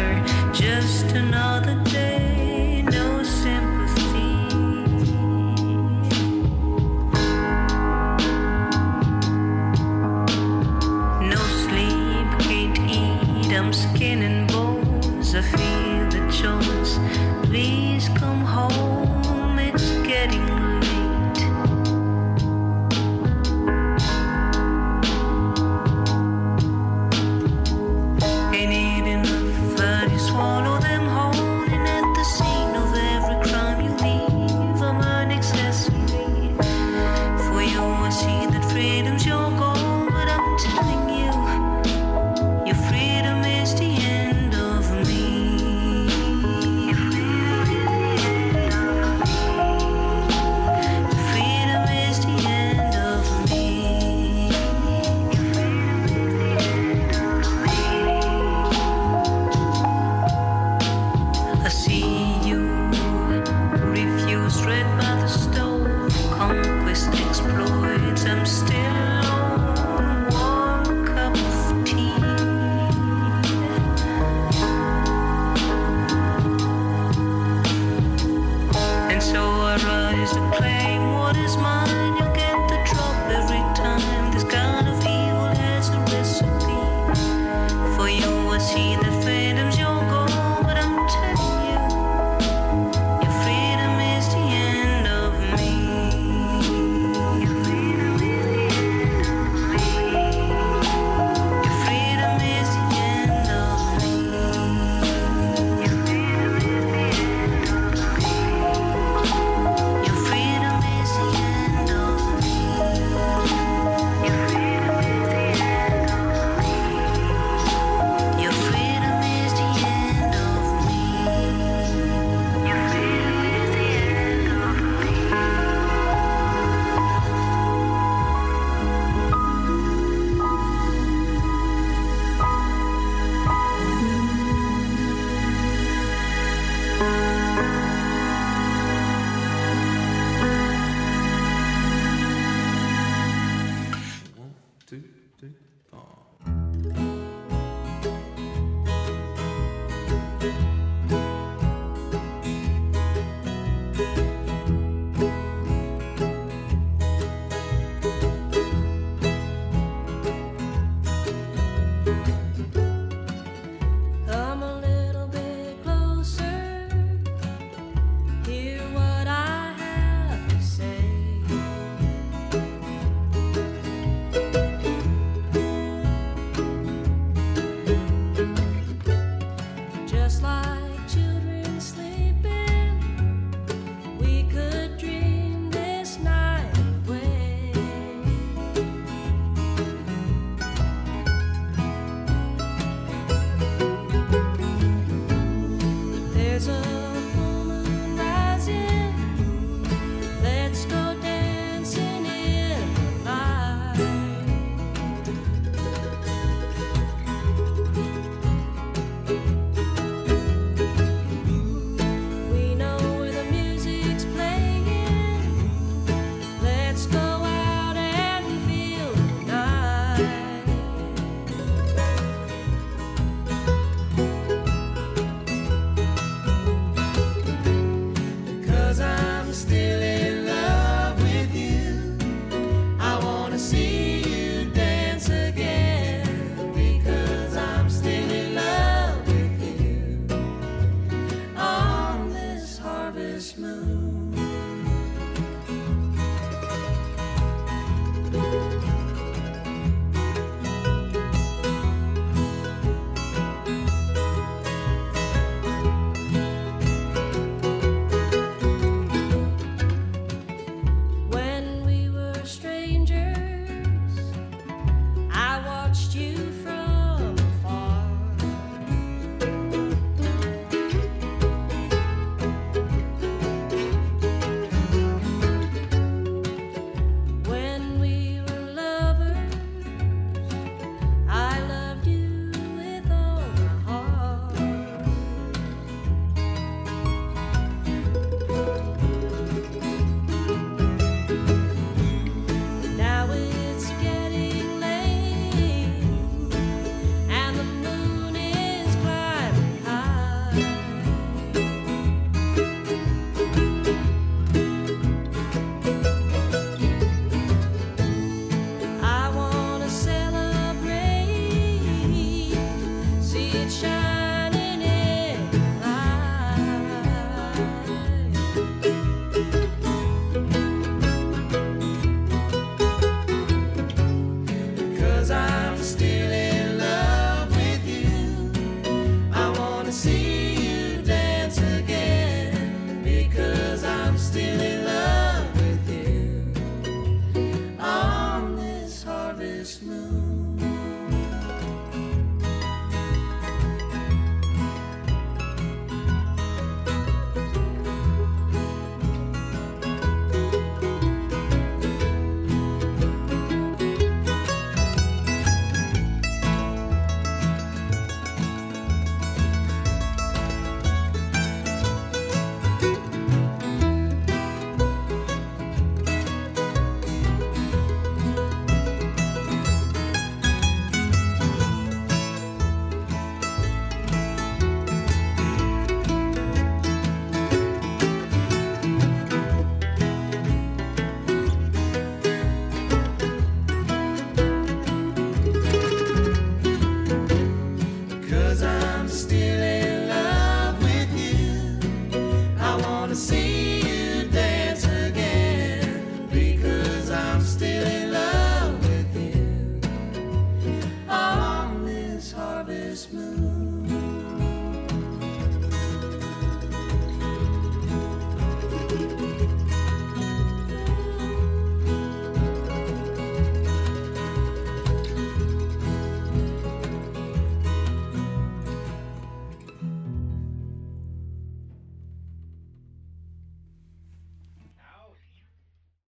another, 0.00 0.52
just 0.52 1.12
another 1.12 1.74
day. 1.84 2.29